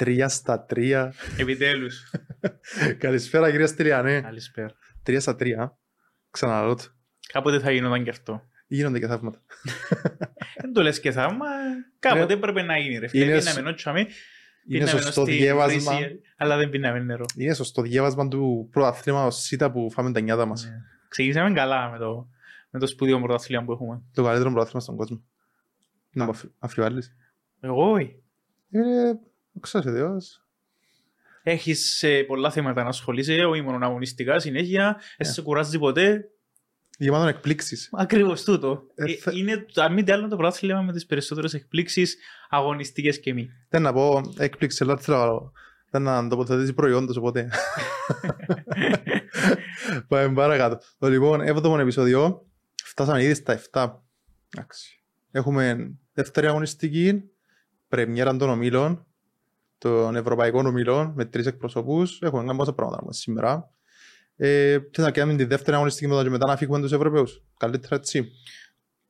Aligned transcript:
Τρία 0.00 0.28
στα 0.28 0.64
τρία. 0.64 1.14
Επιτέλους. 1.38 2.10
Καλησπέρα 2.98 3.50
κύριε 3.50 3.66
Στυλιανέ. 3.66 4.20
Καλησπέρα. 4.20 4.72
Τρία 5.02 5.20
στα 5.20 5.36
τρία. 5.36 5.78
Ξαναλώ 6.30 6.74
το. 6.74 6.82
Κάποτε 7.32 7.58
θα 7.58 7.70
γινόταν 7.70 8.04
και 8.04 8.10
αυτό. 8.10 8.42
Γίνονται 8.66 8.98
και 8.98 9.06
θαύματα. 9.06 9.42
Δεν 10.60 10.72
το 10.72 10.82
λες 10.82 11.00
και 11.00 11.10
θαύμα, 11.10 11.46
κάποτε 11.98 12.32
έπρεπε 12.32 12.62
να 12.62 12.78
γίνει 12.78 12.98
ρε 12.98 13.08
φίλε. 13.08 13.24
Είναι 13.24 13.38
Πίναμε 13.38 13.58
σ- 13.58 13.62
νότσαμε, 13.62 14.00
Είναι 14.00 14.08
πίναμε 14.66 14.90
σωστό 15.00 15.22
στη 15.22 15.32
διέβασμα. 15.32 15.96
βρύση, 15.96 16.20
αλλά 16.36 16.56
δεν 16.56 16.70
πίναμε 16.70 16.98
νερό. 16.98 17.24
Είναι 17.36 17.54
σωστό 17.54 17.82
διέβασμα 17.82 18.28
του 18.28 18.68
πρωταθλήματος 18.72 19.36
ΣΥΤΑ 19.36 19.70
που 19.70 19.90
φάμε 19.90 20.12
τα 20.12 20.20
νιάτα 20.20 20.46
μας. 20.46 20.64
Ναι. 20.64 20.70
Ξεκινήσαμε 21.08 21.52
καλά 21.52 21.90
με 21.90 21.98
το, 21.98 22.28
με 22.70 22.78
το 22.78 22.86
σπουδαίο 22.86 23.20
πρωταθλήμα 23.20 23.64
που 23.64 23.72
έχουμε. 23.72 24.02
Το 24.12 24.22
καλύτερο 24.24 24.50
πρωταθλήμα 24.50 24.80
στον 24.82 24.96
κόσμο. 24.96 25.22
Να 26.10 26.24
μου 26.24 26.30
αφι- 26.30 26.50
αφιβάλλεις. 26.58 27.16
Εγώ, 27.60 27.90
όχι. 27.90 28.22
Είναι, 29.52 29.60
ξέρεις 29.60 29.86
ο 29.86 29.92
Θεός. 29.92 30.42
Έχεις 31.42 32.02
ε, 32.02 32.22
πολλά 32.22 32.50
θέματα 32.50 32.82
να 32.82 32.88
ασχολείσαι, 32.88 33.44
όχι 33.44 33.60
μόνο 33.60 33.86
αγωνιστικά, 33.86 34.38
συνέχεια, 34.38 35.00
δεν 35.18 35.32
σε 35.32 35.42
κουράζει 35.42 35.78
ποτέ; 35.78 36.30
Γεμάτον 36.98 37.28
εκπλήξεις. 37.28 37.88
Ακριβώς 37.92 38.42
τούτο. 38.44 38.82
Ε, 38.94 39.04
Ε, 39.12 39.14
θα- 39.16 39.32
Είναι, 39.34 39.66
αν 39.74 39.92
μη 39.92 40.02
τι 40.02 40.12
άλλο, 40.12 40.28
το 40.28 40.36
πρωτάθλημα 40.36 40.82
με 40.82 40.92
τις 40.92 41.06
περισσότερες 41.06 41.54
εκπλήξεις 41.54 42.16
αγωνιστικές 42.48 43.20
και 43.20 43.32
μη. 43.34 43.50
Δεν 43.68 43.82
να 43.82 43.92
πω 43.92 44.20
έκπληξη 44.38 44.78
ελεύθερα. 44.82 45.52
Δεν 45.90 46.02
να 46.02 46.28
τοποθετήσει 46.28 46.72
προϊόντος 46.72 47.16
οπότε. 47.16 47.48
Πάμε 50.08 50.34
παρακάτω. 50.34 50.78
Το 50.98 51.08
λοιπόν, 51.08 51.40
έβδομο 51.40 51.76
επεισόδιο. 51.80 52.46
Φτάσαμε 52.84 53.22
ήδη 53.22 53.34
στα 53.34 53.60
7. 53.72 53.90
Εντάξει. 54.54 55.02
Έχουμε 55.30 55.90
δεύτερη 56.12 56.46
αγωνιστική, 56.46 57.22
πρεμιέρα 57.88 58.36
των 58.36 58.48
ομίλων, 58.50 59.06
των 59.80 60.16
ευρωπαϊκών 60.16 60.66
ομίλων 60.66 61.12
με 61.16 61.24
τρεις 61.24 61.46
εκπροσωπούς. 61.46 62.18
Έχουμε 62.22 62.44
κάνει 62.44 62.58
πόσα 62.58 62.72
πράγματα 62.72 62.96
να 62.96 63.02
πούμε 63.02 63.14
σήμερα. 63.14 63.70
Ε, 64.36 64.80
τι 64.80 65.00
να 65.00 65.10
κάνουμε 65.10 65.38
τη 65.38 65.44
δεύτερη 65.44 65.76
αγωνιστική 65.76 66.06
μετά 66.06 66.22
και 66.22 66.30
μετά 66.30 66.46
να 66.46 66.56
φύγουμε 66.56 66.80
τους 66.80 66.92
Ευρωπαίους. 66.92 67.42
Καλύτερα 67.56 67.96
έτσι. 67.96 68.30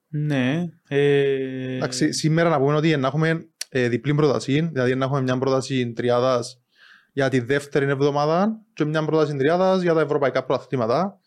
Ναι. 0.09 0.69
Ε... 0.89 1.77
Εντάξει, 1.77 2.13
σήμερα 2.13 2.49
να 2.49 2.59
πούμε 2.59 2.75
ότι 2.75 2.97
να 2.97 3.07
έχουμε 3.07 3.49
ε, 3.69 3.89
διπλή 3.89 4.15
πρόταση, 4.15 4.61
δηλαδή 4.61 4.95
να 4.95 5.05
έχουμε 5.05 5.21
μια 5.21 5.39
πρόταση 5.39 5.93
τριάδας 5.93 6.61
για 7.13 7.29
τη 7.29 7.41
δεύτερη 7.41 7.91
εβδομάδα 7.91 8.61
και 8.73 8.85
μια 8.85 9.05
πρόταση 9.05 9.37
τριάδας 9.37 9.83
για 9.83 9.95
τα 9.95 10.01
ευρωπαϊκά 10.01 10.45
πρωταθλήματα. 10.45 11.20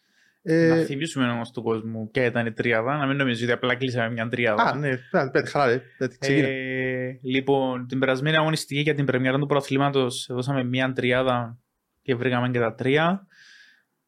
Να 0.46 0.54
Ε, 0.54 0.84
θυμίσουμε 0.84 1.30
όμως 1.30 1.52
του 1.52 1.62
κόσμου 1.64 2.12
και 2.12 2.26
ήταν 2.26 2.46
η 2.46 2.52
τριάδα, 2.52 2.98
να 2.98 3.06
μην 3.06 3.18
νομίζεις 3.18 3.44
ότι 3.44 3.52
απλά 3.52 3.76
κλείσαμε 3.76 4.12
μια 4.12 4.28
τριάδα. 4.28 4.64
α, 4.64 4.76
ναι, 4.76 4.90
πέ- 5.12 5.32
πέ- 5.32 5.48
χαρά, 5.48 5.66
ρε. 5.66 5.82
πέ- 5.98 6.18
ξεκίνα. 6.20 6.48
Ε, 6.48 7.20
λοιπόν, 7.24 7.88
την 7.88 8.00
περασμένη 8.00 8.36
αγωνιστική 8.38 8.82
για 8.82 8.94
την 8.94 9.06
πρεμιέρα 9.06 9.40
του 9.40 9.46
πρωταθλήματος 9.46 10.28
δώσαμε 10.30 10.64
μια 10.64 10.94
τριάδα 10.94 11.58
και 12.02 12.16
βρήκαμε 12.16 12.50
και 12.50 12.60
τα 12.60 12.76
τρία. 12.76 13.28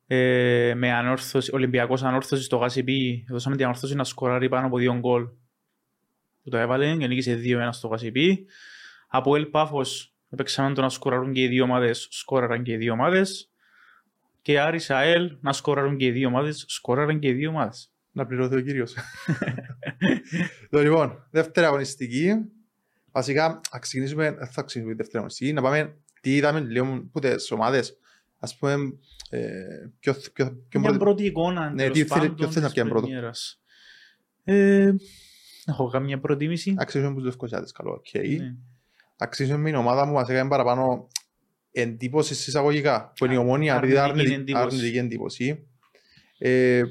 Ε, 0.08 0.74
με 0.76 0.92
ανόρθωση, 0.94 1.52
Ολυμπιακός 1.54 2.04
ανόρθωσης 2.04 2.46
στο 2.46 2.58
Γασιπί, 2.58 3.26
δώσαμε 3.30 3.56
την 3.56 3.66
ανόρθωση 3.66 3.96
να 3.96 4.04
σκοράρει 4.04 4.50
πάνω 4.50 4.68
από 4.68 4.78
δύο 4.78 4.94
γκολ 5.00 5.24
που 6.44 6.50
το 6.50 6.58
έβαλε 6.58 6.96
και 6.96 7.08
νίκησε 7.08 7.36
2-1 7.44 7.70
στο 7.72 7.88
Γασιπί. 7.88 8.46
Από 9.08 9.36
Ελ 9.36 9.46
Πάφος 9.46 10.16
έπαιξαμε 10.30 10.74
το 10.74 10.82
να 10.82 10.90
σκοράρουν 10.90 11.34
και 11.34 11.42
οι 11.42 11.48
δύο 11.48 11.64
ομάδες, 11.64 12.08
σκόραραν 12.12 12.64
και 12.64 12.72
οι 12.72 12.78
δύο 12.78 12.94
ομάδες. 12.94 13.50
Και 14.46 14.60
Άρης 14.60 14.90
ΑΕΛ 14.90 15.38
να 15.42 15.54
σκοράρουν 15.54 15.98
και 15.98 16.06
οι 16.06 16.12
δύο 16.12 16.28
ομάδες, 16.28 16.66
σκόραραν 16.68 17.20
και 17.20 17.28
οι 17.28 17.34
δύο 17.34 17.50
ομάδες. 17.50 17.92
Να 18.12 18.26
πληρωθεί 18.26 18.56
ο 18.56 18.62
κύριος. 18.62 18.94
Το 20.70 20.82
λοιπόν, 20.82 21.28
δεύτερη 21.32 21.66
αγωνιστική. 21.66 22.32
Βασικά, 23.12 23.62
να 23.74 23.80
ξεκινήσουμε, 23.80 24.24
δεν 24.32 24.48
θα 24.48 24.62
ξεκινήσουμε 24.62 24.92
τη 24.92 24.96
δεύτερη 24.98 25.18
αγωνιστική, 25.18 25.54
να 25.54 25.62
πάμε 25.62 25.98
τι 26.22 26.36
είδαμε 26.36 26.60
λίγο 26.60 26.94
από 27.08 27.20
τις 27.20 27.52
ομάδες. 27.52 27.98
Ας 28.40 28.58
πούμε, 28.58 28.74
ε, 29.30 29.42
ποιο, 30.00 30.14
ποιο, 30.34 30.64
ποιο 30.70 30.80
Μια 30.80 30.82
πρώτη- 30.90 31.00
πρώτη 31.00 31.26
εικόνα 31.26 31.70
Ναι, 31.70 31.76
τέλος 31.82 31.98
τι 31.98 32.04
θέλει- 32.06 32.10
πάντων 32.22 32.36
ποιο 32.36 32.48
θέλει 32.48 32.60
να 32.60 32.66
της 32.66 32.74
πιάνει 32.74 32.90
πρώτο; 32.90 33.06
πρεμιέρας. 33.06 33.62
Ε, 34.44 34.92
έχω 35.66 35.88
καμία 35.90 36.20
προτίμηση. 36.20 36.76
Αξίζουμε 36.78 37.14
τους 37.14 37.24
Λευκοσιάτες, 37.24 37.72
καλό, 37.72 37.92
οκ. 37.92 38.24
Ναι. 38.40 38.56
αξίζουν 39.18 39.60
με 39.60 39.70
την 39.70 39.76
ομάδα 39.80 40.06
μου 40.06 40.14
μας 40.14 40.30
έκανε 40.30 40.50
παραπάνω 40.50 41.08
εντύπωση 41.82 42.34
εισαγωγικά 42.34 43.14
που 43.18 43.26
είναι 43.26 43.34
η 43.34 43.38
ομόνια 43.38 43.76
επειδή 43.76 43.98
Αρνητική 43.98 44.20
αρνητική, 44.28 44.42
εντύπωση. 44.52 44.66
αρνητική 44.66 44.98
εντύπωση 44.98 45.68
ε, 46.38 46.84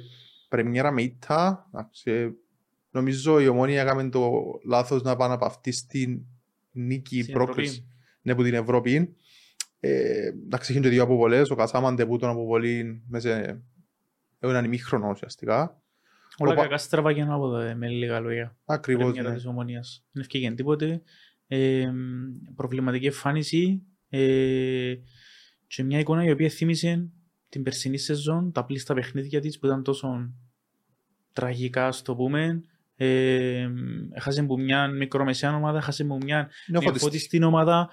πρεμιέρα 0.48 0.90
με 0.90 1.02
ήττα 1.02 1.68
εντάξει, 1.74 2.10
ε, 2.10 2.28
νομίζω 2.90 3.40
η 3.40 3.46
ομόνια 3.48 3.80
έκαμε 3.80 4.08
το 4.08 4.30
λάθος 4.66 5.02
να 5.02 5.16
πάνε 5.16 5.34
από 5.34 5.44
αυτή 5.44 5.72
στην 5.72 6.20
νίκη 6.72 7.22
Στην 7.22 7.34
πρόκληση 7.34 7.70
Ευρώπη. 7.72 7.88
ναι, 8.22 8.32
από 8.32 8.42
την 8.42 8.54
Ευρώπη 8.54 9.14
ε, 9.80 10.26
εντάξει 10.26 10.70
είχαν 10.72 10.82
και 10.82 10.88
δύο 10.88 11.02
αποβολές 11.02 11.50
ο 11.50 11.54
Κασάμαντε 11.54 12.06
που 12.06 12.18
τον 12.18 12.28
αποβολή 12.28 13.02
μέσα 13.08 13.28
σε 13.28 13.62
έναν 14.38 14.64
ημίχρονο 14.64 15.08
ουσιαστικά 15.10 15.78
Όλα 16.38 16.52
Οπα- 16.52 16.62
κακά 16.62 16.76
στραβάγια 16.78 17.26
από 17.32 17.56
εδώ, 17.56 17.76
με 17.76 17.88
λίγα 17.88 18.20
λόγια. 18.20 18.56
ακριβώς 18.64 19.04
Πρεμιέρα 19.04 19.28
ναι. 19.28 19.34
της 19.34 19.46
Ομονίας. 19.46 20.04
Δεν 20.12 20.22
ευκήγεν 20.22 20.54
τίποτε. 20.56 21.02
Ε, 21.46 21.90
προβληματική 22.54 23.06
εμφάνιση 23.06 23.82
ε, 24.16 24.94
και 25.66 25.82
μια 25.82 25.98
εικόνα 25.98 26.24
η 26.24 26.30
οποία 26.30 26.48
θύμισε 26.48 27.08
την 27.48 27.62
περσινή 27.62 27.98
σεζόν, 27.98 28.52
τα 28.52 28.64
πλήστα 28.64 28.94
παιχνίδια 28.94 29.40
της 29.40 29.58
που 29.58 29.66
ήταν 29.66 29.82
τόσο 29.82 30.32
τραγικά, 31.32 31.86
ας 31.86 32.02
το 32.02 32.14
πούμε. 32.14 32.62
Ε, 32.96 33.68
έχασε 34.10 34.42
που 34.42 34.60
μια 34.60 34.88
μικρομεσαία 34.88 35.56
ομάδα, 35.56 35.78
έχασε 35.78 36.04
που 36.04 36.18
μια 36.22 36.38
Είναι 36.38 36.48
μια 36.66 36.80
φωτιστή. 36.80 37.04
φωτιστή 37.04 37.44
ομάδα. 37.44 37.88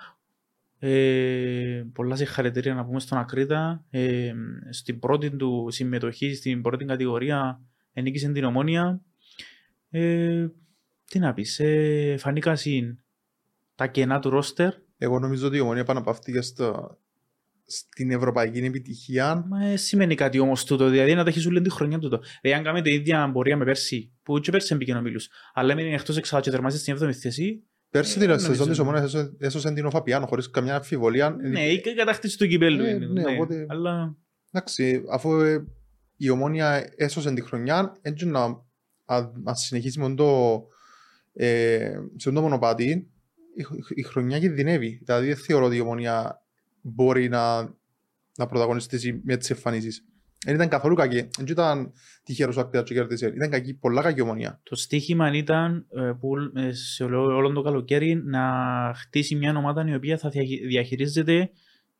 Ε, 0.79 1.83
πολλά 1.93 2.15
συγχαρητήρια 2.15 2.73
να 2.73 2.85
πούμε 2.85 2.99
στον 2.99 3.17
Ακρίτα. 3.17 3.85
Ε, 3.89 4.33
στην 4.69 4.99
πρώτη 4.99 5.35
του 5.35 5.67
συμμετοχή, 5.69 6.33
στην 6.33 6.61
πρώτη 6.61 6.85
κατηγορία, 6.85 7.61
ενίκησε 7.93 8.31
την 8.31 8.43
ομόνια. 8.43 9.01
Ε, 9.89 10.47
τι 11.05 11.19
να 11.19 11.33
πεις, 11.33 11.59
ε, 11.59 12.15
φανήκα 12.19 12.55
συν 12.55 12.99
τα 13.75 13.87
κενά 13.87 14.19
του 14.19 14.29
ρόστερ. 14.29 14.73
Εγώ 15.03 15.19
νομίζω 15.19 15.47
ότι 15.47 15.57
η 15.57 15.59
ομόνια 15.59 15.83
πάνω 15.83 15.99
από 15.99 16.09
αυτή 16.09 16.31
και 16.31 16.41
στο, 16.41 16.97
στην 17.65 18.11
ευρωπαϊκή 18.11 18.59
επιτυχία 18.59 19.45
Μα 19.49 19.65
ε, 19.65 19.75
σημαίνει 19.77 20.15
κάτι 20.15 20.39
όμως 20.39 20.65
τούτο, 20.65 20.89
δηλαδή 20.89 21.13
να 21.15 21.23
τα 21.23 21.29
έχεις 21.29 21.45
όλη 21.45 21.61
τη 21.61 21.69
χρονιά 21.71 21.99
τούτο. 21.99 22.19
Δηλαδή 22.41 22.57
αν 22.59 22.63
κάνουμε 22.65 22.83
την 22.83 22.93
ίδια 22.93 23.31
πορεία 23.33 23.57
με 23.57 23.65
πέρσι, 23.65 24.11
που 24.23 24.39
και 24.39 24.51
πέρσι 24.51 24.73
έμπηκε 24.73 24.93
ο 24.93 25.01
Μίλους, 25.01 25.29
αλλά 25.53 25.71
έμεινε 25.71 25.93
εκτός 25.93 26.17
εξάδα 26.17 26.41
και 26.41 26.49
τερμάζεται 26.49 26.81
στην 26.81 27.07
7η 27.07 27.13
θέση, 27.13 27.63
Πέρσι 27.89 28.15
Ε, 28.17 28.19
την 28.19 28.27
νομίζω 28.29 28.45
σεζόν 28.47 28.67
της 28.67 28.77
ναι. 28.77 28.83
ομόνιας 28.83 29.03
έσωσε- 29.03 29.33
έσωσε 29.39 29.71
την 29.73 29.85
Οφαπιάνο 29.85 30.25
χωρίς 30.25 30.49
καμιά 30.49 30.75
αμφιβολία. 30.75 31.29
ναι, 31.29 31.61
η 31.67 31.81
κατάκτηση 31.95 32.37
του 32.37 32.47
κυπέλου 32.47 32.83
Ε, 32.83 32.89
είναι, 32.89 33.05
ναι, 33.05 33.21
ναι, 33.21 33.33
οπότε- 33.35 33.65
αλλά 33.69 34.15
Εντάξει, 34.51 35.03
αφού 35.11 35.39
ε, 35.41 35.65
η 36.17 36.29
ομόνια 36.29 36.91
έσωσε 36.95 37.33
την 37.33 37.43
χρονιά, 37.43 37.97
έτσι 38.01 38.25
να, 38.25 38.41
α- 39.05 39.31
να 39.43 39.55
συνεχίσει 39.55 39.99
με 39.99 40.15
το, 40.15 40.61
ε, 41.33 41.91
σε 42.15 42.31
το 42.31 42.41
μονοπάτι, 42.41 43.11
η, 43.55 43.65
η 43.95 44.01
χρονιά 44.01 44.39
κινδυνεύει. 44.39 45.01
Δηλαδή 45.03 45.27
δεν 45.27 45.35
θεωρώ 45.35 45.65
ότι 45.65 45.75
η 45.75 45.79
ομόνια 45.79 46.41
μπορεί 46.81 47.29
να, 47.29 47.61
να 48.37 48.45
πρωταγωνιστήσει 48.47 49.21
με 49.23 49.37
τις 49.37 49.49
εμφανίσεις. 49.49 50.05
Δεν 50.45 50.55
ήταν 50.55 50.67
καθόλου 50.67 50.95
κακή. 50.95 51.27
Δεν 51.37 51.45
ήταν 51.47 51.91
τυχερός 52.23 52.57
ο 52.57 52.59
Ακτέας 52.59 52.83
και 52.83 52.93
κέρδισε. 52.93 53.27
Ήταν 53.27 53.49
κακή, 53.49 53.73
πολλά 53.73 54.01
κακή 54.01 54.21
ομόνια. 54.21 54.59
Το 54.63 54.75
στίχημα 54.75 55.33
ήταν 55.33 55.87
ε, 55.95 56.11
που, 56.19 56.33
ε, 56.55 56.73
σε 56.73 57.03
όλο, 57.03 57.35
όλο 57.35 57.51
το 57.51 57.61
καλοκαίρι 57.61 58.15
να 58.15 58.41
χτίσει 58.95 59.35
μια 59.35 59.55
ομάδα 59.57 59.85
η 59.87 59.95
οποία 59.95 60.17
θα 60.17 60.29
διαχει- 60.29 60.65
διαχειρίζεται 60.65 61.49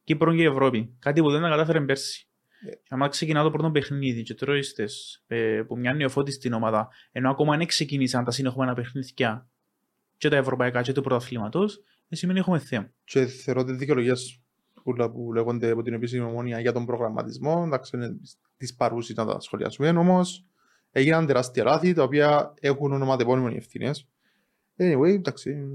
Κύπρο 0.03 0.35
και 0.35 0.44
Ευρώπη. 0.44 0.95
Κάτι 1.00 1.22
που 1.22 1.31
δεν 1.31 1.41
τα 1.41 1.50
κατάφερε 1.50 1.81
πέρσι. 1.81 2.28
Ε. 2.66 2.69
Και 2.69 2.89
άμα 2.89 3.07
ξεκινά 3.07 3.44
το 3.44 3.51
πρώτο 3.51 3.71
παιχνίδι 3.71 4.21
και 4.21 4.33
τρώει 4.33 4.62
στες, 4.62 5.24
ε, 5.27 5.62
που 5.68 5.77
μια 5.77 5.94
νεοφώτη 5.94 6.31
στην 6.31 6.53
ομάδα, 6.53 6.88
ενώ 7.12 7.30
ακόμα 7.30 7.57
δεν 7.57 7.68
ξεκίνησαν 7.68 8.24
τα 8.24 8.31
συνεχόμενα 8.31 8.74
παιχνίδια 8.74 9.50
και 10.21 10.29
τα 10.29 10.35
ευρωπαϊκά 10.35 10.81
και 10.81 10.91
του 10.94 11.01
πρωταθλήματος, 11.01 11.83
δεν 12.07 12.19
σημαίνει 12.19 12.39
έχουμε 12.39 12.59
θέμα. 12.59 12.91
Και 13.03 13.25
θεωρώ 13.25 13.62
ότι 13.62 13.73
δικαιολογίες 13.73 14.41
που, 14.83 14.94
λέ- 14.94 15.09
που 15.09 15.33
λέγονται 15.33 15.69
από 15.69 15.81
την 15.81 15.94
επίσημη 15.94 16.25
ομόνια 16.25 16.59
για 16.59 16.71
τον 16.71 16.85
προγραμματισμό, 16.85 17.63
εντάξει, 17.65 17.97
είναι 17.97 18.15
τις 18.57 18.75
παρούσεις 18.75 19.15
να 19.15 19.25
τα 19.25 19.39
σχολιάσουμε, 19.39 19.89
όμως 19.89 20.45
έγιναν 20.91 21.25
τεράστια 21.25 21.63
λάθη 21.63 21.94
τα 21.94 22.03
οποία 22.03 22.53
έχουν 22.59 22.91
ονοματεπώνυμων 22.91 23.51
οι 23.51 23.56
ευθύνες. 23.56 24.07
Anyway, 24.77 25.13
εντάξει, 25.13 25.65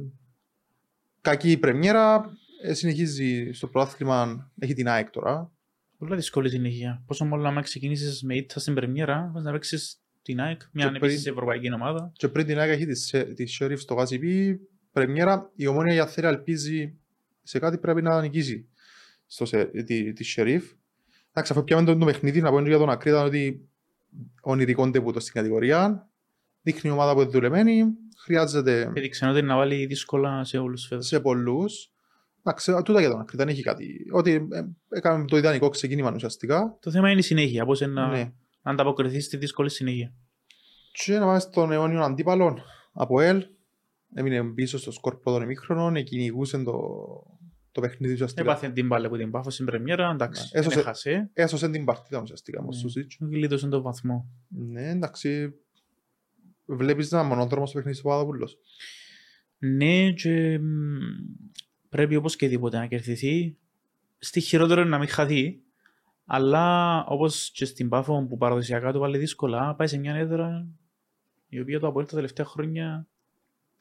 κακή 1.20 1.50
η 1.50 1.56
πρεμιέρα, 1.56 2.30
ε, 2.62 2.74
συνεχίζει 2.74 3.52
στο 3.52 3.66
πρωτάθλημα, 3.66 4.50
έχει 4.58 4.74
την 4.74 4.88
ΑΕΚ 4.88 5.10
τώρα. 5.10 5.50
Πολλά 5.98 6.16
δύσκολη 6.16 6.50
συνέχεια. 6.50 7.02
Πόσο 7.06 7.24
μάλλον 7.24 7.46
άμα 7.46 7.60
ξεκινήσεις 7.60 8.22
με 8.22 8.36
ήττα 8.36 8.60
στην 8.60 8.74
Πρεμιέρα, 8.74 9.30
πας 9.34 9.42
να 9.42 9.52
παίξεις 9.52 10.00
την 10.26 10.40
ΑΕΚ, 10.40 10.60
μια 10.72 10.88
Και 10.90 10.96
επίση 10.96 11.22
πριν- 11.22 11.32
ευρωπαϊκή 11.34 11.72
ομάδα. 11.72 12.12
Και 12.14 12.28
πριν 12.28 12.46
την 12.46 12.58
ΑΕΚ 12.58 12.70
έχει 12.70 12.86
τη, 12.86 12.94
Σε- 12.94 13.24
τη 13.24 13.44
Sheriff 13.58 13.78
στο 13.78 13.94
Γασιπί, 13.94 14.60
πρεμιέρα, 14.92 15.50
η 15.54 15.66
ομόνια 15.66 15.92
για 15.92 16.06
θέλει 16.06 16.26
ελπίζει 16.26 16.94
σε 17.42 17.58
κάτι 17.58 17.78
πρέπει 17.78 18.02
να 18.02 18.20
νικήσει 18.20 18.68
στο, 19.26 19.44
σε, 19.44 19.64
τη, 19.64 20.12
τη 20.12 20.34
Sheriff. 20.36 20.62
Εντάξει, 21.32 21.52
αφού 21.52 21.64
πιάμε 21.64 21.84
το, 21.86 21.96
το 21.96 22.04
παιχνίδι, 22.04 22.40
να 22.40 22.50
πω 22.50 22.60
για 22.60 22.78
τον 22.78 22.90
Ακρίτα 22.90 23.22
ότι 23.22 23.68
ονειρικό 24.40 24.90
τεπούτο 24.90 25.20
στην 25.20 25.32
κατηγορία, 25.34 26.10
δείχνει 26.62 26.90
η 26.90 26.92
ομάδα 26.92 27.14
που 27.14 27.20
είναι 27.20 27.30
δουλεμένη, 27.30 27.84
χρειάζεται 28.18 28.92
Έδειξε 28.94 29.26
ότι 29.26 29.42
να 29.42 29.56
βάλει 29.56 29.86
δύσκολα 29.86 30.44
σε 30.44 30.58
όλους 30.58 30.86
φέτος. 30.86 31.06
σε 31.06 31.20
πολλούς. 31.20 31.90
Εντάξει, 32.42 32.72
τούτα 32.84 33.00
για 33.00 33.10
τον 33.10 33.20
άκρη, 33.20 33.36
δεν 33.36 33.48
έχει 33.48 33.62
κάτι. 33.62 34.06
Ότι 34.12 34.48
ε, 34.50 34.62
έκαμε 34.88 35.24
το 35.24 35.36
ιδανικό 35.36 35.68
ξεκίνημα 35.68 36.12
ουσιαστικά. 36.14 36.76
Το 36.80 36.90
θέμα 36.90 37.10
είναι 37.10 37.20
η 37.20 37.22
συνέχεια, 37.22 37.64
πώς 37.64 37.80
να 37.80 38.08
Ναι. 38.08 38.32
Ανταποκριθείς 38.70 39.24
στη 39.24 39.36
δύσκολη 39.36 39.70
συνέχεια. 39.70 40.14
Και 40.92 41.12
να 41.12 41.24
πάμε 41.24 41.38
στον 41.38 41.72
αιώνιο 41.72 42.02
αντίπαλο 42.02 42.58
από 42.92 43.20
ελ. 43.20 43.46
Έμεινε 44.14 44.44
πίσω 44.44 44.78
στο 44.78 44.90
σκορ 44.90 45.16
πρώτων 45.20 45.42
ημίχρονων, 45.42 46.04
κυνηγούσε 46.04 46.62
το, 46.62 46.72
το 47.72 47.80
παιχνίδι 47.80 48.12
ουσιαστικά. 48.12 48.42
Έπαθε 48.50 48.68
την 48.70 48.86
μπάλα 48.86 49.06
από 49.06 49.16
την 49.16 49.30
Πάφο 49.30 49.50
στην 49.50 49.64
πρεμιέρα, 49.66 50.10
εντάξει, 50.10 50.42
Ναι, 50.52 50.60
έσωσε- 50.60 50.74
δεν 50.76 50.84
έχασε. 50.84 51.30
Έσωσε 51.32 51.68
την 51.70 51.84
παρτίδα 51.84 52.20
ουσιαστικά 52.20 52.58
Ναι. 52.58 52.64
όμως 52.64 52.78
στο 52.78 52.88
Σίτς. 52.88 53.16
Γλίτωσε 53.20 53.68
τον 53.68 53.82
βαθμό. 53.82 54.28
Ναι, 54.48 54.88
εντάξει. 54.90 55.54
Βλέπεις 56.66 57.12
ένα 57.12 57.22
μονόδρομο 57.22 57.66
στο 57.66 57.76
παιχνίδι 57.76 57.96
του 57.98 58.02
Παπαδόπουλος. 58.02 58.58
Ναι, 59.58 60.12
και 60.12 60.58
μ, 60.58 60.64
πρέπει 61.88 62.16
όπως 62.16 62.36
και 62.36 62.48
τίποτε 62.48 62.78
να 62.78 62.86
κερδιθεί. 62.86 63.56
Στη 64.18 64.40
χειρότερο 64.40 64.80
είναι 64.80 64.90
να 64.90 64.98
μην 64.98 65.08
χαθεί. 65.08 65.60
Αλλά 66.26 67.04
όπως 67.04 67.50
και 67.50 67.64
στην 67.64 67.88
Πάφο 67.88 68.26
που 68.28 68.36
παραδοσιακά 68.36 68.92
το 68.92 68.98
βάλει 68.98 69.18
δύσκολα, 69.18 69.74
πάει 69.74 69.86
σε 69.86 69.98
μια 69.98 70.14
έδρα 70.14 70.66
η 71.48 71.60
οποία 71.60 71.80
το 71.80 71.86
απολύτω 71.86 72.10
τα 72.10 72.16
τελευταία 72.16 72.46
χρόνια 72.46 73.06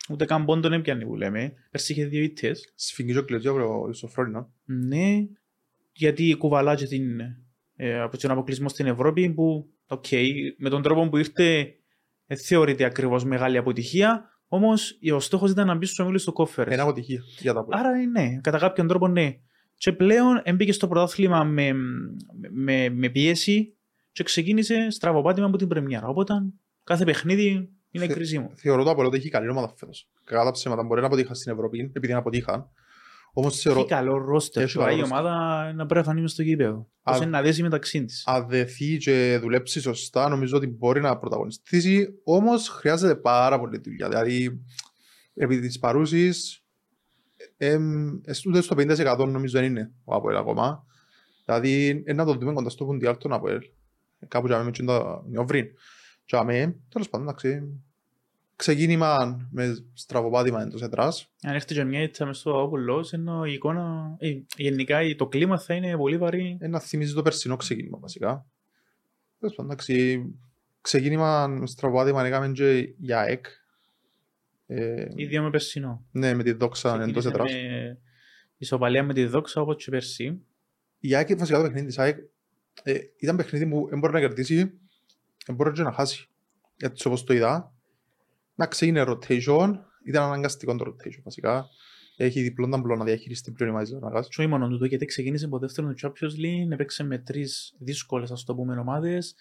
ούτε 0.09 0.25
καν 0.25 0.45
πόντον 0.45 0.73
έπιανε 0.73 1.05
που 1.05 1.15
λέμε. 1.15 1.53
Πέρσι 1.71 1.91
είχε 1.91 2.05
δύο 2.05 2.23
ήττες. 2.23 2.73
Σφιγγίζω 2.75 3.23
κλειτζό 3.23 3.51
από 3.51 3.87
το 3.87 3.93
Σοφρόνινα. 3.93 4.49
Ναι, 4.65 5.27
γιατί 5.91 6.35
κουβαλά 6.37 6.75
και 6.75 6.85
την, 6.85 7.19
ε, 7.75 7.99
από 7.99 8.17
τον 8.17 8.31
αποκλεισμό 8.31 8.69
στην 8.69 8.85
Ευρώπη 8.85 9.29
που, 9.29 9.69
οκ, 9.87 10.05
με 10.57 10.69
τον 10.69 10.81
τρόπο 10.81 11.09
που 11.09 11.17
ήρθε 11.17 11.75
δεν 12.25 12.37
θεωρείται 12.37 12.83
ακριβώς 12.83 13.23
μεγάλη 13.23 13.57
αποτυχία, 13.57 14.29
όμως 14.47 14.99
ο 15.13 15.19
στόχος 15.19 15.51
ήταν 15.51 15.67
να 15.67 15.75
μπει 15.75 15.85
στους 15.85 15.99
ομίλους 15.99 16.23
του 16.23 16.33
κόφερ. 16.33 16.71
Ένα 16.71 16.83
αποτυχία 16.83 17.21
για 17.39 17.53
τα 17.53 17.63
πολλά. 17.63 17.77
Άρα 17.77 17.91
ναι, 17.91 18.39
κατά 18.41 18.57
κάποιον 18.57 18.87
τρόπο 18.87 19.07
ναι. 19.07 19.39
Και 19.77 19.91
πλέον 19.91 20.41
έμπηκε 20.43 20.71
στο 20.71 20.87
πρωτάθλημα 20.87 21.43
με, 21.43 21.73
με, 22.51 22.89
με 22.89 23.09
πίεση 23.09 23.75
και 24.11 24.23
ξεκίνησε 24.23 24.87
στραβοπάτημα 24.89 25.45
από 25.47 25.57
την 25.57 25.67
πρεμιέρα. 25.67 26.07
Οπότε 26.07 26.33
κάθε 26.83 27.03
παιχνίδι 27.03 27.69
είναι 27.91 28.05
Θε- 28.05 28.15
κρίσιμο. 28.15 28.51
Θεωρώ 28.55 28.83
το 28.83 28.89
Απολό 28.89 29.07
ότι 29.07 29.17
έχει 29.17 29.29
καλή 29.29 29.49
ομάδα 29.49 29.73
φέτος. 29.77 30.09
Κατά 30.23 30.43
τα 30.43 30.51
ψέματα 30.51 30.83
μπορεί 30.83 31.01
να 31.01 31.07
αποτύχαν 31.07 31.35
στην 31.35 31.51
Ευρώπη, 31.51 31.91
επειδή 31.93 32.13
να 32.13 32.19
αποτύχαν. 32.19 32.69
Όμως 33.33 33.59
θεωρώ, 33.61 33.79
Έχει 33.79 33.87
καλό 33.87 34.17
ρόστερ. 34.17 34.63
Έχει 34.63 34.73
Τώρα 34.73 34.85
καλό 34.85 34.97
η 34.97 35.01
ρόστερ. 35.01 35.17
ομάδα 35.19 35.63
να 35.73 35.85
πρέπει 35.85 35.99
να 35.99 36.03
φανεί 36.03 36.21
μες 36.21 36.31
στο 36.31 36.41
γήπεδο. 36.41 36.89
Πώς 37.03 37.13
Α- 37.15 37.17
είναι 37.17 37.25
να 37.31 37.41
δέσει 37.41 37.61
μεταξύ 37.61 38.05
της. 38.05 38.23
αν 38.27 38.47
δεθεί 38.47 38.97
και 38.97 39.37
δουλέψει 39.41 39.81
σωστά, 39.81 40.29
νομίζω 40.29 40.57
ότι 40.57 40.67
μπορεί 40.67 41.01
να 41.01 41.17
πρωταγωνιστήσει. 41.17 42.07
Όμως 42.23 42.67
χρειάζεται 42.69 43.15
πάρα 43.15 43.59
πολύ 43.59 43.77
δουλειά. 43.83 44.07
Δηλαδή, 44.09 44.61
επί 45.33 45.59
της 45.59 45.79
παρούσης, 45.79 46.63
εμ, 47.57 48.19
εσ- 48.23 48.45
ούτε 48.45 48.61
στο 48.61 48.75
50% 48.77 49.17
νομίζω 49.17 49.59
δεν 49.59 49.63
είναι 49.69 49.91
ο 50.03 50.15
Αποέλ 50.15 50.37
ακόμα. 50.37 50.85
Δηλαδή, 51.45 52.03
ε, 52.05 52.13
να 52.13 52.25
το 52.25 52.33
δούμε 52.33 52.53
κοντά 52.53 52.69
στο 52.69 52.85
Πουντιάλ 52.85 53.17
τον 53.17 53.33
Αποέλ. 53.33 53.59
Κάπου 54.27 54.47
για 54.47 54.63
με 54.63 54.71
τα 54.71 55.23
νιόβριν. 55.27 55.67
Και 56.25 56.35
αμέ, 56.37 56.75
τέλος 56.89 57.09
πάντων, 57.09 57.27
εντάξει. 57.27 57.81
Ξεκίνημα 58.55 59.39
με 59.51 59.75
στραβοπάτημα 59.93 60.61
εντός 60.61 60.81
εδράς. 60.81 61.31
Αν 61.43 61.53
έρθει 61.53 61.73
και 61.73 61.83
μια 61.83 62.01
ήττα 62.01 62.25
μες 62.25 62.37
στο 62.37 62.51
Παπαπουλός, 62.51 63.13
ενώ 63.13 63.45
η 63.45 63.53
εικόνα, 63.53 64.15
ε, 64.17 64.33
γενικά 64.57 64.99
το 65.17 65.27
κλίμα 65.27 65.59
θα 65.59 65.73
είναι 65.73 65.97
πολύ 65.97 66.17
βαρύ. 66.17 66.57
Ε, 66.59 66.67
να 66.67 66.79
θυμίζει 66.79 67.13
το 67.13 67.21
περσινό 67.21 67.55
ξεκίνημα 67.55 67.97
βασικά. 67.97 68.45
Τέλος 69.39 69.55
πάντων, 69.55 69.71
εντάξει, 69.71 70.23
ξεκίνημα 70.81 71.47
με 71.47 71.67
στραβοπάτημα 71.67 72.25
έκαμε 72.25 72.51
και 72.51 72.93
για 72.97 73.21
ΕΚ. 73.21 73.45
Ε, 74.67 75.05
Ίδιο 75.15 75.43
με 75.43 75.49
περσινό. 75.49 76.05
ναι, 76.11 76.33
με 76.33 76.43
τη 76.43 76.51
δόξα 76.51 76.89
εντός 77.01 77.23
Ξεκίνησε 77.23 77.27
εδράς. 77.27 77.51
με 77.51 77.99
Ισοπαλία 78.57 79.03
με 79.03 79.13
τη 79.13 79.25
δόξα 79.25 79.61
όπως 79.61 79.83
και 79.83 79.91
πέρσι. 79.91 80.41
Η 80.99 81.15
ΑΕΚ 81.15 81.37
βασικά 81.37 81.57
το 81.57 81.63
παιχνίδι 81.63 81.85
της 81.85 81.99
ΑΕΚ 81.99 82.17
ε, 82.83 82.97
ήταν 83.19 83.35
παιχνίδι 83.35 83.67
που 83.67 83.87
δεν 83.89 83.99
μπορεί 83.99 84.13
να 84.13 84.19
κερδίσει, 84.19 84.55
δεν 85.45 85.55
μπορεί 85.55 85.71
και 85.71 85.81
να 85.81 85.91
χάσει. 85.91 86.29
Γιατί 86.77 87.07
όπως 87.07 87.23
το 87.23 87.33
είδα, 87.33 87.73
να 88.55 88.67
είναι 88.81 89.03
rotation, 89.07 89.73
ήταν 90.05 90.23
αναγκαστικό 90.23 90.75
το 90.75 90.85
rotation 90.87 91.21
βασικά. 91.23 91.65
Έχει 92.17 92.41
διπλόν 92.41 92.71
ταμπλό 92.71 92.95
να 92.95 93.03
διαχειριστεί 93.03 93.51
πλέον 93.51 93.71
η 93.71 93.73
Μάζη 93.73 93.91
Ζωναγάς. 93.91 94.27
Και 94.27 94.41
όχι 94.41 94.49
μόνο 94.49 94.67
τούτο, 94.67 94.85
γιατί 94.85 95.05
ξεκίνησε 95.05 95.45
από 95.45 95.59
δεύτερο 95.59 95.93
του 95.93 95.95
Champions 96.01 96.39
League, 96.39 96.71
έπαιξε 96.71 97.03
με 97.03 97.17
τρεις 97.17 97.75
δύσκολες, 97.79 98.31
ας 98.31 98.43
το 98.43 98.55
πούμε, 98.55 98.79
ομάδες, 98.79 99.35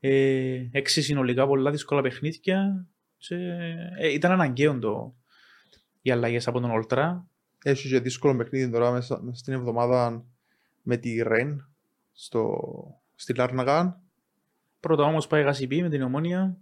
ε, 0.00 0.68
έξι 0.70 1.02
συνολικά 1.02 1.46
πολλά 1.46 1.70
δύσκολα 1.70 2.02
παιχνίδια 2.02 2.86
και, 3.18 3.34
ε, 3.98 4.12
ήταν 4.12 4.30
αναγκαίο 4.30 4.78
το, 4.78 5.14
οι 6.02 6.10
αλλαγές 6.10 6.48
από 6.48 6.60
τον 6.60 6.70
Ολτρά. 6.70 7.28
Έχει 7.64 7.88
και 7.88 8.00
δύσκολο 8.00 8.36
παιχνίδι 8.36 8.70
τώρα 8.70 8.90
μέσα, 8.90 9.22
μέσα 9.22 9.38
στην 9.38 9.52
εβδομάδα 9.52 10.24
με 10.82 10.96
τη 10.96 11.22
Ρεν 11.22 11.68
στο, 12.12 12.60
στη 13.14 13.34
Λάρναγαν. 13.34 14.00
Πρώτα 14.80 15.02
όμως 15.02 15.26
πάει 15.26 15.42
Γασιπί 15.42 15.82
με 15.82 15.88
την 15.88 16.02
Ομόνια. 16.02 16.58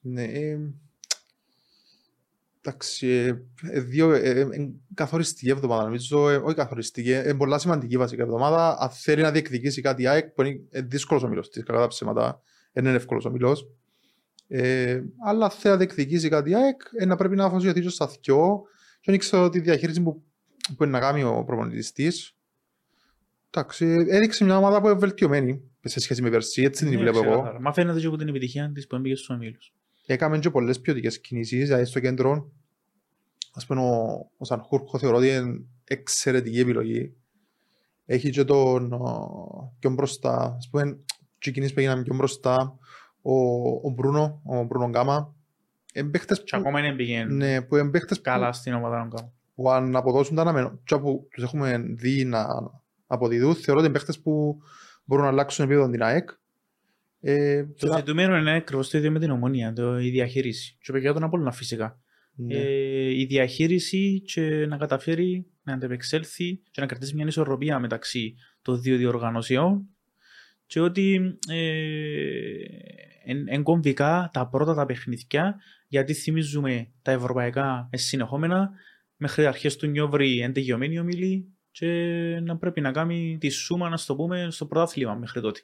Ναι, 0.00 0.24
ε, 0.24 0.58
εντάξει, 2.62 3.06
ε, 3.06 3.42
ε, 3.62 3.80
δύο, 3.80 4.12
ε, 4.12 4.30
ε, 4.30 4.40
ε, 4.40 4.48
καθοριστική 4.94 5.50
εβδομάδα 5.50 5.84
νομίζω, 5.84 6.28
ε, 6.28 6.36
όχι 6.36 6.54
καθοριστική, 6.54 7.10
ε, 7.10 7.34
πολλά 7.34 7.58
σημαντική 7.58 7.96
βασικά 7.96 8.22
εβδομάδα. 8.22 8.78
Αν 8.80 8.90
θέλει 8.90 9.22
να 9.22 9.30
διεκδικήσει 9.30 9.80
κάτι 9.80 10.02
η 10.02 10.06
ΑΕΚ, 10.06 10.30
που 10.30 10.42
είναι 10.42 10.60
ε, 10.70 10.80
δύσκολος 10.82 11.22
ο 11.22 11.28
μιλός 11.28 11.50
της, 11.50 11.62
κατά 11.62 11.78
τα 11.78 11.86
ψέματα, 11.86 12.42
δεν 12.72 12.84
είναι 12.84 12.94
εύκολος 12.94 13.24
ο 13.24 13.30
μιλός. 13.30 13.68
Ε, 14.52 15.00
αλλά 15.24 15.44
αν 15.44 15.50
θέλει 15.50 15.72
να 15.72 15.78
διεκδικήσει 15.78 16.28
κάτι 16.28 16.50
η 16.50 16.54
ΑΕΚ, 16.54 16.80
ε, 16.98 17.04
να 17.04 17.16
πρέπει 17.16 17.36
να 17.36 17.44
αφοσιωθεί 17.44 17.80
και 17.80 17.88
στα 17.88 18.08
θκυο 18.08 18.62
και 19.00 19.10
δεν 19.10 19.18
ξέρω 19.18 19.48
τη 19.48 19.60
διαχείριση 19.60 20.02
που, 20.02 20.22
που 20.76 20.82
είναι 20.82 20.92
να 20.92 20.98
κάνει 21.00 21.22
ο 21.22 21.44
προπονητής 21.44 21.92
της. 21.92 22.36
Εντάξει, 23.50 23.86
ε, 23.86 24.16
έδειξε 24.16 24.44
μια 24.44 24.56
ομάδα 24.56 24.80
που 24.80 24.88
είναι 24.88 24.98
βελτιωμένη 24.98 25.62
σε 25.84 26.00
σχέση 26.00 26.22
με 26.22 26.30
πέρσι, 26.30 26.62
έτσι 26.62 26.84
την 26.84 26.94
Ναι, 26.94 27.00
βλέπω 27.00 27.18
εγώ. 27.18 27.30
ξεκάθαρα. 27.30 27.60
Μα 27.60 27.72
φαίνεται 27.72 28.00
και 28.00 28.06
από 28.06 28.16
την 28.16 28.28
επιτυχία 28.28 28.70
της 28.74 28.86
που 28.86 28.94
έμπηκε 28.96 29.14
στους 29.14 29.30
ομίλους. 29.30 29.72
Έκαμε 30.06 30.38
και 30.38 30.50
πολλές 30.50 30.80
ποιοτικές 30.80 31.20
κινήσεις, 31.20 31.66
δηλαδή 31.66 31.84
στο 31.84 32.00
κέντρο. 32.00 32.52
Ας 33.52 33.66
πούμε, 33.66 33.80
ο, 33.80 34.30
ο 34.36 34.44
Σανχούρκο 34.44 34.98
θεωρώ 34.98 35.16
ότι 35.16 35.28
είναι 35.28 35.64
εξαιρετική 35.84 36.60
επιλογή. 36.60 37.14
Έχει 38.06 38.30
και 38.30 38.44
τον 38.44 38.92
ο, 38.92 39.76
πιο 39.78 39.90
μπροστά, 39.90 40.54
ας 40.56 40.68
πούμε, 40.70 40.98
και 41.38 41.50
οι 41.50 41.52
κινήσεις 41.52 41.74
που 41.74 41.80
έγιναν 41.80 42.02
πιο 42.02 42.14
μπροστά, 42.14 42.78
ο, 43.22 43.34
ο 43.86 43.90
Μπρούνο, 43.94 44.42
ο 44.44 44.62
Μπρούνο 44.64 44.88
Γκάμα. 44.88 45.34
Είναι 45.94 46.08
παίχτες 46.10 46.38
Και 46.38 46.44
που, 46.50 46.56
ακόμα 46.56 46.78
είναι 46.78 46.92
πήγαινε 46.96 47.34
ναι, 47.34 47.62
που, 47.62 47.76
είναι 47.76 47.90
παίχτες 47.90 48.16
που, 48.16 48.22
καλά 48.22 48.52
στην 48.52 48.72
ομάδα 48.74 48.96
να 49.04 49.08
κάνουν. 49.08 49.32
που 49.54 49.70
αν 49.70 49.96
αποδώσουν 49.96 50.36
τα 50.36 50.42
αναμενόμενα, 50.42 50.80
και 50.84 50.96
που 50.96 51.28
τους 51.30 51.42
έχουμε 51.44 51.78
δει 51.78 52.24
να 52.24 52.46
αποδιδούν, 53.06 53.54
θεωρώ 53.54 53.80
ότι 53.80 53.88
είναι 53.88 53.98
παίχτες 53.98 54.20
που 54.20 54.58
μπορούν 55.04 55.24
να 55.24 55.30
αλλάξουν 55.30 55.64
επίπεδο 55.64 55.90
την 55.90 56.02
ΑΕΚ. 56.02 56.28
Ε, 57.20 57.62
και 57.76 57.86
Το 57.86 57.92
να- 57.92 57.96
ζητούμενο 57.98 58.36
είναι 58.36 58.54
ακριβώς 58.54 58.90
το 58.90 58.98
ίδιο 58.98 59.10
με 59.10 59.18
την 59.18 59.30
Ομόνια, 59.30 59.72
το, 59.72 59.98
η 59.98 60.10
διαχείριση. 60.10 60.78
Και 60.80 60.92
παιδιάς 60.92 61.14
τον 61.14 61.22
Απόλλωνα 61.22 61.52
φυσικά. 61.52 62.00
ναι. 62.34 62.54
ε, 62.54 63.18
η 63.20 63.24
διαχείριση 63.24 64.22
και 64.26 64.66
να 64.68 64.76
καταφέρει 64.76 65.46
να 65.62 65.72
αντεπεξέλθει 65.72 66.60
και 66.70 66.80
να 66.80 66.86
κρατήσει 66.86 67.14
μια 67.14 67.26
ισορροπία 67.26 67.78
μεταξύ 67.78 68.34
των 68.62 68.80
δύο 68.80 68.96
διοργανωσιών 68.96 69.86
και 70.70 70.80
ότι 70.80 71.36
ε, 71.48 71.58
εν, 73.24 73.44
εν 73.48 73.62
κομβικά 73.62 74.30
τα 74.32 74.48
πρώτα 74.48 74.74
τα 74.74 74.86
παιχνίδια 74.86 75.56
γιατί 75.88 76.14
θυμίζουμε 76.14 76.90
τα 77.02 77.10
ευρωπαϊκά 77.12 77.88
ε, 77.90 77.96
συνεχόμενα 77.96 78.70
μέχρι 79.16 79.46
αρχές 79.46 79.76
του 79.76 79.86
Νιόβρη 79.86 80.40
εν 80.40 80.52
τελειωμένη 80.52 80.98
ομιλή 80.98 81.46
και 81.70 81.86
να 82.42 82.56
πρέπει 82.56 82.80
να 82.80 82.90
κάνει 82.92 83.36
τη 83.40 83.48
σούμα 83.48 83.88
να 83.88 83.96
στο 83.96 84.14
πούμε 84.16 84.48
στο 84.50 84.66
πρωτάθλημα 84.66 85.14
μέχρι 85.14 85.40
τότε. 85.40 85.60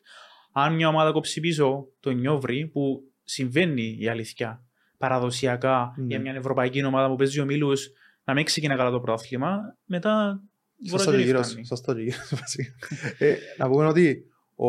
Αν 0.53 0.75
μια 0.75 0.89
ομάδα 0.89 1.13
κόψει 1.13 1.41
πίσω 1.41 1.87
το 2.01 2.11
Νιόβρη 2.11 2.67
που 2.67 3.01
συμβαίνει 3.25 3.97
η 4.01 4.09
αλήθεια 4.09 4.65
παραδοσιακά 4.99 5.95
Ναι. 5.97 6.07
για 6.07 6.21
μια 6.21 6.35
ευρωπαϊκή 6.35 6.85
ομάδα 6.85 7.09
που 7.09 7.17
παίζει 7.17 7.41
ομίλους 7.41 7.91
να 8.25 8.35
μην 8.35 8.45
ξεκινά 8.45 8.77
καλά 8.77 8.91
το 8.91 9.01
πρωτάθλημα, 9.01 9.59
μετά 9.85 10.43
Σας 10.83 10.91
μπορεί 10.91 11.05
το 11.05 11.11
να 11.11 11.17
μην 11.17 11.27
γύρω, 11.27 11.43
φτάνει. 11.43 11.67
σας 11.67 11.81
το 11.81 11.93
γύρω, 11.99 12.17
βασικά. 12.31 12.73
ε, 13.19 13.37
να 13.59 13.69
πούμε 13.69 13.87
ότι 13.87 14.25
ο, 14.57 14.69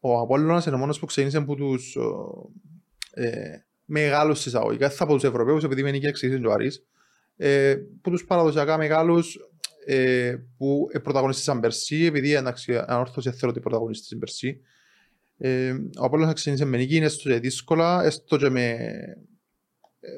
ο 0.00 0.20
Απόλλωνας 0.20 0.66
είναι 0.66 0.74
ο 0.74 0.78
μόνος 0.78 0.98
που 0.98 1.06
ξεκίνησε 1.06 1.38
από 1.38 1.54
τους 1.54 1.96
ο, 1.96 2.50
ε, 3.10 3.58
μεγάλους 3.84 4.46
εισαγωγικά, 4.46 4.90
θα 4.90 5.04
από 5.04 5.14
τους 5.14 5.24
Ευρωπαίους, 5.24 5.64
επειδή 5.64 5.82
με 5.82 5.90
νίκη 5.90 6.06
εξήγησε 6.06 6.38
και 6.38 6.46
ο 6.46 6.52
Άρης, 6.52 6.86
ε, 7.36 7.76
που 8.02 8.10
τους 8.10 8.24
παραδοσιακά 8.24 8.76
μεγάλους 8.76 9.38
ε, 9.86 10.36
που 10.56 10.88
ε, 10.92 10.98
πρωταγωνιστήσαν 10.98 11.60
πέρσι, 11.60 12.04
επειδή 12.04 12.34
εντάξει, 12.34 12.82
ανόρθωσε 12.86 13.30
θέλω 13.30 13.50
ότι 13.50 13.60
πρωταγωνιστήσαν 13.60 14.18
πέρσι. 14.18 14.60
Ε, 15.38 15.72
ο 15.72 16.04
Απόλλωνας 16.04 16.34
ξεκίνησε 16.34 16.64
με 16.64 16.76
νίκη, 16.76 16.96
έστω 16.96 17.28
και 17.28 17.38
δύσκολα, 17.38 18.04
έστω 18.04 18.36
και 18.36 18.48
με 18.48 18.70
ε, 20.00 20.10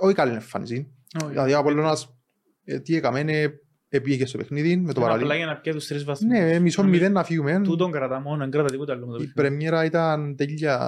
όχι 0.00 0.14
καλή 0.14 0.32
εμφάνιση. 0.32 0.92
Όχι. 1.22 1.30
Δηλαδή 1.30 1.52
ο 1.52 1.58
Απόλλωνας 1.58 2.16
ε, 2.64 2.80
τι 2.80 2.96
έκαμε, 2.96 3.20
είναι 3.20 3.60
επήγε 3.96 4.26
στο 4.26 4.38
παιχνίδι 4.38 4.76
με 4.76 4.92
το 4.92 5.00
Απλά 5.00 5.02
παραλίγο. 5.12 5.34
για 5.34 5.46
να 5.46 5.56
πιέει 5.56 5.74
τους 5.74 5.86
τρεις 5.86 6.04
βαθμούς. 6.04 6.30
Ναι, 6.30 6.38
μισό 6.58 6.82
Νομίζω- 6.82 6.82
μηδέν 7.00 7.12
να 7.12 7.24
φύγουμε. 7.24 7.60
Τούτον 7.64 7.90
κρατά 7.92 8.20
μόνο, 8.20 8.36
δεν 8.36 8.50
κρατά 8.50 8.70
τίποτα 8.70 8.92
άλλο 8.92 9.06
με 9.06 9.12
το 9.12 9.22
Η 9.22 9.26
παιχνίδι. 9.26 9.34
πρεμιέρα 9.48 9.84
ήταν 9.84 10.36
τέλεια, 10.36 10.78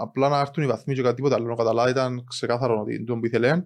απλά 0.00 0.28
να 0.28 0.40
έρθουν 0.40 0.64
οι 0.64 0.66
βαθμοί 0.66 0.94
και 0.94 1.02
κάτι 1.02 1.14
τίποτα 1.14 1.34
άλλο. 1.34 1.54
Καταλάβει 1.54 1.90
ήταν 1.90 2.24
ξεκάθαρο 2.28 2.80
ότι 2.80 3.04
τον 3.04 3.20
που 3.20 3.26
ήθελε. 3.26 3.62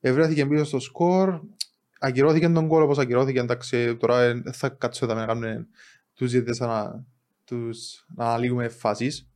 Ευρέθηκε 0.00 0.46
πίσω 0.46 0.64
στο 0.64 0.78
σκορ. 0.80 1.40
ακυρώθηκε 2.02 2.48
τον 2.48 2.68
κόλλο 2.68 2.84
όπως 2.84 2.98
ακυρώθηκε, 2.98 3.38
εντάξει, 3.38 3.96
τώρα 3.96 4.20
ε, 4.22 4.32
δεν 4.34 4.52
θα 4.52 4.68
κάτσω 4.68 5.04
εδώ 5.04 5.14
να 5.14 5.26
κάνουμε 5.26 5.66
τους 6.14 6.30
ζήτητες 6.30 6.58
να, 6.58 7.04
τους, 7.44 8.04
να 8.16 8.24
αναλύουμε 8.24 8.68
φάσεις. 8.68 9.28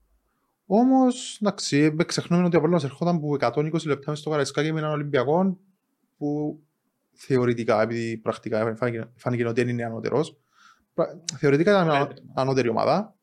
Όμως, 0.66 1.38
εντάξει, 1.42 1.90
με 1.94 2.04
ξεχνούμε 2.04 2.44
ότι 2.44 2.54
ο 2.56 2.58
Απόλλωνας 2.58 2.84
ερχόταν 2.84 3.20
που 3.20 3.34
120 3.34 3.86
λεπτά 3.86 4.10
μες 4.10 4.18
στο 4.18 4.30
Καραϊσκάκι 4.30 4.72
με 4.72 4.78
έναν 4.78 4.90
Ολυμπιακό 4.92 5.58
που 6.16 6.58
θεωρητικά, 7.14 7.82
επειδή 7.82 8.16
πρακτικά 8.16 8.74
φάνηκε, 8.76 9.08
φάνηκε 9.16 9.46
ότι 9.46 9.60
δεν 9.60 9.70
είναι 9.70 9.84
ανώτερος, 9.84 10.36
πρα- 10.94 11.22
θεωρητικά 11.38 11.70
ήταν 11.70 11.86
μια 11.86 12.06
Πρέπει. 12.06 12.20
ανώτερη 12.34 12.68
ομάδα. 12.68 13.14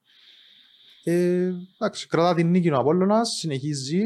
Ε, 1.04 1.50
εντάξει, 1.80 2.08
κρατά 2.08 2.34
την 2.36 2.50
νίκη 2.50 2.70
ο 2.72 2.78
Απόλλωνας, 2.78 3.30
συνεχίζει 3.30 4.02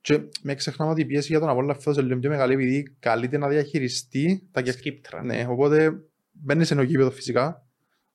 και 0.00 0.20
με 0.42 0.54
ξεχνάμε 0.54 0.90
ότι 0.92 1.00
η 1.00 1.04
πίεση 1.04 1.26
για 1.28 1.40
τον 1.40 1.48
Απόλλωνα 1.48 1.74
φέτος 1.74 1.96
είναι 1.96 2.06
λίγο 2.06 2.18
πιο 2.20 2.30
μεγάλη 2.30 2.52
επειδή 2.52 2.96
καλείται 2.98 3.38
να 3.38 3.48
διαχειριστεί 3.48 4.48
τα 4.52 4.62
κεφ... 4.62 4.74
Σκύπτρα. 4.74 5.22
Ναι, 5.24 5.46
οπότε 5.48 5.92
μπαίνει 6.32 6.64
σε 6.64 6.74
ένα 6.74 6.82
γήπεδο 6.82 7.10
φυσικά, 7.10 7.66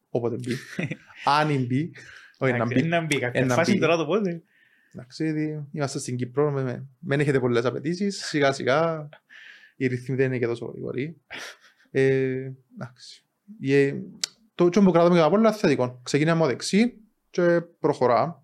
όποτε 0.10 0.36
μπει. 0.36 0.56
Αν 1.40 1.66
μπει, 1.66 1.92
όχι 2.38 2.52
να 2.52 2.58
Εντάξει, 2.58 2.74
μπει. 2.82 2.88
Να 2.88 3.06
μπει. 3.06 3.20
Κάποια 3.20 3.42
Ένα 3.42 3.54
φάση 3.54 3.72
μπει. 3.72 3.80
τώρα 3.80 3.98
το 3.98 4.06
πότε. 4.06 4.42
Εντάξει, 4.94 5.32
δι- 5.32 5.60
είμαστε 5.72 6.00
στην 6.00 6.16
Κύπρο, 6.16 6.52
με- 6.52 6.64
με- 6.64 6.88
δεν 7.00 7.20
έχετε 7.20 7.40
πολλές 7.40 7.66
απαιτήσεις, 7.66 8.26
σιγά 8.26 8.52
σιγά 8.52 9.10
οι 9.80 9.88
ρυθμοί 9.88 10.16
δεν 10.16 10.26
είναι 10.26 10.38
και 10.38 10.46
τόσο 10.46 10.66
γρήγοροι. 10.66 11.22
Ε, 11.92 12.52
εντάξει. 12.74 13.24
Ε, 13.62 13.94
Το 14.56 14.70
τσόμπο 14.70 14.86
που 14.86 14.92
κρατάμε 14.92 15.16
για 15.16 15.24
Απόλλωνα 15.24 15.50
είναι 15.50 15.58
θετικό. 15.58 16.00
Ξεκινάμε 16.04 16.40
από 16.40 16.50
δεξί 16.50 16.94
και 17.30 17.62
προχωρά. 17.80 18.44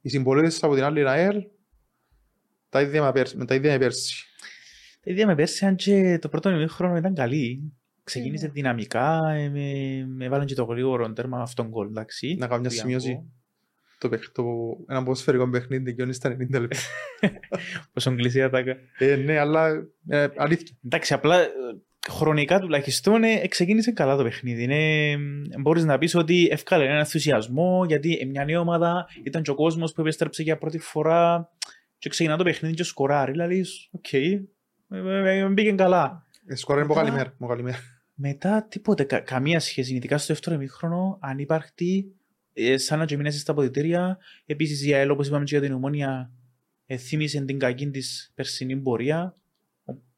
Οι 0.00 0.08
συμπολίτες 0.08 0.62
από 0.62 0.74
την 0.74 0.84
άλλη 0.84 1.08
ΑΕΛ 1.08 1.42
τα 2.68 2.80
ίδια 2.80 3.02
με 3.02 3.12
πέρσι. 3.12 3.36
με 3.36 3.44
τα 3.44 3.54
ίδια 3.54 3.72
με 3.72 3.78
πέρσι. 3.78 4.24
Τα 5.00 5.10
ίδια 5.10 5.26
με 5.26 5.34
πέρσι, 5.34 5.66
αν 5.66 5.76
και 5.76 6.18
το 6.20 6.28
πρώτο 6.28 6.50
ημίχρονο 6.50 6.96
ήταν 6.96 7.14
καλή. 7.14 7.60
Ναι. 7.62 7.68
Ξεκίνησε 8.04 8.48
δυναμικά, 8.48 9.18
ε, 9.34 9.48
με, 9.48 10.04
με 10.06 10.28
βάλαν 10.28 10.46
και 10.46 10.54
το 10.54 10.64
γρήγορο 10.64 11.12
τέρμα 11.12 11.42
αυτόν 11.42 11.68
γκολ, 11.68 11.86
εντάξει. 11.86 12.36
Να 12.38 12.46
κάνω 12.46 12.60
μια 12.60 12.70
Του 12.70 12.76
σημείωση. 12.76 13.32
Ιανκό. 14.04 14.08
Το, 14.08 14.08
παιχ- 14.08 14.32
το, 14.32 14.44
ένα 14.88 15.02
ποδοσφαιρικό 15.02 15.48
παιχνίδι 15.50 15.82
δικαιώνει 15.84 16.12
στα 16.12 16.30
90 16.30 16.60
λεπτά. 16.60 16.78
Πόσο 17.92 18.14
κλείσει 18.14 18.38
η 18.38 18.42
ατάκα. 18.42 18.76
ε, 18.98 19.16
ναι, 19.16 19.38
αλλά 19.38 19.68
ε, 20.08 20.26
αλήθεια. 20.36 20.76
Εντάξει, 20.84 21.14
απλά 21.14 21.40
ε, 21.40 21.46
χρονικά 22.10 22.58
τουλάχιστον 22.60 23.24
ε, 23.24 23.46
ξεκίνησε 23.48 23.92
καλά 23.92 24.16
το 24.16 24.22
παιχνίδι. 24.22 24.62
Είναι, 24.62 25.16
μπορείς 25.60 25.84
να 25.84 25.98
πεις 25.98 26.14
ότι 26.14 26.48
έβκαλε 26.50 26.84
έναν 26.84 26.98
ενθουσιασμό 26.98 27.84
γιατί 27.86 28.18
ε, 28.20 28.24
μια 28.24 28.44
νέα 28.44 28.60
ομάδα 28.60 29.06
ήταν 29.24 29.42
και 29.42 29.50
ο 29.50 29.54
κόσμος 29.54 29.92
που 29.92 30.00
επέστρεψε 30.00 30.42
για 30.42 30.58
πρώτη 30.58 30.78
φορά 30.78 31.50
και 31.98 32.08
ξεκινά 32.08 32.36
το 32.36 32.44
παιχνίδι 32.44 32.74
και 32.74 32.82
σκοράρει. 32.82 33.30
Δηλαδή, 33.30 33.64
οκ, 33.90 34.12
ε, 34.12 34.42
ε, 34.90 35.38
ε, 35.38 35.48
μπήκε 35.48 35.72
καλά. 35.72 36.26
Ε, 36.46 36.54
Σκορά 36.54 36.78
είναι 36.80 36.86
από 36.86 36.94
Μετά- 36.94 37.06
καλημέρα. 37.06 37.34
από 37.38 37.46
καλημέρα. 37.46 37.78
Μετά 38.16 38.66
τίποτε, 38.70 39.04
κα, 39.04 39.18
καμία 39.20 39.60
σχέση. 39.60 39.94
Ειδικά 39.94 40.18
στο 40.18 40.32
δεύτερο 40.32 40.56
ημίχρονο, 40.56 41.18
ανύπαρκτη, 41.22 42.14
ε, 42.54 42.76
σαν 42.76 42.98
να 42.98 43.06
τσεμινέσει 43.06 43.38
στα 43.38 43.52
αποδητήρια. 43.52 44.18
Επίσης, 44.46 44.86
η 44.86 44.94
ΑΕΛ, 44.94 45.10
όπως 45.10 45.26
είπαμε 45.26 45.44
και 45.44 45.56
για 45.56 45.66
την 45.66 45.74
ομόνια, 45.74 46.32
ε, 46.86 46.96
θύμισε 46.96 47.44
την 47.44 47.58
κακή 47.58 47.90
της 47.90 48.32
περσινή 48.34 48.76
πορεία. 48.76 49.36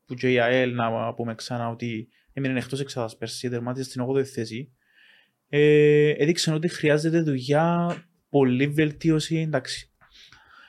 Που 0.06 0.14
και 0.14 0.32
η 0.32 0.40
ΑΕΛ, 0.40 0.74
να 0.74 1.14
πούμε 1.14 1.34
ξανά, 1.34 1.68
ότι 1.68 2.08
έμεινε 2.32 2.58
εκτός 2.58 2.80
εξάδα 2.80 3.16
πέρσι, 3.18 3.48
τερμάτισε 3.48 3.90
στην 3.90 4.04
8η 4.08 4.24
θέση. 4.24 4.72
Ε, 5.48 6.10
έδειξε 6.10 6.52
ότι 6.52 6.68
χρειάζεται 6.68 7.20
δουλειά, 7.20 7.96
πολλή 8.28 8.66
βελτίωση. 8.66 9.36
Εντάξει. 9.36 9.90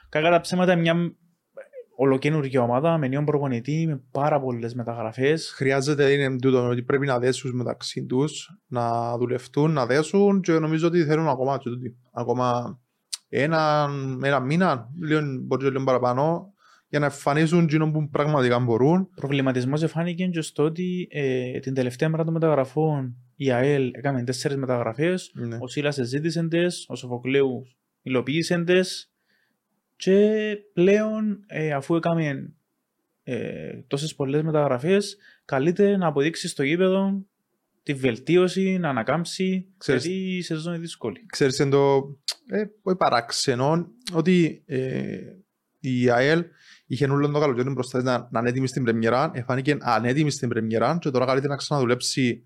Κακά 0.10 0.30
τα 0.30 0.40
ψέματα, 0.40 0.76
μια 0.76 1.16
ολοκένουργια 2.00 2.62
ομάδα 2.62 2.98
με 2.98 3.08
νέον 3.08 3.26
προπονητή, 3.26 3.86
με 3.88 4.02
πάρα 4.12 4.40
πολλές 4.40 4.74
μεταγραφές. 4.74 5.52
Χρειάζεται 5.56 6.12
είναι 6.12 6.36
τούτο 6.36 6.68
ότι 6.68 6.84
πρέπει 6.84 7.06
να 7.06 7.20
δέσουν 7.20 7.56
μεταξύ 7.56 8.06
τους, 8.06 8.60
να 8.68 9.18
δουλευτούν, 9.18 9.72
να 9.72 9.86
δέσουν 9.86 10.42
και 10.42 10.52
νομίζω 10.52 10.88
ότι 10.88 11.06
θέλουν 11.06 11.28
ακόμα 11.28 11.58
και 11.58 11.70
τούτοι. 11.70 11.98
Ακόμα 12.12 12.80
ένα, 13.30 13.90
ένα 14.24 14.40
μήνα, 14.40 14.90
λίγο, 15.02 15.22
μπορεί 15.42 15.64
και 15.64 15.70
λίγο 15.70 15.84
παραπάνω, 15.84 16.54
για 16.88 17.00
να 17.00 17.06
εμφανίσουν 17.06 17.64
εκείνο 17.64 17.92
που 17.92 18.10
πραγματικά 18.10 18.60
μπορούν. 18.60 19.10
Προβληματισμός 19.16 19.84
εφάνηκε 19.84 20.26
και 20.26 20.42
στο 20.42 20.64
ότι 20.64 21.08
ε, 21.12 21.60
την 21.60 21.74
τελευταία 21.74 22.10
μέρα 22.10 22.24
των 22.24 22.34
μεταγραφών 22.34 23.16
η 23.36 23.52
ΑΕΛ 23.52 23.92
έκανε 23.94 24.24
τέσσερις 24.24 24.58
μεταγραφές. 24.58 25.32
Ναι. 25.34 25.58
Ο 25.60 25.68
Σίλας 25.68 25.96
ζήτησε 26.02 26.48
τι, 26.48 26.66
ο 26.88 26.96
Σοφοκλέου 26.96 27.64
υλοποίησε 28.02 28.64
τι. 28.64 28.80
Και 29.98 30.58
πλέον, 30.74 31.44
ε, 31.48 31.72
αφού 31.72 31.96
έκαμε 31.96 32.54
ε, 33.24 33.74
τόσες 33.88 34.16
πολλές 34.16 34.42
μεταγραφές, 34.44 35.18
καλείται 35.46 35.98
να 35.98 36.08
αποδείξει 36.08 36.48
στο 36.48 36.64
γήπεδο 36.64 37.26
τη 37.84 37.94
βελτίωση, 37.94 38.78
να 38.78 38.90
ανακάμψει. 38.90 39.68
Ξέρεις- 39.78 40.06
Γιατί 40.06 40.36
η 40.38 40.42
σεζόν 40.42 40.74
είναι 40.74 40.82
δύσκολη. 40.82 41.26
Ξέρεις, 41.26 41.60
είναι 41.60 41.70
το 41.70 41.96
ε, 42.50 42.64
όχι 42.82 42.98
παράξενο 42.98 43.88
ότι 44.14 44.64
ε, 44.66 45.18
η 45.80 46.10
ΑΕΛ 46.10 46.44
είχε 46.86 47.06
όλο 47.06 47.32
το 47.32 47.40
καλοκαίρι 47.40 47.70
μπροστά 47.70 47.98
της 47.98 48.08
να, 48.08 48.28
να 48.32 48.40
είναι 48.40 48.50
έτοιμη 48.50 48.68
στην 48.68 48.84
πρεμιέρα, 48.84 49.32
εφάνηκε 49.34 49.78
ανέτοιμη 49.80 50.32
στην 50.32 50.50
πρεμιέρα 50.50 50.98
και 51.02 51.10
τώρα 51.10 51.26
καλείται 51.26 51.48
να 51.48 51.56
ξαναδουλέψει 51.56 52.44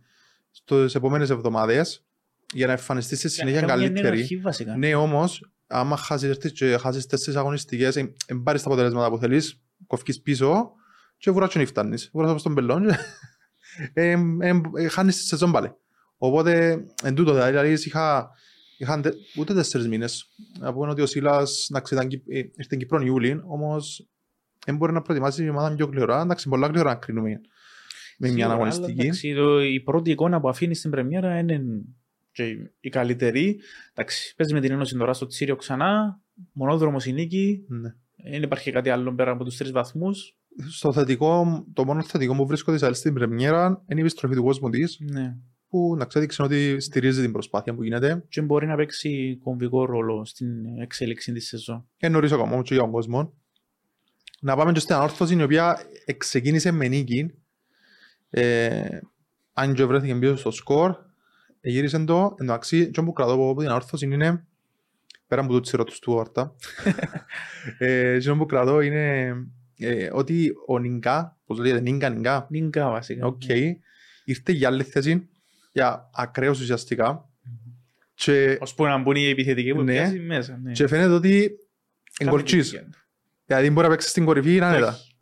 στις 0.51 0.95
επόμενες 0.95 1.29
εβδομάδες 1.29 2.05
για 2.53 2.65
να 2.65 2.71
εμφανιστεί 2.71 3.15
στη 3.15 3.29
συνέχεια 3.29 3.59
Κάνουμε 3.61 3.77
μια 3.77 3.87
νέα 3.89 4.01
καλύτερη. 4.01 4.21
αρχή, 4.21 4.37
βασικά. 4.37 4.77
Ναι, 4.77 4.95
όμως, 4.95 5.51
άμα 5.71 5.97
χάσεις 5.97 6.29
έρθεις 6.29 6.51
και 6.51 6.77
χάσεις 6.77 7.05
τέσσερις 7.05 7.39
αγωνιστικές, 7.39 7.93
δεν 7.93 8.43
πάρεις 8.43 8.61
τα 8.61 8.67
αποτελέσματα 8.67 9.09
που 9.09 9.17
θέλεις, 9.17 9.61
κοφκείς 9.87 10.21
πίσω 10.21 10.71
και 11.17 11.31
βουράς 11.31 11.51
και 11.51 11.57
δεν 11.57 11.67
φτάνεις. 11.67 12.09
Βουράς 12.13 12.29
όπως 12.29 12.43
τον 12.43 12.53
πελόν 12.53 12.87
και 13.93 14.01
ε, 14.01 14.11
ε, 14.39 14.61
ε, 14.75 14.87
χάνεις 14.87 15.17
τη 15.17 15.23
σεζόν 15.23 15.51
πάλι. 15.51 15.71
Οπότε, 16.17 16.83
εν 17.03 17.15
τούτο, 17.15 17.33
δηλαδή, 17.33 17.71
είχα, 17.71 18.29
είχαν 18.77 19.01
τε, 19.01 19.11
ούτε 19.37 19.53
τέσσερις 19.53 19.87
μήνες. 19.87 20.29
Να 20.59 20.73
πούμε 20.73 20.89
ότι 20.89 21.01
ο 21.01 21.05
Σίλας 21.05 21.67
εντάξει, 21.69 21.93
ήταν, 21.93 22.07
Κυπ- 22.07 22.29
ε, 22.31 22.37
ήρθε 22.37 22.63
στην 22.63 22.79
Κύπρο 22.79 23.01
Ιούλη, 23.01 23.41
όμως 23.45 24.07
δεν 24.65 24.75
μπορεί 24.75 24.93
να 24.93 25.01
προετοιμάσει 25.01 25.43
η 25.43 25.49
ομάδα 25.49 25.75
πιο 25.75 25.85
γλυωρά. 25.85 26.21
Εντάξει, 26.21 26.49
πολλά 26.49 26.67
γλυωρά 26.67 26.89
να 26.89 26.99
κρίνουμε 26.99 27.29
με 27.29 28.27
μια 28.27 28.29
Σίγουρα, 28.29 28.53
αγωνιστική. 28.53 28.91
αλλά, 28.91 29.03
εντάξει, 29.03 29.33
το- 29.35 29.63
η 29.63 29.79
πρώτη 29.79 30.11
εικόνα 30.11 30.39
που 30.39 30.49
αφήνεις 30.49 30.77
στην 30.77 30.91
πρεμιέρα 30.91 31.37
είναι 31.37 31.61
και 32.31 32.43
η 32.79 32.89
καλύτερη. 32.89 33.59
Εντάξει, 33.93 34.35
παίζει 34.35 34.53
με 34.53 34.59
την 34.59 34.71
Ένωση 34.71 34.97
τώρα 34.97 35.13
στο 35.13 35.25
Τσίριο 35.25 35.55
ξανά. 35.55 36.21
Μονόδρομος 36.51 37.05
η 37.05 37.13
νίκη. 37.13 37.65
Ναι. 37.67 37.93
Δεν 38.31 38.43
υπάρχει 38.43 38.71
κάτι 38.71 38.89
άλλο 38.89 39.13
πέρα 39.13 39.31
από 39.31 39.43
τους 39.43 39.57
τρεις 39.57 39.71
βαθμούς. 39.71 40.35
Στο 40.69 40.93
θετικό, 40.93 41.65
το 41.73 41.85
μόνο 41.85 42.03
θετικό 42.03 42.35
που 42.35 42.45
βρίσκω 42.45 42.71
της 42.71 42.83
ΑΕΛ 42.83 42.93
στην 42.93 43.13
πρεμιέρα 43.13 43.83
είναι 43.87 43.99
η 43.99 44.03
επιστροφή 44.03 44.35
του 44.35 44.43
κόσμου 44.43 44.69
της, 44.69 44.99
Ναι. 44.99 45.35
που 45.69 45.95
να 45.97 46.07
έδειξε 46.13 46.41
ότι 46.43 46.79
στηρίζει 46.79 47.21
την 47.21 47.31
προσπάθεια 47.31 47.75
που 47.75 47.83
γίνεται. 47.83 48.25
Και 48.29 48.41
μπορεί 48.41 48.67
να 48.67 48.75
παίξει 48.75 49.39
κομβικό 49.43 49.85
ρόλο 49.85 50.25
στην 50.25 50.65
εξέλιξη 50.81 51.31
της 51.31 51.47
σεζόν. 51.47 51.87
Και 51.97 52.09
νωρίς 52.09 52.31
ακόμα 52.31 52.51
όμως 52.51 52.67
και 52.67 52.73
για 52.73 52.83
τον 52.83 52.91
κόσμο. 52.91 53.33
Να 54.41 54.55
πάμε 54.55 54.71
και 54.71 54.79
στην 54.79 54.95
ανόρθωση 54.95 55.35
η 55.35 55.43
οποία 55.43 55.77
ξεκίνησε 56.17 56.71
με 56.71 56.87
νίκη. 56.87 57.31
Ε, 58.29 58.99
αν 59.53 59.73
και 59.73 59.85
βρέθηκε 59.85 60.15
πίσω 60.15 60.35
στο 60.35 60.51
σκορ, 60.51 60.95
γύρισε 61.61 61.99
το. 61.99 62.01
Εν 62.01 62.05
τω 62.05 62.35
μεταξύ, 62.39 62.89
και 62.91 63.01
που 63.01 63.13
κρατώ 63.13 63.33
από 63.33 63.55
την 63.59 63.67
ανόρθωση 63.69 64.05
είναι, 64.05 64.45
πέρα 65.27 65.41
από 65.41 65.51
το 65.53 65.59
τσιρό 65.59 65.83
τους 65.83 65.95
Στούαρτα, 65.95 66.55
ε, 67.77 68.17
και 68.19 68.33
που 68.33 68.45
κρατώ 68.45 68.81
είναι 68.81 69.33
ε, 69.77 70.09
ότι 70.13 70.53
ο 70.67 70.79
Νιγκά, 70.79 71.37
πώς 71.45 71.57
λέγεται, 71.57 71.81
Νίγκα 71.81 72.09
Νιγκά, 72.09 72.47
Νίγκα 72.49 72.89
βασικά. 72.89 73.25
οκ, 73.25 73.41
ήρθε 74.25 74.51
για 74.51 74.67
άλλη 74.67 74.83
θέση, 74.83 75.29
για 75.71 76.09
ακραίος 76.13 76.59
ουσιαστικά. 76.59 77.25
Και, 78.13 78.57
Ως 78.61 78.73
που 78.73 78.83
να 78.85 78.97
μπουν 78.97 79.15
οι 79.15 79.25
επιθετικοί 79.29 79.73
που 79.73 79.81
Ναι. 79.81 79.91
πιάσει 79.93 80.19
μέσα. 80.19 80.59
Ναι. 80.63 80.71
και 80.71 80.87
φαίνεται 80.87 81.13
ότι 81.13 81.51
εγκολτσίζει. 82.19 82.75
Κάθε 82.75 82.89
Δηλαδή 83.45 83.69
μπορεί 83.69 83.85
να 83.85 83.91
παίξει 83.91 84.09
στην 84.09 84.25
κορυφή 84.25 84.61
άνετα. 84.61 84.87
Όχι. 84.87 85.15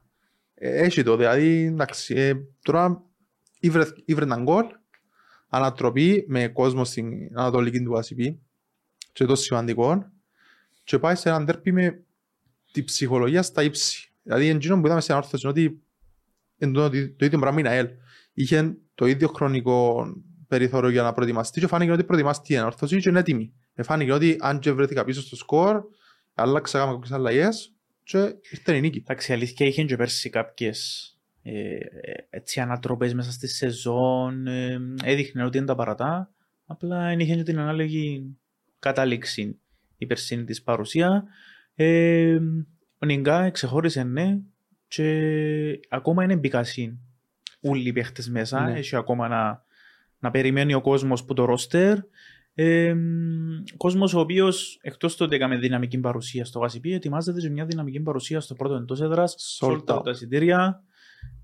Ε, 0.54 0.82
Έχει 0.84 1.04
το, 1.04 1.16
δηλαδή, 1.18 1.66
εντάξει, 1.66 2.16
ε, 2.16 2.34
τώρα 2.62 3.04
ήβρε 3.60 3.84
ήβρε 4.06 4.24
έναν 4.26 4.44
γκολ, 4.44 4.66
ανατροπή 5.50 6.26
με 6.28 6.48
κόσμο 6.48 6.86
στην 6.86 7.30
ανατολική 7.34 7.84
του 7.84 8.00
ACP 8.00 8.36
και 9.14 9.26
το 9.26 9.36
σημαντικό 9.36 10.12
και 10.84 11.00
πάει 11.00 11.16
σε 11.16 11.30
έναν 11.30 11.46
τέρπι 11.46 11.72
με 11.72 12.04
τη 12.72 12.84
ψυχολογία 12.84 13.42
στα 13.42 13.64
ύψη. 13.64 14.12
Δηλαδή, 14.24 14.48
εντύνο 14.48 14.80
που 14.80 14.86
είδαμε 14.86 15.02
στην 15.02 15.16
όρθωση 15.16 15.48
είναι 15.48 15.60
ότι 15.60 15.82
εν 16.58 16.74
το, 16.74 16.90
το 16.90 17.26
ίδιο 17.26 17.40
πράγμα 17.40 17.60
είναι 17.60 17.70
ΑΕΛ. 17.70 17.88
Είχε 18.34 18.78
το 18.96 19.06
ίδιο 19.06 19.28
χρονικό 19.28 20.06
περιθώριο 20.48 20.90
για 20.90 21.02
να 21.02 21.14
προετοιμαστεί 21.14 21.60
και 21.60 21.68
φάνηκε 21.68 21.92
ότι 21.92 22.04
προετοιμάστηκε 22.04 22.54
η 22.54 22.58
ανόρθωση 22.58 23.00
και 23.00 23.10
είναι 23.10 23.20
έτοιμη. 23.20 23.54
Ε, 23.74 23.84
Φάνηκε 23.84 24.12
ότι 24.12 24.38
αν 24.40 24.60
και 24.60 24.72
βρέθηκα 24.72 25.04
πίσω 25.04 25.22
στο 25.22 25.36
σκορ, 25.36 25.84
άλλαξα 26.34 26.78
κάναμε 26.80 26.98
κάποιες 26.98 27.18
αλλαγές 27.18 27.74
και 28.04 28.36
ήρθε 28.52 28.76
η 28.76 28.80
νίκη. 28.82 28.98
Εντάξει, 28.98 29.32
η 29.32 29.36
αλήθεια 29.36 29.66
είχε 29.66 29.84
και 29.84 29.96
πέρσι 29.96 30.30
κάποιες 30.30 31.14
ε, 31.52 31.78
έτσι 32.30 32.60
ανατροπές 32.60 33.14
μέσα 33.14 33.32
στη 33.32 33.48
σεζόν. 33.48 34.48
Ε, 34.48 34.80
έδειχνε 35.04 35.44
ότι 35.44 35.58
είναι 35.58 35.66
τα 35.66 35.76
παρατά. 35.76 36.32
Απλά 36.66 37.08
δεν 37.08 37.20
είχε 37.20 37.36
και 37.36 37.44
την 37.44 37.60
ανάλογη 37.60 38.36
κατάληξη 38.80 39.60
η 39.98 40.06
περσίνη 40.06 40.44
της 40.44 40.64
παρουσία. 40.64 41.24
Ε, 41.76 42.40
ο 43.00 43.06
Νιγκά 43.06 43.50
ξεχώρισε 43.50 44.04
ναι 44.04 44.40
και 44.88 45.80
ακόμα 45.90 46.24
είναι 46.24 46.36
μπικασίν. 46.36 46.98
όλοι 47.62 47.88
οι 47.88 47.94
παίχτες 47.94 48.30
μέσα. 48.30 48.62
Ναι. 48.62 48.78
Έχει 48.78 48.96
ακόμα 48.96 49.28
να, 49.28 49.64
να 50.20 50.32
περιμένει 50.32 50.74
ο 50.74 50.82
κόσμος 50.82 51.26
που 51.26 51.34
το 51.34 51.46
ρόστερ. 51.46 51.98
Ε, 52.54 52.96
κόσμος 53.78 54.14
ο 54.14 54.20
οποίος 54.20 54.80
εκτός 54.82 55.16
του 55.16 55.26
ότι 55.26 55.36
έκαμε 55.36 55.58
δυναμική 55.58 56.00
παρουσία 56.00 56.46
στο 56.46 56.60
Γασιπί 56.60 56.94
ετοιμάζεται 56.94 57.40
και 57.40 57.50
μια 57.50 57.66
δυναμική 57.66 58.00
παρουσία 58.00 58.40
στο 58.40 58.56
πρώτο 58.56 58.76
εντός 58.76 59.02
έδρας. 59.02 59.58
Sold 59.60 59.68
Sold 59.68 59.84
out 59.86 59.98
out. 59.98 60.04
τα 60.04 60.10
εισιτήρια. 60.10 60.84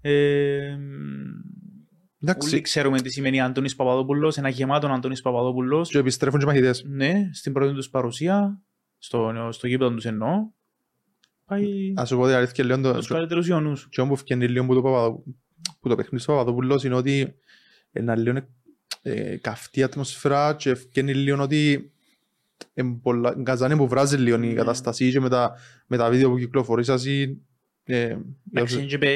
Ε, 0.02 0.78
Εντάξει, 2.22 2.54
όλοι 2.54 2.62
ξέρουμε 2.62 3.02
τι 3.02 3.10
σημαίνει 3.10 3.42
Αντώνης 3.42 3.76
Παπαδόπουλος, 3.76 4.38
ένα 4.38 4.50
γεμάτο 4.50 4.88
Αντώνης 4.88 5.22
Παπαδόπουλος. 5.22 5.90
και 5.90 5.98
επιστρέφουν 5.98 6.40
και 6.40 6.46
οι 6.46 6.48
μαχητές. 6.48 6.84
Ναι, 6.88 7.30
στην 7.34 7.54
πρώτη 7.54 7.74
τους 7.74 7.90
παρουσία, 7.90 8.62
στο, 8.98 9.50
στο 9.52 9.68
γήπεδο 9.68 9.92
τους 9.96 10.06
εννοώ, 10.06 10.30
πάει 11.46 11.94
Ας 11.96 12.08
σου 12.08 12.18
πω 12.18 12.26
την 12.26 12.36
αλήθεια, 12.36 12.64
λέω, 12.66 12.82
το- 12.82 12.94
στους 12.94 13.08
καλύτερους 13.08 13.48
ιονούς. 13.48 13.88
και 13.90 14.02
όπου 14.02 14.16
φκένει 14.16 14.48
λίγο 14.48 14.66
που 14.66 14.74
το, 14.74 14.82
Παπαδο- 14.82 15.24
που 15.80 15.90
το 15.90 15.96
παιχνίδι 15.96 16.24
στο 16.24 16.32
Παπαδόπουλος 16.32 16.84
είναι 16.84 16.96
ότι 16.96 17.36
ένα 17.92 18.16
λίγο 18.16 18.40
ε, 19.02 19.38
καυτή 19.38 19.84
ατμοσφαίρα 19.84 20.54
και 20.56 20.76
φκένει 20.76 21.14
λίγο 21.14 21.42
ότι 21.44 21.92
εν 22.74 23.00
πολλά- 23.02 23.36
γκαζάνε 23.40 23.76
που 23.76 23.88
βράζει 23.88 24.18
λίγο 24.18 24.36
η 24.36 24.48
Ναι. 24.48 24.54
κατάσταση 24.54 25.12
και 25.12 25.20
με 25.20 25.30
τα, 25.30 25.54
με 25.88 25.98
τα 25.98 26.10
βίντεο 26.10 26.30
που 26.30 26.38
κυκλοφορήσασαι 26.38 27.38
ε, 27.88 28.18
Εντάξει, 28.54 28.86
και 28.86 28.98
πε- 28.98 29.10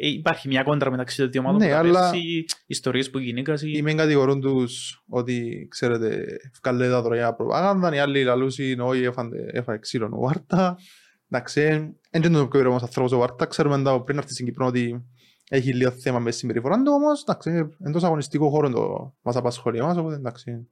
ε, 0.00 0.08
υπάρχει 0.08 0.48
μια 0.48 0.62
κόντρα 0.62 0.90
μεταξύ 0.90 1.16
των 1.16 1.30
δύο 1.30 1.40
ομάδων 1.40 1.58
Ναι, 1.60 1.66
που 1.66 1.72
τα 1.72 1.78
αλλά- 1.78 2.10
πέρσι, 2.10 2.44
ιστορίες 2.66 3.10
που 3.10 3.18
γινήκασαι. 3.18 3.68
οι 3.68 3.82
μεν 3.82 3.96
κατηγορούν 3.96 4.40
τους 4.40 5.02
ότι 5.08 5.66
ξέρετε 5.70 6.26
βγάλετε 6.62 6.90
τα 6.90 7.02
τώρα 7.02 7.14
για 7.16 7.34
προπαγάνδα 7.34 7.94
οι 7.94 7.98
άλλοι 7.98 8.24
λαλούς 8.24 8.58
είναι 8.58 8.82
όχι 8.82 9.02
έφανε- 9.02 9.54
έφαγε 9.56 9.78
ξύλο 9.78 10.08
ο 10.12 10.20
Βάρτα 10.20 10.78
εντάξει 11.30 11.60
δεν 12.10 12.22
είναι 12.22 12.38
το 12.38 12.48
πιο 12.48 12.60
ήρεμος 12.60 12.82
άνθρωπος 12.82 13.12
ο 13.12 13.18
Βάρτα 13.18 13.46
ξέρουμε 13.46 13.82
τα 13.82 14.02
πριν 14.02 14.18
έρθει 14.18 14.32
στην 14.32 14.44
Κύπρο 14.46 14.66
ότι 14.66 15.04
έχει 15.50 15.72
λίγο 15.74 15.90
θέμα 15.90 16.18
μες 16.18 16.36
συμπεριφορά 16.36 16.82
του 16.82 16.92
όμως 16.92 17.22
εντάξει 17.22 17.76
εντός 17.84 18.04
αγωνιστικού 18.04 18.50
χώρου 18.50 18.70
το 18.70 19.14
μας 19.22 19.36
απασχολεί 19.36 19.78
εμάς 19.78 19.96
οπότε 19.96 20.14
εντάξει 20.14 20.68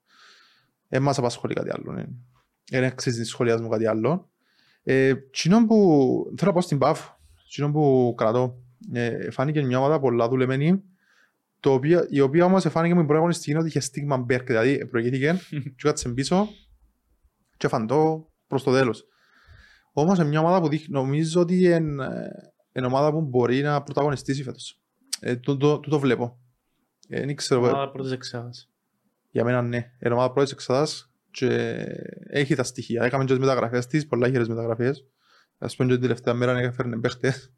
δεν 0.89 1.03
μας 1.03 1.19
απασχολεί 1.19 1.55
κάτι 1.55 1.71
άλλο 1.73 1.93
ναι. 1.93 2.05
δεν 2.71 2.85
αξίζει 2.85 3.19
να 3.19 3.25
σχολιάζουμε 3.25 3.69
κάτι 3.69 3.87
άλλο 3.87 4.31
ε, 4.83 5.13
κοινό 5.31 5.67
που 5.67 5.77
θέλω 6.37 6.51
να 6.51 6.57
πω 6.57 6.61
στην 6.61 6.79
ΠΑΦ 6.79 7.09
κοινό 7.51 7.71
που 7.71 8.15
κρατώ 8.17 8.63
ε, 8.93 9.31
φάνηκε 9.31 9.63
μια 9.63 9.79
ομάδα 9.79 10.01
πολλά 10.01 10.29
δουλεμένη 10.29 10.83
το 11.61 11.73
οποίο, 11.73 12.07
η 12.09 12.21
οποία 12.21 12.45
όμως 12.45 12.63
φάνηκε 12.63 12.93
με 12.95 12.99
την 12.99 13.07
πρώτη 13.07 13.19
αγωνιστική 13.19 13.51
είναι 13.51 13.59
ότι 13.59 13.69
είχε 13.69 13.81
στίγμα 13.81 14.17
Μπέρκ, 14.17 14.47
δηλαδή 14.47 14.87
προηγήθηκε 14.87 15.41
και 15.51 15.73
κάτσε 15.83 16.09
πίσω 16.09 16.49
και 17.57 17.69
φαντώ 17.69 18.31
προς 18.47 18.63
το 18.63 18.73
τέλος. 18.73 19.05
Όμως 19.93 20.19
είναι 20.19 20.29
μια 20.29 20.41
ομάδα 20.41 20.61
που 20.61 20.69
δείχνει, 20.69 20.87
νομίζω 20.95 21.41
ότι 21.41 21.65
είναι, 21.65 22.31
είναι 22.73 22.87
ομάδα 22.87 23.11
που 23.11 23.21
μπορεί 23.21 23.63
να 23.63 23.83
πρωταγωνιστήσει 23.83 24.43
φέτος. 24.43 24.81
Ε, 25.21 25.37
το, 25.37 25.57
το, 25.57 25.81
το, 25.81 25.91
το 25.91 25.99
βλέπω. 25.99 26.39
Ε, 27.09 27.25
δεν 27.25 27.37
ξέρω, 27.37 27.61
Ομάδα 27.61 27.91
πρώτης 27.91 28.13
εξάδας. 28.13 28.71
για 29.31 29.45
μένα 29.45 29.63
ναι. 29.63 29.93
Είναι 30.05 30.15
ομάδα 30.15 30.33
πρώτης 30.33 30.53
εξάδας 30.53 31.13
και 31.31 31.49
έχει 32.27 32.55
τα 32.55 32.63
στοιχεία. 32.63 33.05
Έκαμε 33.05 33.25
και 33.25 33.31
τις 33.31 33.41
μεταγραφές 33.41 33.87
της, 33.87 34.07
πολλά 34.07 34.29
χειρές 34.29 34.49
μεταγραφές. 34.49 35.05
Ας 35.63 35.77
πούμε 35.77 35.89
και 35.89 35.95
την 35.95 36.03
τελευταία 36.03 36.35
μέρα 36.35 36.59
έφερνε 36.59 36.99
παίχτες. 36.99 37.53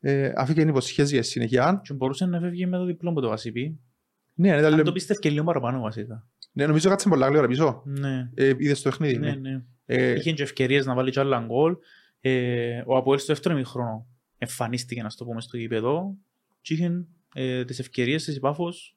Ε, 0.00 0.32
αφήκε 0.36 0.60
υποσχέσεις 0.60 1.12
για 1.12 1.22
συνεχεία. 1.22 1.80
Και 1.84 1.94
μπορούσε 1.94 2.26
να 2.26 2.40
φεύγει 2.40 2.66
με 2.66 2.76
το 2.76 2.84
διπλό 2.84 3.12
που 3.12 3.20
το 3.20 3.28
Βασίπη. 3.28 3.78
Ναι, 4.34 4.48
ήταν 4.48 4.64
Αν 4.64 4.70
λίγο- 4.70 4.82
το 4.84 4.92
πίστευε 4.92 5.18
και 5.20 5.30
λίγο 5.30 5.44
παραπάνω 5.44 5.80
βασικά. 5.80 6.26
Ναι, 6.52 6.66
νομίζω 6.66 6.88
κάτσε 6.88 7.08
πολλά 7.08 7.28
γλύωρα 7.28 7.46
πίσω. 7.46 7.82
Ναι, 7.84 8.30
Ε, 8.34 8.52
είδες 8.58 8.82
το 8.82 8.88
παιχνίδι. 8.90 9.18
ναι, 9.18 9.30
Ναι. 9.34 9.50
ναι. 9.50 9.62
Ε, 9.86 10.12
Είχε 10.14 10.32
και 10.32 10.42
ευκαιρίες 10.42 10.86
να 10.86 10.94
βάλει 10.94 11.10
κι 11.10 11.20
άλλα 11.20 11.40
γκολ. 11.46 11.76
Ε, 12.20 12.82
ο 12.86 12.96
Αποέλ 12.96 13.18
στο 13.18 13.32
δεύτερο 13.32 13.54
ημίχρονο 13.54 14.06
εμφανίστηκε, 14.38 15.02
να 15.02 15.08
το 15.16 15.24
πούμε, 15.24 15.40
στο 15.40 15.56
γήπεδο 15.56 16.16
και 16.60 16.74
είχε 16.74 17.04
ε, 17.34 17.64
τις 17.64 17.78
ευκαιρίες 17.78 18.24
της 18.24 18.36
υπάφος 18.36 18.96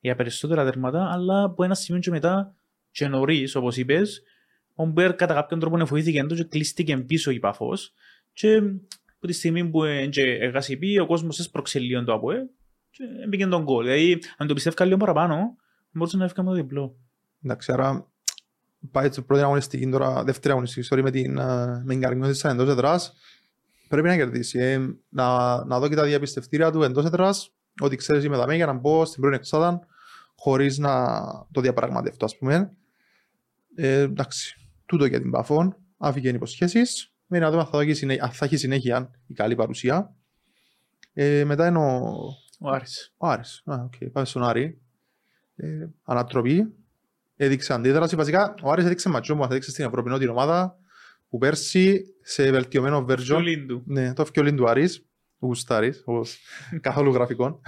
για 0.00 0.14
περισσότερα 0.14 0.64
τερματά, 0.64 1.10
αλλά 1.12 1.42
από 1.42 1.64
ένα 1.64 1.74
σημείο 1.74 2.00
και 2.00 2.10
μετά 2.10 2.54
και 2.90 3.08
νωρίς, 3.08 3.54
όπως 3.54 3.76
είπες, 3.76 4.22
ο 4.82 4.86
Μπέρ 4.86 5.14
κατά 5.14 5.34
κάποιον 5.34 5.60
τρόπο 5.60 5.78
εφοήθηκε 5.78 6.18
εντός 6.18 6.38
και 6.38 6.44
κλείστηκε 6.44 6.96
πίσω 6.96 7.30
η 7.30 7.38
Πάφος 7.38 7.92
και 8.32 8.56
από 9.16 9.26
τη 9.26 9.32
στιγμή 9.32 9.68
που 9.68 9.84
ε, 9.84 10.06
και 10.06 10.22
έγασε 10.22 10.76
πει, 10.76 10.98
ο 10.98 11.06
κόσμος 11.06 11.38
έσπρωξε 11.38 11.78
λίγο 11.78 12.04
το 12.04 12.12
ΑΠΟΕ 12.12 12.48
και 12.90 13.04
έμπηκε 13.24 13.46
τον 13.46 13.62
γκολ. 13.62 13.84
Δηλαδή, 13.84 14.18
αν 14.36 14.46
το 14.46 14.54
πιστεύω 14.54 14.84
λίγο 14.84 14.96
παραπάνω, 14.96 15.56
μπορούσε 15.90 16.16
να 16.16 16.24
έφυγαμε 16.24 16.50
το 16.50 16.56
διπλό. 16.56 16.96
εντάξει, 17.44 17.72
άρα 17.72 18.06
πάει 18.90 19.10
στην 19.10 19.24
πρώτη 19.24 19.42
αγωνιστική 19.42 19.88
τώρα, 19.88 20.24
δεύτερη 20.24 20.52
αγωνιστική, 20.52 20.88
sorry, 20.90 21.02
με 21.02 21.10
την, 21.10 21.38
ε, 21.38 21.66
με 21.84 21.86
την 21.88 22.00
Καρμιώτισσα 22.00 22.50
εντός 22.50 22.68
εδράς. 22.68 23.14
Πρέπει 23.88 24.08
να 24.08 24.16
κερδίσει. 24.16 24.58
Ε, 24.58 24.78
να, 25.08 25.64
να 25.64 25.78
δω 25.78 25.88
και 25.88 25.94
τα 25.94 26.04
διαπιστευτήρια 26.04 26.70
του 26.70 26.82
εντός 26.82 27.04
εδράς, 27.04 27.52
ότι 27.80 27.96
ξέρεις 27.96 28.24
είμαι 28.24 28.36
δαμέ 28.36 28.54
για 28.54 28.66
να 28.66 28.72
μπω 28.72 29.04
στην 29.04 29.20
πρώτη 29.20 29.36
εξάδα 29.36 29.86
χωρίς 30.36 30.78
να 30.78 31.14
το 31.52 31.60
διαπραγματευτώ, 31.60 32.24
ας 32.24 32.38
πούμε. 32.38 32.72
Ε, 33.74 34.00
εντάξει, 34.00 34.61
τούτο 34.92 35.04
για 35.04 35.20
την 35.20 35.30
Παφών. 35.30 35.76
Άφηκε 35.98 36.28
υποσχέσεις. 36.28 37.12
Με 37.26 37.38
να 37.38 37.50
δούμε 37.50 37.62
αν 37.62 37.68
θα, 37.68 37.78
δω 37.78 37.84
και 37.84 37.94
συνέ- 37.94 38.22
αν 38.22 38.30
θα 38.30 38.44
έχει 38.44 38.56
συνέχεια 38.56 39.10
η 39.26 39.34
καλή 39.34 39.54
παρουσία. 39.54 40.14
Ε, 41.12 41.44
μετά 41.44 41.66
είναι 41.66 41.78
ο, 41.78 42.02
Ο 42.58 42.68
Άρης. 42.70 43.14
Ο 43.16 43.26
Άρης. 43.26 43.62
Α, 43.64 43.74
οκ. 43.84 44.10
Πάμε 44.12 44.26
στον 44.26 44.42
Άρη. 44.42 44.80
Ε, 45.56 45.86
ανατροπή. 46.04 46.72
Έδειξε 47.36 47.72
αντίδραση. 47.72 48.16
Βασικά, 48.16 48.54
ο 48.62 48.70
Άρης 48.70 48.84
έδειξε 48.84 49.08
ματσό 49.08 49.36
που 49.36 49.44
έδειξε 49.44 49.70
στην 49.70 49.84
Ευρωπαϊκή 49.84 50.18
την 50.18 50.28
ομάδα 50.28 50.76
που 51.28 51.38
πέρσι 51.38 52.04
σε 52.22 52.50
βελτιωμένο 52.50 53.06
version. 53.08 53.16
Τζολίν 53.16 53.66
του. 53.66 53.82
Ναι, 53.86 54.12
το 54.12 54.24
φκιολίν 54.24 54.56
του 54.56 54.68
Άρης. 54.68 55.06
Ο 55.38 55.46
Γουστάρης, 55.46 56.02
όπως 56.04 56.38
καθόλου 56.80 57.12
γραφικών. 57.12 57.60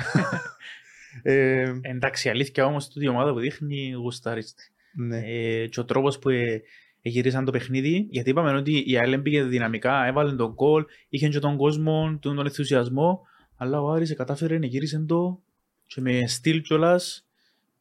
ε, 1.22 1.72
Εντάξει, 1.82 2.28
η 2.28 2.30
αλήθεια 2.30 2.66
όμως 2.66 2.88
τούτη 2.88 3.04
η 3.04 3.08
ομάδα 3.08 3.32
που 3.32 3.38
δείχνει 3.38 3.90
γουστάριστη. 3.90 4.72
ναι. 4.96 5.22
Ε, 5.24 5.66
και 5.66 5.80
ο 5.80 5.84
τρόπος 5.84 6.18
που 6.18 6.28
ε, 6.28 6.62
γυρίσαν 7.08 7.44
το 7.44 7.50
παιχνίδι, 7.50 8.06
γιατί 8.10 8.30
είπαμε 8.30 8.52
ότι 8.52 8.82
η 8.86 8.98
ΑΕΛ 8.98 9.18
πήγε 9.18 9.42
δυναμικά, 9.42 10.06
έβαλε 10.06 10.32
τον 10.32 10.52
γκολ, 10.52 10.84
είχε 11.08 11.28
και 11.28 11.38
τον 11.38 11.56
κόσμο, 11.56 12.18
τον, 12.20 12.36
τον 12.36 12.46
ενθουσιασμό, 12.46 13.26
αλλά 13.56 13.82
ο 13.82 13.90
Άρης 13.90 14.14
κατάφερε 14.14 14.58
να 14.58 14.66
γύρισε 14.66 15.04
το 15.08 15.42
και 15.86 16.00
με 16.00 16.26
στυλ 16.26 16.60
κιόλας 16.60 17.26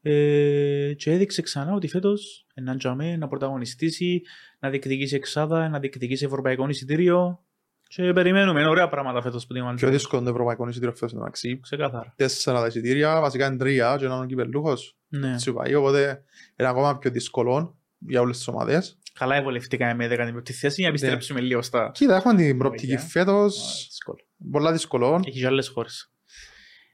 ε, 0.01 0.93
και 0.97 1.12
έδειξε 1.12 1.41
ξανά 1.41 1.73
ότι 1.73 1.88
φέτος 1.88 2.45
να 2.62 2.77
τζαμέ, 2.77 3.17
να 3.17 3.27
πρωταγωνιστήσει, 3.27 4.21
να 4.59 4.69
διεκδικήσει 4.69 5.15
εξάδα, 5.15 5.69
να 5.69 5.79
διεκδικήσει 5.79 6.25
ευρωπαϊκό 6.25 6.69
εισιτήριο 6.69 7.43
και 7.88 8.13
περιμένουμε 8.13 8.67
ωραία 8.67 8.89
πράγματα 8.89 9.21
φέτος 9.21 9.47
που 9.47 9.53
την 9.53 9.62
Πιο 9.62 9.69
είμαστε. 9.69 9.89
δύσκολο 9.89 10.23
το 10.23 10.29
ευρωπαϊκό 10.29 10.67
εισιτήριο 10.67 10.93
φέτος 10.95 11.13
μεταξύ. 11.13 11.59
Ξεκάθαρα. 11.59 12.13
Τέσσερα 12.15 12.59
τα 12.59 12.67
εισιτήρια, 12.67 13.21
βασικά 13.21 13.45
είναι 13.47 13.57
τρία 13.57 13.95
και 13.99 14.05
έναν 14.05 14.27
κυπελούχος. 14.27 14.97
Ναι. 15.07 15.33
Έτσι 15.33 15.53
πάει, 15.53 15.75
οπότε 15.75 16.23
είναι 16.59 16.69
ακόμα 16.69 16.97
πιο 16.97 17.12
δύσκολο 17.12 17.77
για 17.97 18.21
όλες 18.21 18.38
τις 18.38 18.47
ομάδες. 18.47 18.97
Καλά 19.13 19.36
ευολευτήκαμε 19.36 19.93
με 19.93 20.15
15η 20.15 20.52
θέση 20.52 20.82
για 20.82 20.89
να 20.89 20.95
επιστρέψουμε 20.95 21.39
λίγο 21.41 21.62
στα... 21.62 21.91
Κοίτα, 21.93 22.15
έχουμε 22.15 22.36
την 22.36 22.58
προοπτική 22.58 22.91
Ωραία. 22.93 23.06
φέτος, 23.06 23.86
Δύσκολο. 23.88 24.19
πολλά 24.52 24.71
δύσκολο. 24.71 25.21
Έχεις 25.26 25.41
και 25.41 25.47
άλλες 25.47 25.67
χώρες. 25.67 26.12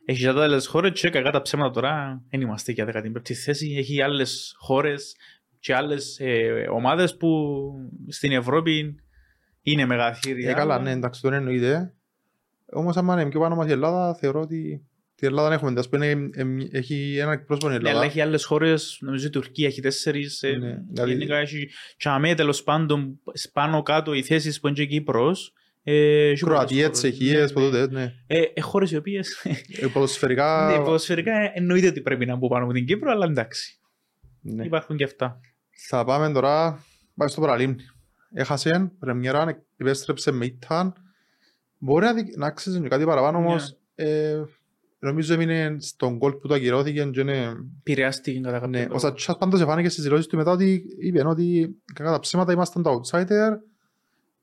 Έχεις 0.05 0.21
και 0.21 0.29
άλλες 0.29 0.67
χώρες 0.67 0.99
και 0.99 1.09
κακά 1.09 1.31
τα 1.31 1.41
ψέματα 1.41 1.71
τώρα 1.71 2.23
δεν 2.29 2.41
είμαστε 2.41 2.71
για 2.71 2.85
15η 2.93 3.33
θέση. 3.33 3.75
Έχει 3.77 4.01
άλλες 4.01 4.55
χώρες 4.57 5.15
και 5.59 5.75
άλλες 5.75 6.19
ε, 6.19 6.67
ομάδες 6.71 7.17
που 7.17 7.29
στην 8.07 8.31
Ευρώπη 8.31 8.95
είναι 9.61 9.85
μεγαθύρια. 9.85 10.49
Ε, 10.49 10.53
καλά, 10.53 10.79
ναι, 10.79 10.91
εντάξει, 10.91 11.21
τον 11.21 11.33
εννοείται. 11.33 11.93
Όμως, 12.71 12.97
άμα 12.97 13.21
είναι 13.21 13.29
πιο 13.29 13.39
πάνω 13.39 13.55
μας 13.55 13.67
η 13.67 13.71
Ελλάδα, 13.71 14.15
θεωρώ 14.15 14.41
ότι 14.41 14.87
την 15.19 15.27
Ελλάδα 15.27 15.47
δεν 15.49 15.57
έχουμε. 15.57 15.79
Ας 15.79 15.89
πούμε, 15.89 16.05
ε, 16.07 16.11
ε, 16.41 16.45
έχει 16.71 17.17
ένα 17.17 17.31
εκπρόσωπο 17.31 17.67
η 17.67 17.69
Ναι, 17.71 17.75
αλλά 17.77 17.89
Ελλάδα. 17.89 18.05
έχει 18.05 18.21
άλλες 18.21 18.45
χώρες, 18.45 18.97
νομίζω 19.01 19.27
η 19.27 19.29
Τουρκία 19.29 19.67
έχει 19.67 19.81
τέσσερις. 19.81 20.43
ε, 20.43 20.51
Ναι, 20.51 20.77
δηλαδή- 20.91 21.11
Γενικά 21.11 21.37
έχει 21.37 21.69
και 21.97 22.09
αμέ 22.09 22.35
τέλος 22.35 22.63
πάντων 22.63 23.19
πάνω 23.53 23.81
κάτω 23.83 24.13
οι 24.13 24.23
θέσεις 24.23 24.59
που 24.59 24.67
είναι 24.67 24.75
και 24.75 24.81
η 24.81 24.87
Κύπρος. 24.87 25.53
Ε, 25.83 25.93
έχει 26.29 26.43
πολλές 26.43 26.57
Κροατία, 26.57 26.81
χώρες. 26.83 26.99
Τσεχίες, 26.99 27.53
Ναι, 27.53 27.61
ναι. 27.61 27.69
ποτέ, 27.69 27.87
ναι. 27.91 28.13
Ε, 28.27 28.41
ε, 28.53 28.61
χώρες 28.61 28.91
οι 28.91 28.95
οποίες 28.95 29.45
Ε, 29.81 29.87
Ποδοσφαιρικά, 29.87 30.67
ναι, 30.77 30.83
ποδοσφαιρικά 30.83 31.31
εννοείται 31.53 31.87
ότι 31.87 32.01
πρέπει 32.01 32.25
να 32.25 32.35
μπουν 32.35 32.49
πάνω 32.49 32.63
από 32.63 32.73
την 32.73 32.85
Κύπρο, 32.85 33.11
αλλά 33.11 33.25
εντάξει. 33.25 33.79
ναι. 34.41 34.65
Υπάρχουν 34.65 34.97
και 34.97 35.03
αυτά. 35.03 35.39
Θα 35.87 36.03
πάμε 36.05 36.31
τώρα, 36.33 36.83
πάμε 37.15 37.29
στο 37.29 37.41
παραλίμνη. 37.41 37.75
Έχασε, 38.33 38.91
πρεμιέρα, 38.99 39.63
επέστρεψε 39.77 40.31
με 40.31 40.45
ήτταν. 40.45 40.93
Μπορεί 41.77 42.05
να, 42.05 42.13
δει- 42.13 42.37
να 42.37 42.47
άξιζε 42.47 42.79
και 42.79 42.87
κάτι 42.87 43.05
παραπάνω, 43.05 43.37
όμως 43.37 43.77
ε, 43.95 44.41
νομίζω 44.99 45.33
έμεινε 45.33 45.75
στον 45.79 46.15
γκολ 46.17 46.33
που 46.33 46.47
το 46.47 46.53
ακυρώθηκε 46.53 47.03
και 47.03 47.19
είναι 47.21 47.53
Επηρεάστηκε 47.79 48.39
κατά 48.39 48.53
κάποιο 48.53 48.67
Ναι, 48.69 48.79
τρόπο. 48.79 48.95
ο 48.95 48.99
Σατσάς 48.99 49.37
πάντως 49.37 49.61
εφάνηκε 49.61 49.89
στις 49.89 50.03
δηλώσεις 50.03 50.27
του 50.27 50.37
μετά 50.37 50.51
ότι 50.51 50.83
είπε 50.99 51.27
ότι 51.27 51.75
κατά 51.93 52.11
τα 52.11 52.19
ψέματα 52.19 52.51
ήμασταν 52.51 52.83
το 52.83 53.01
outsider 53.01 53.49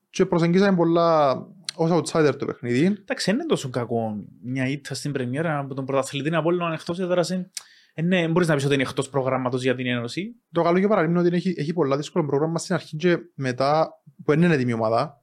και 0.09 0.25
προσεγγίσαμε 0.25 0.77
πολλά 0.77 1.35
ως 1.75 1.91
outsider 1.91 2.35
το 2.37 2.45
παιχνίδι. 2.45 2.85
Εντάξει, 2.85 3.25
δεν 3.31 3.33
είναι 3.39 3.45
τόσο 3.45 3.69
κακό 3.69 4.15
μια 4.41 4.67
ήττα 4.67 4.93
στην 4.93 5.11
πρεμιέρα 5.11 5.59
από 5.59 5.73
τον 5.73 5.85
πρωταθλητή 5.85 6.35
Απόλλωνα 6.35 6.73
εκτός 6.73 6.99
έδρας. 6.99 7.31
ε, 7.31 7.49
ε, 7.93 8.01
ναι, 8.01 8.27
μπορείς 8.27 8.47
να 8.47 8.55
πεις 8.55 8.65
ότι 8.65 8.73
είναι 8.73 8.83
εκτός 8.83 9.09
προγράμματος 9.09 9.61
για 9.63 9.75
την 9.75 9.85
Ένωση. 9.87 10.35
Το 10.51 10.61
καλό 10.63 10.79
και 10.79 10.87
παραλίμνει 10.87 11.17
ότι 11.19 11.35
έχει, 11.35 11.53
έχει 11.57 11.73
πολλά 11.73 11.97
δύσκολο 11.97 12.25
πρόγραμμα 12.25 12.57
στην 12.59 12.75
αρχή 12.75 12.95
και 12.95 13.17
μετά 13.35 13.89
που 14.23 14.31
δεν 14.31 14.41
είναι 14.41 14.53
έτοιμη 14.53 14.71
η 14.71 14.73
ομάδα 14.73 15.21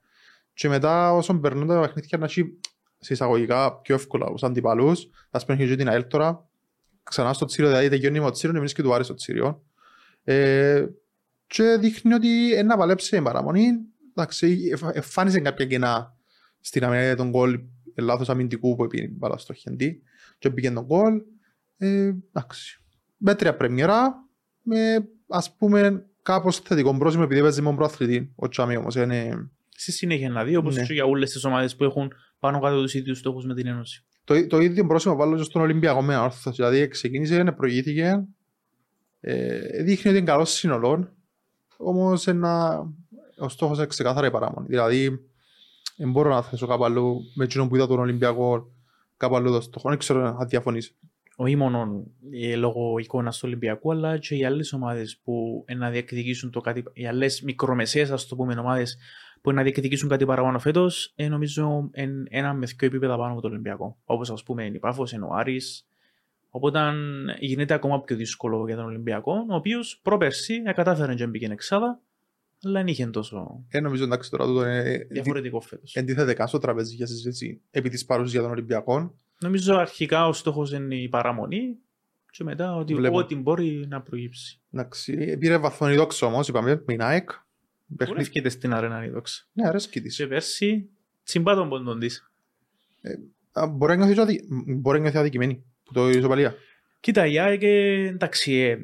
και 0.54 0.68
μετά 0.68 1.12
όσον 1.12 1.40
περνούν 1.40 1.66
τα 1.66 1.80
παιχνίδια 1.80 2.18
να 2.18 2.24
έχει 2.24 2.58
σε 3.04 3.12
εισαγωγικά 3.12 3.80
πιο 3.80 3.94
εύκολα 3.94 4.26
τους 4.26 4.42
αντιπαλούς. 4.42 5.08
Ας 5.30 5.44
πούμε 5.44 5.58
και 5.58 5.76
την 5.76 5.88
ΑΕΛ 5.88 6.06
τώρα, 6.06 6.48
ξανά 7.02 7.32
στο 7.32 7.44
τσίριο, 7.44 7.70
δηλαδή 7.70 7.88
τελειώνει 7.88 8.18
με 8.18 8.24
το 8.24 8.30
τσίριο, 8.30 8.58
εμείς 8.58 8.72
και 8.72 8.82
του 8.82 8.94
Άρη 8.94 9.04
στο 9.04 9.14
τσίριο. 9.14 9.62
Ε, 10.24 10.86
και 11.46 11.76
δείχνει 11.80 12.14
ότι 12.14 12.54
ένα 12.54 12.76
παλέψει 12.76 13.10
την 13.10 13.22
παραμονή. 13.22 13.68
Εντάξει, 14.10 14.70
εμφάνισε 14.92 15.40
κάποια 15.40 15.66
κενά 15.66 16.16
στην 16.60 16.84
αμυνία 16.84 17.16
των 17.16 17.30
γκολ, 17.30 17.60
λάθος 17.96 18.28
αμυντικού 18.28 18.76
που 18.76 18.86
πήγε 18.86 19.08
μπάλα 19.08 19.36
στο 19.36 19.52
χεντί 19.52 20.02
και 20.38 20.50
πήγε 20.50 20.70
τον 20.70 20.84
γκολ. 20.84 21.22
Ε, 21.76 22.12
εντάξει, 22.28 22.82
μέτρια 23.16 23.56
πρεμιέρα, 23.56 24.14
με 24.62 25.08
ας 25.28 25.56
πούμε 25.56 26.06
κάπως 26.22 26.58
θετικό 26.58 26.96
πρόσημο 26.98 27.22
επειδή 27.26 27.40
παίζει 27.40 27.62
μόνο 27.62 27.76
προαθλητή. 27.76 28.32
Ο 28.36 28.48
Τσάμι 28.48 28.76
όμως 28.76 28.94
είναι... 28.94 29.50
Στη 29.76 29.92
συνέχεια 29.92 30.30
να 30.30 30.44
δει, 30.44 30.56
όπως 30.56 30.76
Ναι. 30.76 30.82
και 30.84 30.92
για 30.92 31.04
όλες 31.04 31.30
τις 31.30 31.44
ομάδες 31.44 31.76
που 31.76 31.84
έχουν 31.84 32.12
πάνω 32.44 32.60
κάτω 32.60 32.82
τους 32.82 32.94
ίδιους 32.94 33.18
στόχους 33.18 33.44
με 33.44 33.54
την 33.54 33.66
Ένωση. 33.66 34.04
Το, 34.24 34.46
το 34.46 34.60
ίδιο 34.60 34.86
πρόσημο 34.86 35.16
βάλω 35.16 35.36
και 35.36 35.42
στον 35.42 35.62
Ολυμπιακό 35.62 36.02
με 36.02 36.16
όρθος. 36.16 36.56
Δηλαδή 36.56 36.88
ξεκίνησε, 36.88 37.44
προηγήθηκε, 37.56 38.24
ε, 39.20 39.82
δείχνει 39.82 40.10
ότι 40.10 40.18
είναι 40.18 40.26
καλός 40.26 40.50
σύνολο, 40.50 41.08
όμως 41.76 42.26
ένα, 42.26 42.84
ο 43.38 43.48
στόχος 43.48 43.76
είναι 43.76 43.86
ξεκάθαρα 43.86 44.26
η 44.26 44.30
παράμονη. 44.30 44.66
Δηλαδή, 44.66 45.20
δεν 45.96 46.10
μπορώ 46.10 46.30
να 46.30 46.42
θέσω 46.42 46.66
κάπου 46.66 46.84
αλλού 46.84 47.20
με 47.34 47.44
εκείνον 47.44 47.68
που 47.68 47.76
είδα 47.76 47.86
τον 47.86 47.98
Ολυμπιακό 47.98 48.72
κάπου 49.16 49.36
αλλού 49.36 49.50
το 49.50 49.60
στόχο. 49.60 49.88
Δεν 49.88 49.98
ξέρω 49.98 50.36
αν 50.38 50.48
διαφωνείς. 50.48 50.96
όχι 51.36 51.56
μόνο 51.56 52.04
ε, 52.32 52.56
λόγω 52.56 52.98
εικόνας 52.98 53.38
του 53.38 53.42
Ολυμπιακού, 53.46 53.92
αλλά 53.92 54.18
και 54.18 54.34
οι 54.34 54.44
άλλες 54.44 54.72
ομάδες 54.72 55.20
που 55.24 55.64
ε, 55.66 55.74
να 55.74 55.90
διεκδικήσουν 55.90 56.50
το 56.50 56.60
κάτι, 56.60 56.84
οι 56.92 57.06
άλλες 57.06 57.42
μικρομεσαίες, 57.42 58.10
ας 58.10 58.26
το 58.26 58.36
πούμε, 58.36 58.54
ομάδες 58.54 58.98
που 59.44 59.52
να 59.52 59.62
διεκδικήσουν 59.62 60.08
κάτι 60.08 60.24
παραπάνω 60.24 60.58
φέτος, 60.58 61.12
ε, 61.16 61.28
νομίζω 61.28 61.88
εν, 61.92 62.26
ένα 62.30 62.54
με 62.54 62.66
δύο 62.66 62.76
επίπεδα 62.80 63.16
πάνω 63.16 63.32
από 63.32 63.40
το 63.40 63.48
Ολυμπιακό. 63.48 63.96
Όπως 64.04 64.30
ας 64.30 64.42
πούμε 64.42 64.64
η 64.64 64.78
Πάφο, 64.78 65.06
είναι 65.14 65.24
ο 65.24 65.32
Άρης. 65.32 65.86
Οπότε 66.50 66.80
γίνεται 67.38 67.74
ακόμα 67.74 68.00
πιο 68.02 68.16
δύσκολο 68.16 68.64
για 68.66 68.76
τον 68.76 68.84
Ολυμπιακό, 68.84 69.32
ο 69.50 69.54
οποίος 69.54 70.00
πρόπερση 70.02 70.62
ε, 70.66 70.72
κατάφερε 70.72 71.14
και 71.14 71.26
μπήκε 71.26 71.46
εξάδα, 71.46 72.00
αλλά 72.64 72.78
δεν 72.78 72.86
είχε 72.86 73.06
τόσο 73.06 73.64
Ε, 73.68 73.80
νομίζω 73.80 74.04
εντάξει 74.04 74.30
τώρα 74.30 74.44
τούτο 74.44 74.60
είναι 74.68 75.06
διαφορετικό 75.10 75.60
φέτος. 75.60 75.94
εντίθεται 75.94 76.34
καν 76.34 76.48
στο 76.48 76.58
τραπέζι 76.58 76.94
για 76.94 77.06
συζήτηση 77.06 77.60
επί 77.70 77.88
της 77.88 78.04
παρουσίας 78.04 78.42
των 78.42 78.52
Ολυμπιακών. 78.52 79.14
Νομίζω 79.40 79.74
αρχικά 79.76 80.26
ο 80.26 80.32
στόχος 80.32 80.72
είναι 80.72 80.94
η 80.94 81.08
παραμονή 81.08 81.76
και 82.30 82.44
μετά 82.44 82.76
ότι 82.76 82.94
Βλέπω. 82.94 83.16
ό,τι 83.18 83.36
μπορεί 83.36 83.86
να 83.88 84.00
προγύψει. 84.00 84.60
Εντάξει, 84.72 85.36
πήρε 85.38 85.56
βαθμόν 85.58 85.90
η 85.90 85.94
δόξα 85.96 86.26
όμως, 86.26 86.48
είπαμε, 86.48 86.82
με 86.86 86.92
η 86.92 86.96
ΑΕΚ. 87.88 87.96
Μπορεί 87.96 87.96
Παιχνίδι- 87.96 88.16
να 88.16 88.22
ευκείται 88.22 88.48
στην 88.48 88.72
αρένα 88.74 89.04
η 89.04 89.08
δόξα. 89.08 89.44
Ναι, 89.52 89.68
αρέσκει 89.68 90.00
της. 90.00 90.16
Και 90.16 90.26
πέρσι 90.26 90.88
τσιμπά 91.24 91.54
τον 91.54 91.68
πόντον 91.68 91.98
της. 92.00 92.30
Α, 93.52 93.66
Μπορεί 93.66 93.96
να 93.96 93.96
νιώθεις 93.96 94.14
και 94.14 94.20
αδι- 94.20 94.44
μπορεί 94.80 94.96
να 94.96 95.02
νιώθεις 95.02 95.20
αδικημένη 95.20 95.64
που 95.84 95.92
το 95.92 96.08
ισοπαλία. 96.08 96.54
Κοίτα, 97.00 97.26
η 97.26 97.38
ΑΕΚ 97.38 97.62
ε, 97.62 98.06
εντάξει, 98.06 98.52
ε, 98.52 98.70
ε, 98.70 98.78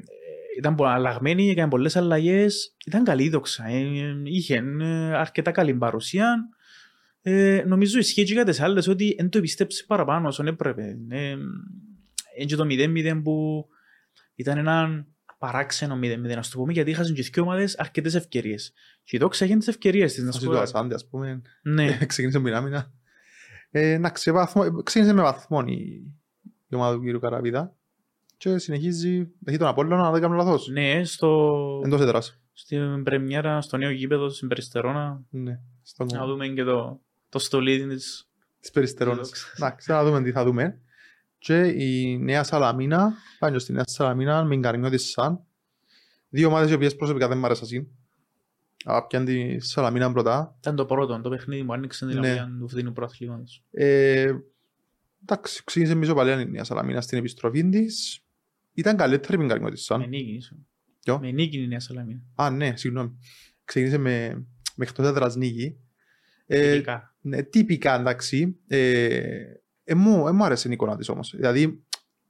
ήταν 0.59 0.75
πολλά 0.75 0.91
αλλαγμένη, 0.93 1.51
έκανε 1.51 1.69
πολλές 1.71 1.97
αλλαγές, 1.97 2.77
ήταν 2.87 3.05
καλή 3.05 3.23
η 3.25 3.29
δόξα, 3.29 3.65
ε, 3.67 3.79
ε, 3.79 4.21
είχε 4.25 4.55
ε, 4.81 4.85
αρκετά 5.17 5.51
καλή 5.51 5.75
παρουσία. 5.75 6.49
Ε, 7.23 7.63
νομίζω 7.67 7.99
ισχύει 7.99 8.25
και 8.25 8.33
για 8.33 8.45
τις 8.45 8.61
άλλες 8.61 8.89
ότι 8.89 9.15
δεν 9.19 9.29
το 9.29 9.39
επιστέψει 9.39 9.87
παραπάνω 9.87 10.29
όσο 10.29 10.43
έπρεπε. 10.47 10.99
Ε, 11.09 11.37
ε, 12.37 12.45
και 12.45 12.57
το 12.57 12.65
0-0 12.71 13.21
που 13.23 13.67
ήταν 14.35 14.59
ένα 14.59 15.07
παράξενο 15.41 15.99
0-0, 16.03 16.37
ας 16.39 16.49
το 16.51 16.59
πούμε, 16.59 16.73
γιατί 16.73 16.91
είχαν 16.91 17.15
και 17.15 17.23
δύο 17.23 17.43
ομάδες 17.43 17.79
αρκετές 17.79 18.15
ευκαιρίες. 18.15 18.73
Και 19.05 19.17
η 19.17 19.19
δόξα 19.19 19.45
είχε 19.45 19.57
τις 19.57 19.69
ευκαιρίες 19.69 20.13
της. 20.15 20.23
Να 20.23 20.29
Ας 20.29 20.35
σου 20.37 20.45
το 20.45 20.51
πω. 20.51 20.59
Ασάντε, 20.59 20.95
ας 20.95 21.07
πούμε, 21.07 21.43
Ναι, 21.63 21.97
ξεκίνησε 22.07 22.39
με 22.39 22.49
την 22.49 22.59
άμυνα. 22.59 22.93
Ε, 23.71 23.91
Εντάξει, 23.93 24.31
βαθμό- 24.33 24.83
ξεκίνησε 24.83 25.15
με 25.15 25.23
βαθμόν 25.23 25.67
η 25.69 26.03
η 26.69 26.75
ομάδα 26.75 26.95
του 26.97 27.03
κύριου 27.03 27.21
Καραβίδα 27.21 27.75
και 28.37 28.59
συνεχίζει, 28.59 29.29
έχει 29.45 29.57
τον 29.59 29.67
Απόλλωνα, 29.67 30.07
αν 30.07 30.13
δεν 30.13 30.21
κάνω 30.21 30.35
λάθος, 30.35 30.69
ναι, 30.69 31.05
στο, 31.05 31.81
εντός 31.85 32.01
έδρας. 32.01 32.39
στην 32.53 33.03
πρεμιέρα, 33.03 33.61
στο 33.61 33.77
νέο 33.77 33.91
γήπεδο, 33.91 34.29
στην 34.29 34.49
Περιστερώνα, 34.49 35.23
Ναι, 35.31 35.59
στον 35.83 36.07
να 36.13 36.27
δούμε 36.27 36.49
και 36.49 36.63
το, 36.65 37.01
το 37.29 37.39
στολίδι 37.39 37.87
της. 37.95 38.29
της 38.61 38.71
Περιστερώνας. 38.71 39.27
Δόξα. 39.27 39.47
Εντάξει, 39.57 39.91
να 39.91 40.05
δούμε 40.05 40.23
τι 40.23 40.33
θα 40.33 40.45
δούμε. 40.45 40.81
Και 41.43 41.61
η 41.63 42.19
Νέα 42.19 42.43
Σαλαμίνα, 42.45 43.13
πάνω 43.39 43.59
στη 43.59 43.73
Νέα 43.73 43.83
Σαλαμίνα, 43.87 44.45
με 44.45 44.57
Γκαρνιώτη 44.57 44.99
Σαν. 44.99 45.45
Δύο 46.29 46.49
ομάδες 46.49 46.71
οι 46.71 46.75
οποίες 46.75 46.97
προσωπικά 46.97 47.29
δεν 47.29 47.39
μ' 47.39 47.45
άρεσαν. 47.45 47.89
Αλλά 48.85 49.07
πιάνε 49.07 49.25
τη 49.25 49.61
Σαλαμίνα 49.61 50.13
πρώτα. 50.13 50.57
Ήταν 50.61 50.77
το 50.77 50.85
πρώτο, 50.85 51.21
το 51.21 51.29
παιχνίδι 51.31 51.63
μου 51.63 51.73
άνοιξε 51.73 52.07
την 52.07 52.19
Ναι. 52.21 52.29
λαβία 52.29 52.57
του 52.59 52.69
φθηνού 52.69 52.93
προαθλήματος. 52.93 53.65
Ε, 53.71 54.33
εντάξει, 55.23 55.63
ξεκίνησε 55.65 55.95
με 55.95 56.05
ισοπαλία 56.05 56.41
η 56.41 56.51
Νέα 56.51 56.65
Σαλαμίνα 56.65 57.01
στην 57.01 57.19
επιστροφή 57.19 57.69
της. 57.69 58.25
Ήταν 58.75 58.97
καλύτερη 58.97 59.39
με 59.39 59.45
Γκαρνιώτη 59.45 59.73
Με 59.73 59.79
Σαν. 59.79 60.09
νίκη, 60.09 60.31
ίσως. 60.35 60.59
Ποιο; 61.03 61.19
Με 61.19 61.31
νίκη 61.31 61.63
η 61.63 61.67
Νέα 61.67 61.81
Σαλαμίνα. 61.81 62.21
Α, 62.35 62.51
ναι, 62.51 62.77
συγγνώμη. 62.77 63.19
Ξεκίνησε 63.65 63.99
με, 63.99 64.29
με 64.75 64.85
εκτός 64.85 65.07
έδρας 65.07 65.37
νίκη. 65.37 65.77
Ε, 66.47 66.73
Τυπικά. 66.73 67.15
Ναι, 67.21 67.43
τυπικά 67.43 67.95
εντάξει. 67.95 68.57
Ε, 68.67 69.43
ε, 69.91 69.95
μου, 69.95 70.29
ε, 70.29 70.33
μου 70.33 70.45
άρεσε 70.45 70.69
η 70.69 70.73
εικόνα 70.73 70.97
της 70.97 71.09
όμως. 71.09 71.35
Δηλαδή, 71.37 71.85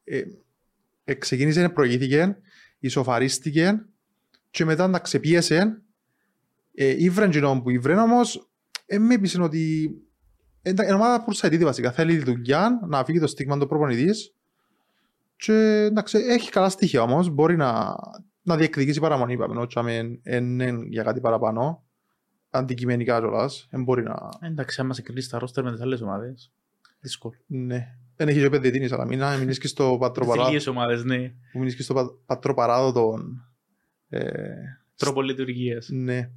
ε, 0.05 0.23
ε, 1.05 1.15
ξεκίνησε, 1.15 1.69
προηγήθηκε, 1.69 2.37
ισοφαρίστηκε 2.79 3.87
και 4.51 4.65
μετά 4.65 4.89
να 4.89 4.99
ξεπίεσε. 4.99 5.83
Ε, 6.75 7.05
ήβρεν 7.05 7.31
κοινό 7.31 7.61
που 7.63 7.71
ήβρεν 7.71 7.99
όμως, 7.99 8.51
ε, 8.87 8.99
με 8.99 9.15
έπεισε 9.15 9.43
ότι 9.43 9.91
ε, 10.63 10.71
είναι 10.71 10.93
ομάδα 10.95 11.25
πουρσαϊτίδη 11.25 11.65
βασικά. 11.65 11.93
Θέλει 11.93 12.19
δουλειά, 12.19 12.81
να 12.89 13.05
φύγει 13.05 13.19
το 13.19 13.27
στίγμα 13.27 13.59
του 13.59 13.67
προπονητής 13.67 14.35
και 15.37 15.53
εντάξει, 15.91 16.19
έχει 16.19 16.51
καλά 16.51 16.69
στοιχεία 16.69 17.03
όμως. 17.03 17.29
Μπορεί 17.29 17.57
να, 17.57 17.97
να 18.43 18.57
διεκδικήσει 18.57 19.01
παραμονή, 19.01 19.33
είπαμε, 19.33 19.61
όχι 19.61 19.79
αν 19.79 19.89
είναι 20.25 20.79
για 20.89 21.03
κάτι 21.03 21.21
παραπάνω. 21.21 21.85
Αντικειμενικά 22.51 23.19
κιόλας, 23.19 23.67
δεν 23.71 23.83
μπορεί 23.83 24.03
να... 24.03 24.29
Εντάξει, 24.41 24.81
άμα 24.81 24.95
σε 24.95 25.03
κρίνεις 25.03 25.29
τα 25.29 25.39
ρόστερ 25.39 25.65
με 25.65 25.73
τις 25.73 25.81
άλλες 25.81 26.01
ομάδες. 26.01 26.53
Δύσκολο. 27.01 27.35
Ναι. 27.47 27.95
Δεν 28.17 28.29
έχει 28.29 28.41
και 28.41 28.49
παιδί 28.49 28.71
την 28.71 28.89
Σαλαμίνα, 28.89 29.37
μείνεις 29.37 29.59
και 29.59 29.67
στο 29.67 29.97
πατροπαράδο, 30.01 30.51
Τις 30.51 30.67
ομάδες, 30.67 31.05
ναι. 31.05 31.29
που 31.53 31.59
μείνεις 31.59 31.77
και 31.77 31.83
στο 31.83 31.95
πα- 31.95 32.15
πατροπαράδοτο. 32.27 33.19
Ε, 34.09 34.41
Τρόπο 34.97 35.23
λειτουργίας. 35.23 35.89
ναι. 35.93 36.31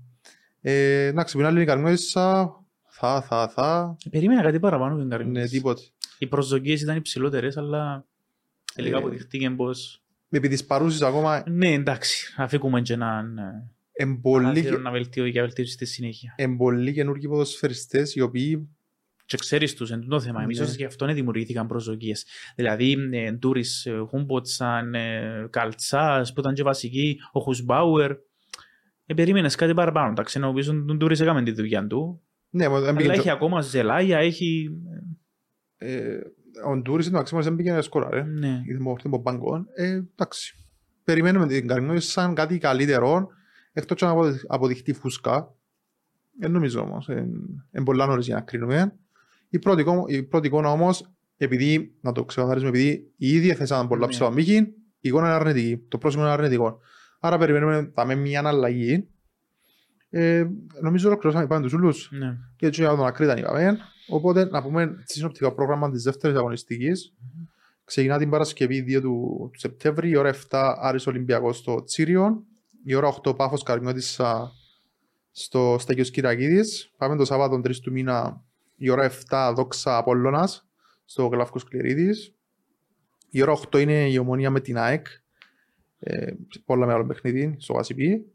Ε, 0.61 1.05
εντάξει, 1.05 1.33
πριν 1.35 1.45
άλλη 1.47 1.55
είναι 1.55 1.65
καρμέσα, 1.65 2.55
θα, 2.87 3.21
θα, 3.21 3.47
θα, 3.47 3.95
Περίμενα 4.09 4.41
κάτι 4.41 4.59
παραπάνω 4.59 4.97
την 4.97 5.07
ναι, 5.07 5.17
καρδιά. 5.17 5.47
τίποτε. 5.47 5.81
Οι 6.17 6.27
προσδοκίες 6.27 6.81
ήταν 6.81 6.95
υψηλότερες, 6.97 7.57
αλλά 7.57 8.05
τελικά 8.73 8.95
Ε. 8.95 8.99
αποδειχτήκε 8.99 9.49
πως... 9.49 10.03
Επί 10.29 10.47
της 10.47 10.65
παρούσης 10.65 11.01
ακόμα, 11.01 11.43
Ναι, 11.47 11.67
εντάξει, 11.73 12.33
αφήκουμε 12.37 12.81
και 12.81 12.93
έναν 12.93 13.37
ε, 13.37 13.71
εμπολοί, 13.91 14.43
παράθυρο 14.45 14.77
να 14.79 14.91
βελτιώσει 14.91 15.29
για 15.29 15.41
βελτίωση 15.41 15.71
στη 15.71 15.85
συνέχεια. 15.85 16.33
εμπολοί 16.37 16.93
καινούργιοι 16.93 17.27
ποδοσφαιριστές 17.27 18.15
οι 18.15 18.21
οποίοι 18.21 18.69
Και 19.25 19.37
ξέρεις 19.37 19.75
τους, 19.75 19.91
εν 19.91 20.07
το 20.07 20.19
θέμα. 20.19 20.41
Εμείς 20.41 20.57
Ναι. 20.57 20.63
ίσως 20.63 20.75
γι' 20.77 20.85
αυτό 20.85 21.13
δημιουργήθηκαν 21.13 21.67
προσδοκίες. 21.67 22.25
Δηλαδή, 22.55 22.97
ε, 23.11 23.31
Ντούρις, 23.31 23.85
ε, 23.85 23.97
Χούμποτσαν, 24.07 24.93
ε, 24.95 25.47
Καλτσάς, 25.49 26.33
που 26.33 26.39
ήταν 26.39 26.53
και 26.53 26.63
βασικοί, 26.63 27.19
ο 27.31 27.39
Χουσμπάουερ. 27.39 28.11
Ε, 29.05 29.13
περίμενες 29.13 29.55
κάτι 29.55 29.73
παραπάνω. 29.73 30.09
Εντάξει, 30.09 30.39
νομίζω 30.39 30.71
ότι 30.73 30.85
τον 30.85 30.97
Ντούρις 30.97 31.19
έκαμε 31.19 31.43
τη 31.43 31.51
δουλειά 31.51 31.87
του. 31.87 32.21
ναι, 32.49 32.67
μα 32.69 32.79
δεν 32.79 32.89
Αλλά 32.89 32.97
πήγε 32.97 33.11
έχει 33.11 33.29
ακόμα 33.29 33.61
Ζελάγια, 33.61 34.17
έχει... 34.17 34.69
ε, 35.77 36.19
ο 36.67 36.77
Ντούρις 36.77 37.07
εντάξει, 37.07 37.35
μας 37.35 37.43
δεν 37.45 37.55
πήγε 37.55 37.71
να 37.71 37.81
σκορά, 37.81 38.09
ρε. 38.09 38.23
Ναι. 38.23 38.61
Είδε 38.67 38.79
μου 38.79 38.91
όρθιο 38.91 39.09
από 39.13 39.21
μπαγκόν. 39.21 39.67
Ε, 39.75 40.01
εντάξει. 40.11 40.55
Περιμένουμε 41.03 41.47
την 41.47 41.67
καρμέσα 41.67 42.11
σαν 42.11 42.33
κάτι 42.35 42.57
καλύτερο, 42.57 43.27
εκτός 43.73 43.97
και 43.97 44.05
να 44.05 44.11
αποδει- 44.11 44.43
αποδειχτεί 44.47 44.93
φούσκα. 44.93 45.55
Δεν 46.39 46.51
νομίζω 46.51 46.81
όμως. 46.81 47.07
Είναι 47.07 47.83
πολλά 47.83 48.05
νωρίς 48.05 48.25
για 48.25 48.35
να 48.35 48.41
κρίνουμε. 48.41 48.95
Η 49.53 49.59
πρώτη, 49.59 49.81
εικόνα- 49.81 50.03
η 50.07 50.23
πρώτη 50.23 50.47
εικόνα 50.47 50.71
όμως, 50.71 51.11
επειδή, 51.37 51.95
να 52.01 52.11
το 52.11 52.25
ξεκαθαρίσουμε, 52.25 52.69
επειδή 52.69 53.11
οι 53.17 53.27
ίδιοι 53.35 53.49
έθεσαν 53.49 53.87
πολλά 53.87 54.05
Ναι. 54.05 54.11
ψηλά 54.11 54.31
μήκη, 54.31 54.53
η 54.55 54.73
εικόνα 54.99 55.25
είναι 55.25 55.35
αρνητική. 55.35 55.77
Το 55.87 55.97
πρόσημο 55.97 56.23
είναι 56.23 56.31
αρνητικό. 56.31 56.79
Άρα 57.19 57.37
περιμένουμε 57.37 57.85
τα 57.93 58.05
με 58.05 58.15
μια 58.15 58.41
αλλαγή. 58.45 59.07
Ε, 60.09 60.45
νομίζω 60.81 61.07
ολοκληρώσαμε 61.07 61.47
πάνω 61.47 61.61
τους 61.63 61.73
ούλους 61.73 62.09
ναι. 62.11 62.37
και 62.55 62.65
έτσι 62.65 62.81
για 62.81 62.89
τον 62.89 63.05
Ακρίτα 63.05 63.37
είπαμε. 63.37 63.77
Οπότε 64.07 64.45
να 64.45 64.61
πούμε 64.63 64.95
στη 65.05 65.13
συνοπτικό 65.13 65.51
πρόγραμμα 65.53 65.91
της 65.91 66.03
δεύτερης 66.03 66.37
αγωνιστικής. 66.37 67.13
Ξεκινά 67.85 68.17
την 68.17 68.29
Παρασκευή 68.29 68.81
2 68.87 69.01
του, 69.01 69.49
του 69.53 69.59
Σεπτέμβρη, 69.59 70.09
η 70.09 70.15
ώρα 70.15 70.29
7 70.29 70.75
Άρης 70.79 71.07
Ολυμπιακός 71.07 71.57
στο 71.57 71.83
Τσίριο, 71.83 72.43
η 72.85 72.93
ώρα 72.95 73.07
8 73.07 73.35
Πάφος 73.35 73.63
Καρμιώτης 73.63 74.19
α, 74.19 74.51
στο 75.31 75.75
Στέγιος 75.79 76.09
Κυριακίδης. 76.11 76.91
Πάμε 76.97 77.15
το 77.15 77.25
Σάββατο 77.25 77.55
3 77.59 77.79
του 77.81 77.91
μήνα, 77.91 78.43
η 78.75 78.89
ώρα 78.89 79.11
7 79.29 79.53
Δόξα 79.55 79.97
Απόλλωνας 79.97 80.67
στο 81.05 81.27
Γλαύκος 81.27 81.63
Κληρίδης. 81.63 82.33
Η 83.29 83.41
ώρα 83.41 83.51
8 83.51 83.79
είναι 83.79 84.09
η 84.09 84.17
ομονία 84.17 84.49
με 84.49 84.59
την 84.59 84.77
ΑΕΚ, 84.77 85.07
ε, 85.99 86.31
πολλά 86.65 86.85
μεγάλο 86.85 87.05
παιχνίδι 87.05 87.55
στο 87.59 87.73
Βασιπί. 87.73 88.25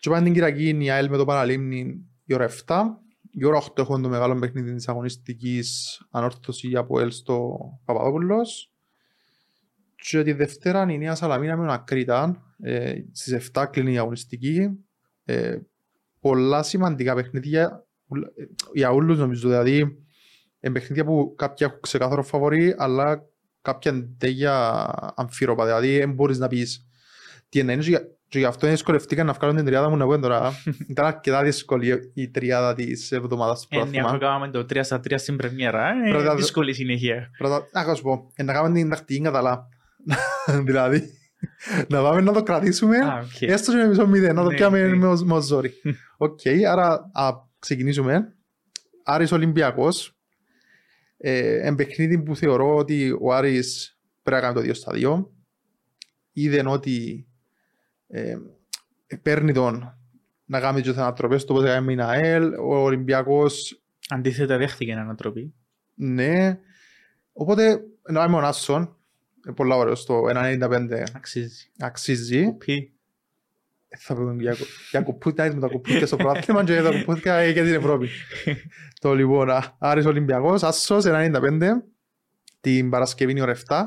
Και 0.00 0.10
πάνε 0.10 0.24
την 0.24 0.32
Κυριακή 0.32 0.68
είναι 0.68 0.84
η 0.84 0.90
ΑΕΛ 0.90 1.08
με 1.08 1.16
το 1.16 1.24
Παραλίμνη 1.24 2.04
η 2.24 2.34
ώρα 2.34 2.44
7. 2.44 3.00
Η 3.30 3.44
ώρα 3.44 3.56
8 3.56 3.78
έχουμε 3.82 4.00
το 4.00 4.08
μεγάλο 4.08 4.38
παιχνίδι 4.38 4.74
της 4.74 4.88
αγωνιστικής 4.88 6.00
ανόρθωσης 6.10 6.74
από 6.74 7.00
ελ 7.00 7.10
στο 7.10 7.58
Παπαδόπουλος. 7.84 8.72
Και 9.96 10.22
τη 10.22 10.32
Δευτέρα 10.32 10.90
η 10.90 10.98
Νέα 10.98 11.14
Σαλαμίνα 11.14 11.56
με 11.56 11.72
Ακρίτα. 11.72 12.42
Ε, 12.60 12.94
στις 13.12 13.50
7 13.52 13.66
κλείνει 13.70 13.92
η 13.92 13.98
αγωνιστική. 13.98 14.84
Ε, 15.24 15.58
πολλά 16.20 16.62
σημαντικά 16.62 17.14
παιχνίδια 17.14 17.62
ε, 17.66 17.89
για 18.72 18.90
όλους 18.90 19.18
νομίζω. 19.18 19.48
Δηλαδή, 19.48 19.76
είναι 20.60 20.72
παιχνίδια 20.72 21.04
που 21.04 21.34
κάποια 21.36 21.66
έχουν 21.66 21.80
ξεκάθαρο 21.80 22.22
φαβορή, 22.22 22.74
αλλά 22.78 23.22
κάποια 23.62 23.90
είναι 23.92 24.16
για 24.20 24.86
αμφίροπα. 25.16 25.64
Δηλαδή, 25.64 25.98
δεν 25.98 26.12
μπορείς 26.12 26.38
να 26.38 26.48
πεις 26.48 26.86
τι 27.48 27.58
είναι. 27.58 27.78
Και 28.28 28.38
γι' 28.38 28.44
αυτό 28.44 28.68
δυσκολευτήκα 28.68 29.24
να 29.24 29.32
βγάλω 29.32 29.54
την 29.54 29.64
τριάδα 29.64 29.88
μου 29.88 29.96
να 29.96 30.06
πω 30.06 30.18
τώρα. 30.18 30.52
Ήταν 30.90 31.04
αρκετά 31.04 31.42
δύσκολη 31.42 32.10
η 32.14 32.30
τριάδα 32.30 32.74
της 32.74 33.12
εβδομάδας 33.12 33.60
του 33.60 33.68
πρόθυμα. 33.68 34.08
Ε, 34.08 34.12
ναι, 34.12 34.18
κάναμε 34.18 34.48
το 34.48 34.58
3 34.58 34.80
στα 34.82 35.00
3 35.08 35.14
στην 35.16 35.36
πρεμιέρα. 35.36 35.88
Ε, 36.04 36.34
δύσκολη 36.34 36.74
συνέχεια. 36.74 37.30
Πρώτα, 37.38 37.68
να 37.72 37.94
σου 37.94 38.02
πω, 38.02 38.32
να 38.36 38.52
κάνουμε 38.52 38.74
την 38.74 38.90
τακτική 38.90 39.20
καταλά. 39.20 39.68
δηλαδή, 40.66 41.10
να 41.88 42.02
πάμε 42.02 42.20
να 42.20 42.32
το 42.32 42.42
κρατήσουμε, 42.42 42.96
έστω 43.40 43.72
και 43.72 43.76
με 43.76 43.86
μισό 43.86 44.06
μηδέν, 44.06 44.34
να 44.34 44.42
το 44.42 44.48
ναι, 44.48 44.54
πιάμε 44.54 44.86
ναι. 44.86 45.06
με 45.24 45.40
ζόρι. 45.40 45.72
Οκ, 46.16 46.40
άρα 46.70 47.10
ξεκινήσουμε. 47.60 48.34
Άρης 49.04 49.32
Ολυμπιακός. 49.32 50.14
Ε, 51.16 51.72
παιχνίδι 51.76 52.22
που 52.22 52.36
θεωρώ 52.36 52.76
ότι 52.76 53.18
ο 53.20 53.34
Άρης 53.34 53.98
πρέπει 54.22 54.42
να 54.42 54.52
κάνει 54.52 54.66
το 54.66 54.72
2 54.72 54.74
στα 54.74 54.92
2. 54.94 55.26
Είδε 56.32 56.62
ότι 56.66 57.26
ε, 58.06 58.36
παίρνει 59.22 59.52
τον 59.52 59.94
να 60.50 60.60
κάνει 60.60 60.80
και 60.80 60.90
ανατροπές 60.90 61.44
το 61.44 61.54
πώς 61.54 61.64
έκανε 61.64 61.92
η 61.92 61.94
ΝΑΕΛ, 61.94 62.54
ο 62.54 62.74
Ολυμπιακός... 62.74 63.82
Αντίθετα 64.08 64.56
δέχτηκε 64.56 64.92
ανατροπή. 64.92 65.54
Ναι. 65.94 66.58
Οπότε, 67.32 67.80
να 68.10 68.24
είμαι 68.24 68.36
ο 68.36 68.40
Νάσον, 68.40 68.96
πολλά 69.54 69.76
ωραίο 69.76 69.94
στο 69.94 70.22
1.95. 70.28 71.04
Αξίζει. 71.14 71.70
Αξίζει. 71.78 72.52
Πι. 72.52 72.92
Θα 73.98 74.14
πούμε 74.14 74.42
για 74.90 75.02
κουπούτια, 75.02 75.54
με 75.54 75.60
τα 75.60 75.66
κουπούτια 75.66 76.06
στο 76.06 76.16
πρόθυμα 76.16 76.64
και 76.64 76.72
για 76.72 76.82
τα 76.82 76.90
κουπούτια 76.90 77.44
για 77.44 77.64
την 77.64 77.74
Ευρώπη. 77.74 78.08
το 79.00 79.14
λοιπόν, 79.14 79.48
Άρης 79.78 80.04
Ολυμπιακός, 80.04 80.62
Άσος 80.62 81.04
1.95, 81.06 81.32
την 82.60 82.90
Παρασκευή 82.90 83.30
είναι 83.30 83.42
ώρα 83.42 83.56
7. 83.68 83.84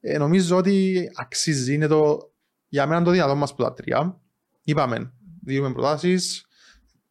Ε, 0.00 0.18
νομίζω 0.18 0.56
ότι 0.56 1.08
αξίζει, 1.14 1.74
είναι 1.74 1.86
το 1.86 2.30
για 2.68 2.86
μένα 2.86 3.02
το 3.02 3.10
δυνατό 3.10 3.34
μας 3.34 3.54
που 3.54 3.62
τα 3.62 3.72
τρία. 3.72 4.20
Είπαμε, 4.62 5.12
δίνουμε 5.44 5.72
προτάσεις. 5.72 6.44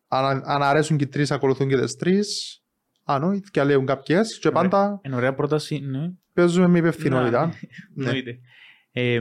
Αν, 0.08 0.42
αν 0.46 0.64
αρέσουν 0.64 0.98
και 0.98 1.04
οι 1.04 1.08
τρεις, 1.08 1.32
ακολουθούν 1.32 1.68
και 1.68 1.78
τις 1.78 1.96
τρεις. 1.96 2.60
Αν 3.04 3.24
όχι, 3.24 3.42
και 3.52 3.64
λέουν 3.64 3.86
κάποιες. 3.86 4.40
Και 4.40 4.52
πάντα... 4.52 5.00
Εν 5.04 5.14
ωραία 5.14 5.34
πρόταση, 5.34 5.80
ναι. 5.80 6.12
Παίζουμε 6.34 6.68
με 6.68 6.78
υπευθυνότητα. 6.78 7.54
Ναι. 7.94 8.12
Ναι. 9.00 9.14
Ε, 9.14 9.20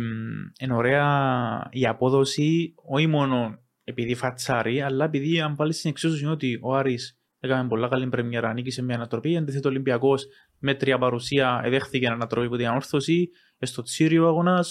εν 0.59 0.71
ωραία 0.71 1.69
η 1.71 1.87
απόδοση, 1.87 2.75
όχι 2.75 3.07
μόνο 3.07 3.59
επειδή 3.85 4.14
φατσάρει, 4.14 4.81
αλλά 4.81 5.05
επειδή 5.05 5.41
αν 5.41 5.57
πάλι 5.57 5.73
στην 5.73 5.91
εξίσωση 5.91 6.23
είναι 6.23 6.33
ότι 6.33 6.59
ο 6.62 6.75
Άρης 6.75 7.19
έκανε 7.38 7.69
πολλά 7.69 7.88
καλή 7.88 8.09
πρεμιέρα, 8.09 8.53
νίκησε 8.53 8.83
μια 8.83 8.95
ανατροπή, 8.95 9.37
αντίθετο 9.37 9.69
Ολυμπιακός 9.69 10.27
με 10.59 10.75
τρία 10.75 10.99
παρουσία 10.99 11.61
εδέχθηκε 11.64 12.09
ανατροπή 12.09 12.47
από 12.47 12.57
την 12.57 12.67
ανόρθωση, 12.67 13.31
στο 13.61 13.83
Τσίριο 13.83 14.27
αγώνα, 14.27 14.64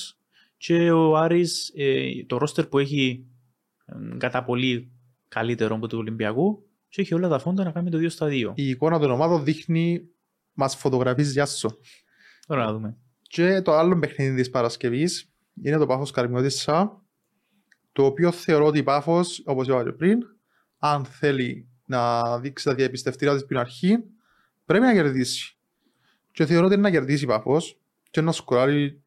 και 0.58 0.92
ο 0.92 1.18
Άρης, 1.18 1.72
ε, 1.76 2.26
το 2.28 2.38
ρόστερ 2.38 2.66
που 2.66 2.78
έχει 2.78 3.26
ε, 3.86 4.18
κατά 4.18 4.44
πολύ 4.44 4.92
καλύτερο 5.28 5.76
από 5.76 5.88
του 5.88 5.98
Ολυμπιακού 5.98 6.68
και 6.90 7.02
έχει 7.02 7.14
όλα 7.14 7.28
τα 7.28 7.40
φόντα 7.40 7.64
να 7.64 7.72
κάνει 7.72 7.90
το 7.90 7.98
2 7.98 8.06
στα 8.10 8.28
2. 8.30 8.52
Η 8.56 8.70
εικόνα 8.70 9.00
των 9.00 9.12
ομάδων 9.12 9.44
δείχνει, 9.44 10.02
μας 10.54 10.76
φωτογραφίζει 10.76 11.32
Γιάσο. 11.32 11.78
Τώρα 12.48 12.66
να 12.66 12.74
δούμε. 12.74 12.98
Και 13.28 13.62
το 13.62 13.74
άλλο 13.74 14.00
παιχνίδι 14.00 14.36
της 14.36 14.50
Παρασκευής 14.50 15.32
είναι 15.62 15.78
το 15.78 15.86
Πάφος 15.86 16.12
Καρμιώτισσα, 16.12 17.02
το 17.92 18.06
οποίο 18.06 18.32
θεωρώ 18.32 18.66
ότι 18.66 18.78
η 18.78 18.84
Πάφος, 18.84 19.42
όπως 19.46 19.68
είπα 19.68 19.84
και 19.84 19.92
πριν, 19.92 20.20
αν 20.78 21.06
θέλει 21.06 21.68
να 21.86 22.40
δείξει 22.40 22.66
τα 22.66 22.74
διαπιστευτήρια 22.76 23.34
της 23.34 23.46
πριν 23.46 23.60
αρχή, 23.60 23.98
πρέπει 24.66 24.84
να 24.84 24.94
κερδίσει. 24.94 25.58
Και 26.32 26.46
θεωρώ 26.46 26.66
ότι 26.66 26.74
είναι 26.74 26.84
να 26.84 26.92
κερδίσει 26.92 27.24
η 27.24 27.28
Πάφος 27.28 27.80
και 28.10 28.22
να 28.22 28.32
σκοράρει 28.32 29.02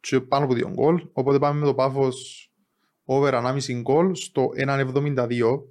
και 0.00 0.20
πάνω 0.20 0.44
από 0.44 0.54
δύο 0.54 0.70
γκολ. 0.70 1.08
Οπότε 1.12 1.38
πάμε 1.38 1.60
με 1.60 1.66
το 1.66 1.74
πάφος 1.74 2.50
over 3.04 3.34
1,5 3.34 3.80
γκολ 3.80 4.14
στο 4.14 4.50
1,72. 4.56 5.62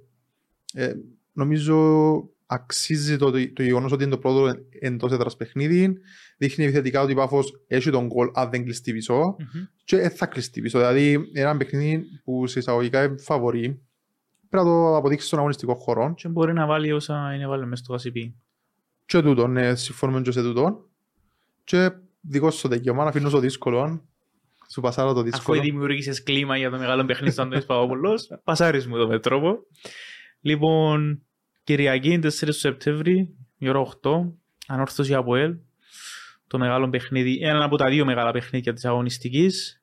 Ε, 0.72 0.94
νομίζω 1.32 2.16
αξίζει 2.50 3.16
το, 3.16 3.30
το 3.30 3.62
γεγονός 3.62 3.92
ότι 3.92 4.02
είναι 4.02 4.12
το 4.12 4.18
πρώτο 4.18 4.54
εντός 4.80 5.12
έδρας 5.12 5.36
παιχνίδι. 5.36 5.98
Δείχνει 6.36 6.64
επιθετικά 6.64 7.02
ότι 7.02 7.12
η 7.12 7.14
Πάφος 7.14 7.64
έχει 7.66 7.90
τον 7.90 8.06
γκολ 8.06 8.30
αν 8.32 8.50
δεν 8.50 8.64
κλειστεί 8.64 8.92
πίσω 8.92 9.36
mm-hmm. 9.38 9.68
και 9.84 10.08
θα 10.08 10.26
κλειστεί 10.26 10.60
πίσω. 10.60 10.78
Δηλαδή 10.78 11.30
ένα 11.32 11.56
παιχνίδι 11.56 12.04
που 12.24 12.46
σε 12.46 12.58
εισαγωγικά 12.58 13.04
είναι 13.04 13.18
φαβορή. 13.18 13.80
Πρέπει 14.48 14.66
να 14.66 14.70
το 14.70 14.96
αποδείξει 14.96 15.26
στον 15.26 15.38
αγωνιστικό 15.38 15.74
χώρο. 15.74 16.14
Και 16.16 16.28
μπορεί 16.28 16.52
να 16.52 16.66
βάλει 16.66 16.92
όσα 16.92 17.34
είναι 17.34 17.46
βάλει 17.46 17.66
μέσα 17.66 17.84
στο 17.84 17.94
ACP. 17.94 18.32
Και 19.06 19.22
τούτο, 19.22 19.46
ναι, 19.46 19.74
συμφωνούμε 19.74 20.20
και 20.20 20.30
σε 20.30 20.42
τούτο. 20.42 20.88
Και 21.64 21.90
δικός 22.20 22.54
σου 22.54 22.68
το 22.68 22.74
δικαιωμά 22.74 23.02
να 23.02 23.08
αφήνω 23.08 23.28
στο 23.28 23.38
δύσκολο 23.38 24.02
σου 24.70 24.80
πασάρω 24.80 25.12
το 25.12 25.22
δύσκολο. 25.22 25.58
Αφού 25.58 25.68
δημιούργησες 25.68 26.22
κλίμα 26.22 26.56
για 26.56 26.70
το 26.70 26.78
μεγάλο 26.78 27.04
παιχνίδι 27.04 27.32
στον 27.32 27.46
Αντώνης 27.46 27.64
Παπαπολός, 27.64 28.28
πασάρεις 28.44 28.86
μου 28.86 28.96
εδώ 28.96 29.06
με 29.06 29.18
τρόπο. 29.18 29.58
Λοιπόν, 30.40 31.22
Κυριακή 31.68 32.18
4 32.22 32.30
του 32.46 32.52
Σεπτέμβρη, 32.52 33.34
η 33.58 33.68
ώρα 33.68 33.86
8, 34.02 34.10
ανόρθωση 34.66 35.14
από 35.14 35.36
ελ, 35.36 35.56
το 36.46 36.58
μεγάλο 36.58 36.88
παιχνίδι, 36.88 37.38
ένα 37.42 37.64
από 37.64 37.76
τα 37.76 37.88
δύο 37.88 38.04
μεγάλα 38.04 38.30
παιχνίδια 38.30 38.72
της 38.72 38.84
αγωνιστικής. 38.84 39.82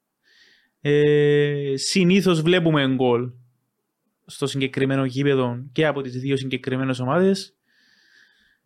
Ε, 0.82 1.74
συνήθως 1.76 2.42
βλέπουμε 2.42 2.88
γκολ 2.88 3.32
στο 4.26 4.48
συγκεκριμένο 4.48 5.06
γήπεδο 5.06 5.66
και 5.72 5.86
από 5.86 6.02
τις 6.02 6.20
δύο 6.20 6.38
συγκεκριμένες 6.38 7.00
ομάδες 7.00 7.56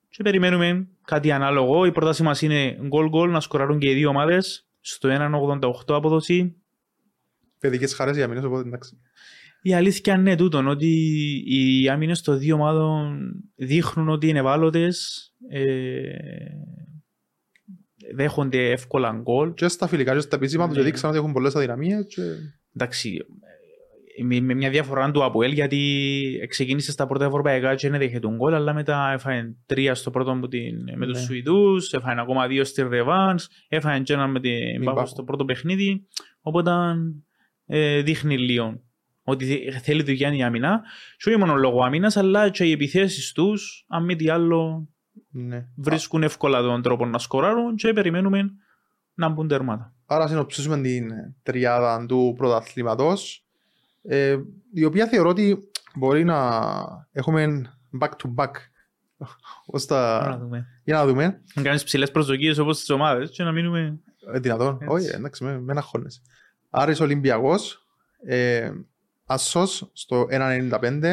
και 0.10 0.24
περιμένουμε 0.24 0.88
κάτι 1.06 1.32
ανάλογο. 1.32 1.86
Η 1.86 1.92
πρόταση 1.92 2.24
μας 2.24 2.42
είναι 2.42 2.78
γκολ-γκολ 2.88 3.32
να 3.32 3.40
σκοράρουν 3.40 3.80
και 3.80 3.90
οι 3.90 3.94
δύο 3.94 4.10
ομάδες 4.10 4.68
στο 4.80 5.10
1,88 5.10 5.72
απόδοση. 5.88 6.56
Παιδικές 7.60 7.94
χαρές 7.94 8.16
για 8.16 8.28
μήνες, 8.28 8.44
οπότε 8.44 8.68
εντάξει. 8.68 9.00
Η 9.62 9.74
αλήθεια 9.74 10.14
είναι 10.14 10.36
τούτον, 10.36 10.68
ότι 10.68 10.88
οι 11.46 11.90
άμυνες 11.90 12.22
των 12.22 12.40
δύο 12.40 12.56
ομάδων 12.56 13.32
δείχνουν 13.56 14.10
ότι 14.10 14.28
είναι 14.28 14.40
ευάλωτες, 14.40 15.30
ε, 15.50 16.02
δέχονται 18.16 18.72
εύκολα 18.72 19.20
γκολ. 19.22 19.54
Και 19.54 19.68
στα 19.68 19.88
φιλικά 19.88 20.14
και 20.14 20.20
στα 20.20 20.36
επίσημα 20.36 20.68
ναι. 20.68 20.82
δείξαν 20.82 21.10
ότι 21.10 21.20
έχουν 21.20 21.32
πολλές 21.32 21.56
αδυναμίες. 21.56 22.06
Και... 22.08 22.22
Εντάξει, 22.74 23.18
με, 24.24 24.40
με 24.40 24.54
μια 24.54 24.70
διαφορά 24.70 25.12
του 25.12 25.24
Αποέλ 25.24 25.52
γιατί 25.52 26.46
ξεκίνησε 26.50 26.92
στα 26.92 27.08
πρώτα 27.08 27.26
ευρωπαϊκά 27.26 27.76
και 27.76 27.90
δεν 27.90 28.00
δέχεται 28.00 28.20
τον 28.20 28.36
γκολ 28.36 28.54
αλλά 28.54 28.74
μετά 28.74 29.12
έφαγε 29.14 29.56
τρία 29.66 29.96
στο 29.96 30.12
πρώτο 30.12 30.36
με, 30.36 30.48
την, 30.48 30.98
με 30.98 31.06
τους 31.06 31.18
ναι. 31.18 31.24
Σουηδούς, 31.26 31.94
έφαγε 31.94 32.20
ακόμα 32.20 32.48
δύο 32.48 32.64
στη 32.64 32.82
Ρεβάνς, 32.82 33.48
έφαγε 33.68 34.04
και 34.04 34.14
ένα 34.14 34.28
με 34.28 34.40
την 34.40 34.84
Πάφο 34.84 35.06
στο 35.06 35.24
πρώτο 35.24 35.46
παιχνίδι 35.46 36.08
οπότε 36.42 36.72
ε, 37.66 38.02
δείχνει 38.02 38.38
λίγο 38.38 38.82
ότι 39.30 39.72
θέλει 39.84 40.04
δουλειά 40.04 40.34
η 40.36 40.44
άμυνα 40.44 40.82
και 41.18 41.30
όχι 41.30 41.40
μόνο 41.40 41.56
λόγω 41.56 41.84
άμυνας 41.84 42.18
αλλά 42.18 42.50
και 42.50 42.64
οι 42.64 42.72
επιθέσεις 42.72 43.32
τους 43.32 43.86
αν 43.88 44.04
μη 44.06 44.16
τι 44.16 44.30
άλλο 44.30 44.88
ναι. 45.30 45.68
βρίσκουν 45.76 46.24
εύκολα 46.24 46.62
τον 46.62 46.82
τρόπο 46.82 47.06
να 47.06 47.20
σκοράρουν 47.20 47.76
και 47.76 47.94
περιμένουμε 47.94 48.52
να 49.14 49.30
μπουν 49.30 49.48
τερμάτα. 49.48 49.94
Άρα 50.06 50.28
συνοψίσουμε 50.28 50.82
την 50.82 51.12
τριάδα 51.44 52.06
του 52.06 52.34
πρωταθλήματος 52.38 53.46
ε, 54.04 54.38
η 54.74 54.84
οποία 54.84 55.08
θεωρώ 55.08 55.30
ότι 55.30 55.70
μπορεί 55.96 56.24
να 56.24 56.62
έχουμε 57.12 57.72
back 58.00 58.10
to 58.10 58.34
back 58.36 58.52
τα... 59.88 60.40
Για 60.84 60.96
να 60.96 61.06
δούμε. 61.06 61.42
Να 61.54 61.62
κάνεις 61.62 61.84
ψηλές 61.84 62.12
προσδοκίες 62.12 62.58
όπως 62.58 62.80
τις 62.80 62.90
ομάδες 62.90 63.30
και 63.30 63.44
να 63.44 63.52
μείνουμε... 63.52 64.00
Ε, 64.34 64.40
δυνατόν. 64.40 64.80
Όχι, 64.88 65.08
εντάξει, 65.08 65.44
με, 65.44 65.60
με 65.60 65.74
αγχώνες. 65.76 66.22
Άρης 66.70 67.00
Ολυμπιακός, 67.00 67.86
ε, 68.26 68.72
Άσος 69.32 69.90
στο 69.94 70.28
1.95, 70.30 71.04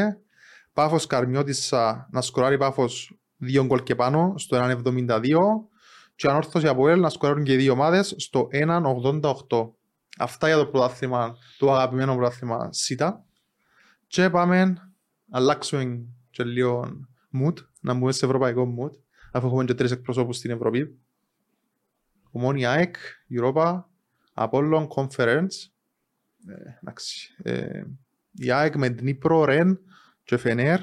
Πάφος 0.72 1.06
Καρμιώτησα 1.06 2.08
να 2.10 2.20
σκοράρει 2.20 2.58
Πάφος 2.58 3.18
δύο 3.36 3.64
γκολ 3.64 3.82
και 3.82 3.94
πάνω 3.94 4.34
στο 4.36 4.56
1.72 4.60 5.38
και 6.14 6.28
ανόρθωση 6.28 6.66
από 6.66 6.88
ελ 6.88 7.00
να 7.00 7.08
σκοράρουν 7.08 7.44
και 7.44 7.56
δύο 7.56 7.72
ομάδες 7.72 8.14
στο 8.16 8.48
1.88. 8.52 9.70
Αυτά 10.18 10.46
για 10.46 10.56
το 10.56 10.66
πρωτάθλημα, 10.66 11.36
το 11.58 11.72
αγαπημένο 11.72 12.14
πρωτάθλημα 12.14 12.72
ΣΥΤΑ. 12.72 13.24
Και 14.06 14.30
πάμε 14.30 14.64
να 14.64 14.92
αλλάξουμε 15.30 16.06
και 16.30 16.44
λίγο 16.44 17.06
mood, 17.40 17.54
να 17.80 17.94
μπούμε 17.94 18.12
σε 18.12 18.26
ευρωπαϊκό 18.26 18.74
mood, 18.78 18.90
αφού 19.32 19.46
έχουμε 19.46 19.64
και 19.64 19.74
τρεις 19.74 19.90
εκπροσώπους 19.90 20.36
στην 20.36 20.50
Ευρώπη. 20.50 20.98
Ομόνια 22.30 22.70
ΑΕΚ, 22.70 22.96
Europa, 23.30 23.82
Apollon 24.34 24.86
Conference. 24.96 25.70
Ε, 26.46 26.78
εντάξει. 26.80 27.34
Ε, 27.42 27.82
η 28.36 28.50
ΑΕΚ 28.50 28.76
με 28.76 28.94
Dnipro, 28.98 29.44
Ρεν 29.44 29.78
και 30.22 30.36
Φενέρ 30.36 30.80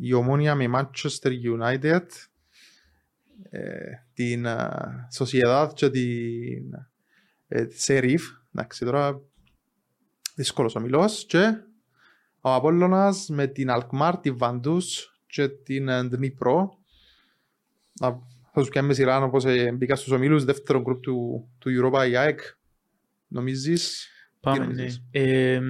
η 0.00 0.12
Ομόνια 0.12 0.54
με 0.54 0.70
Manchester 0.72 1.32
United, 1.58 2.06
ε, 3.50 3.70
την 4.14 4.46
Sociedad 5.18 5.68
και 5.74 5.90
την 5.90 6.74
ε, 7.48 7.66
Σερίφ, 7.68 8.30
εντάξει 8.52 8.84
τώρα 8.84 9.20
δύσκολος 10.34 10.74
ο 10.74 10.80
μιλός 10.80 11.26
και 11.26 11.64
ο 12.40 12.54
Απόλλωνας 12.54 13.28
με 13.28 13.46
την 13.46 13.70
Αλκμάρ, 13.70 14.18
την 14.18 14.36
Βαντούς 14.36 15.18
και 15.26 15.48
την 15.48 16.08
Ντνίπρο. 16.08 16.78
Θα 18.52 18.62
σου 18.62 18.70
κάνουμε 18.70 18.94
σειρά 18.94 19.22
όπως 19.22 19.44
μπήκα 19.74 19.96
στους 19.96 20.12
ομίλους, 20.12 20.44
δεύτερο 20.44 20.80
γκρουπ 20.80 21.02
του, 21.02 21.48
του 21.58 21.70
Europa 21.70 22.08
η 22.08 22.16
ΑΕΚ. 22.16 22.40
Νομίζεις, 23.26 24.08
Πάμε, 24.40 24.66
ναι. 24.66 24.86
Ε, 25.10 25.60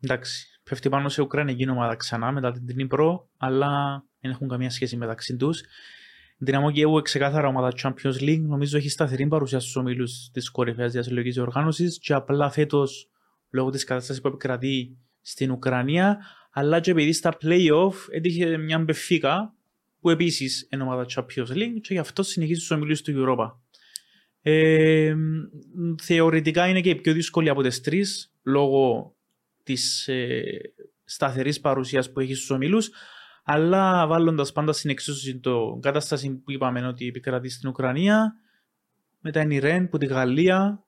εντάξει, 0.00 0.57
πέφτει 0.68 0.88
πάνω 0.88 1.08
σε 1.08 1.22
Ουκρανική 1.22 1.70
ομάδα 1.70 1.96
ξανά 1.96 2.32
μετά 2.32 2.52
την 2.52 2.64
Ντνίπρο, 2.64 3.28
αλλά 3.36 4.04
δεν 4.20 4.30
έχουν 4.30 4.48
καμία 4.48 4.70
σχέση 4.70 4.96
μεταξύ 4.96 5.36
τους. 5.36 5.62
Δυναμό 6.38 6.70
Κιέβου 6.70 7.02
ξεκάθαρα 7.02 7.48
ομάδα 7.48 7.72
Champions 7.82 8.20
League 8.20 8.40
νομίζω 8.40 8.76
έχει 8.76 8.88
σταθερή 8.88 9.26
παρουσία 9.26 9.60
στους 9.60 9.76
ομίλους 9.76 10.30
της 10.32 10.50
κορυφαίας 10.50 10.92
διασυλλογικής 10.92 11.38
οργάνωσης 11.38 11.98
και 11.98 12.12
απλά 12.12 12.50
φέτος 12.50 13.10
λόγω 13.50 13.70
της 13.70 13.84
κατάστασης 13.84 14.22
που 14.22 14.28
επικρατεί 14.28 14.98
στην 15.20 15.50
Ουκρανία 15.50 16.18
αλλά 16.52 16.80
και 16.80 16.90
επειδή 16.90 17.12
στα 17.12 17.36
play-off 17.42 17.94
έτυχε 18.10 18.56
μια 18.56 18.78
μπεφίκα 18.78 19.54
που 20.00 20.10
επίσης 20.10 20.68
είναι 20.72 20.82
ομάδα 20.82 21.06
Champions 21.14 21.48
League 21.50 21.80
και 21.80 21.92
γι' 21.92 21.98
αυτό 21.98 22.22
συνεχίζει 22.22 22.58
στους 22.58 22.70
ομίλους 22.70 23.02
του 23.02 23.12
Europa. 23.16 23.52
Ε, 24.42 25.14
θεωρητικά 26.02 26.68
είναι 26.68 26.80
και 26.80 26.90
η 26.90 26.94
πιο 26.94 27.12
δύσκολη 27.12 27.48
από 27.48 27.62
τις 27.62 27.80
τρεις 27.80 28.32
λόγω 28.42 29.14
της 29.72 30.08
ε, 30.08 30.42
σταθερής 31.04 31.60
παρουσίας 31.60 32.12
που 32.12 32.20
έχεις 32.20 32.36
στους 32.36 32.50
ομίλους 32.50 32.90
αλλά 33.50 34.06
βάλλοντα 34.06 34.46
πάντα 34.54 34.72
στην 34.72 34.90
εξίσωση 34.90 35.38
το 35.38 35.78
κατάσταση 35.82 36.30
που 36.30 36.52
είπαμε 36.52 36.86
ότι 36.86 37.06
επικρατεί 37.06 37.48
στην 37.48 37.68
Ουκρανία, 37.68 38.34
μετά 39.20 39.40
είναι 39.40 39.54
η 39.54 39.58
Ρεν 39.58 39.88
που 39.88 39.98
τη 39.98 40.06
Γαλλία. 40.06 40.84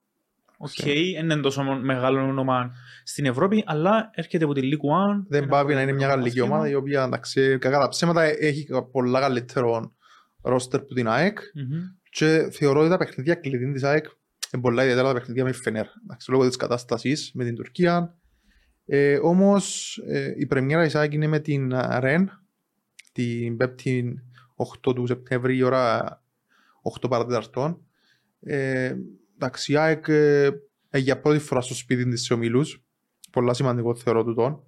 OK, 0.57 0.71
okay, 0.77 1.05
είναι 1.19 1.37
τόσο 1.37 1.63
μεγάλο 1.63 2.21
όνομα 2.21 2.73
στην 3.05 3.27
Ευρώπη, 3.27 3.65
αλλά 3.67 4.11
έρχεται 4.15 4.45
από 4.45 4.55
τη 4.55 4.61
Ligue 4.65 5.17
1. 5.19 5.25
Δεν 5.29 5.49
πάει 5.49 5.75
να 5.75 5.83
είναι 5.83 5.93
μια 5.93 6.07
γαλλική 6.07 6.41
ομάδα 6.41 6.69
η 6.69 6.75
οποία 6.75 7.03
εντάξει, 7.03 7.59
κακά 7.59 7.79
τα 7.79 7.89
ψέματα 7.89 8.23
έχει 8.23 8.67
πολλά 8.93 9.21
καλύτερο 9.21 9.93
ρόστερ 10.43 10.81
που 10.81 10.95
την 10.95 11.09
ΑΕΚ 11.09 11.39
mm-hmm. 11.39 11.99
και 12.11 12.49
θεωρώ 12.53 12.81
ότι 12.81 12.89
τα 12.89 12.97
παιχνίδια 12.97 13.35
κλειδί 13.35 13.73
της 13.73 13.83
ΑΕΚ 13.83 14.05
είναι 14.53 14.63
πολλά 14.63 14.83
ιδιαίτερα 14.83 15.09
τα 15.09 15.15
παιχνίδια 15.15 15.45
με 15.45 15.53
Φενέρ. 15.53 15.87
Λόγω 16.29 16.47
της 16.47 16.57
κατάστασης 16.57 17.31
με 17.35 17.45
την 17.45 17.55
Τουρκία. 17.55 18.15
Ε, 18.93 19.19
Όμως 19.23 19.97
ε, 20.07 20.35
η 20.37 20.47
πρεμιέρα 20.47 20.85
της 20.85 20.95
ΑΕΚ 20.95 21.13
είναι 21.13 21.27
με 21.27 21.39
την 21.39 21.73
Ρεν 21.99 22.31
την 23.13 23.57
5η 23.61 24.15
8 24.89 24.95
του 24.95 25.07
Σεπτέμβρη 25.07 25.57
η 25.57 25.63
ώρα 25.63 26.23
8 27.01 27.11
παρατεταρτών. 27.11 27.87
Ε, 28.41 28.95
εντάξει, 29.35 29.73
η 29.73 29.77
ΑΕΚ 29.77 30.09
ε, 30.09 30.51
για 30.95 31.21
πρώτη 31.21 31.39
φορά 31.39 31.61
στο 31.61 31.75
σπίτι 31.75 32.09
της 32.09 32.23
σε 32.23 32.33
ομίλους. 32.33 32.85
Πολλά 33.31 33.55
σημαντικό 33.55 33.95
θεωρώ 33.95 34.25
τούτο. 34.25 34.67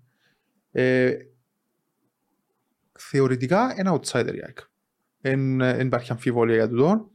Ε, 0.70 1.14
θεωρητικά 2.98 3.74
ένα 3.76 4.00
outsider 4.00 4.34
η 4.34 4.40
ΑΕΚ. 4.42 4.58
Δεν 5.20 5.60
υπάρχει 5.80 6.12
αμφιβολία 6.12 6.54
για 6.54 6.68
τούτο. 6.68 7.10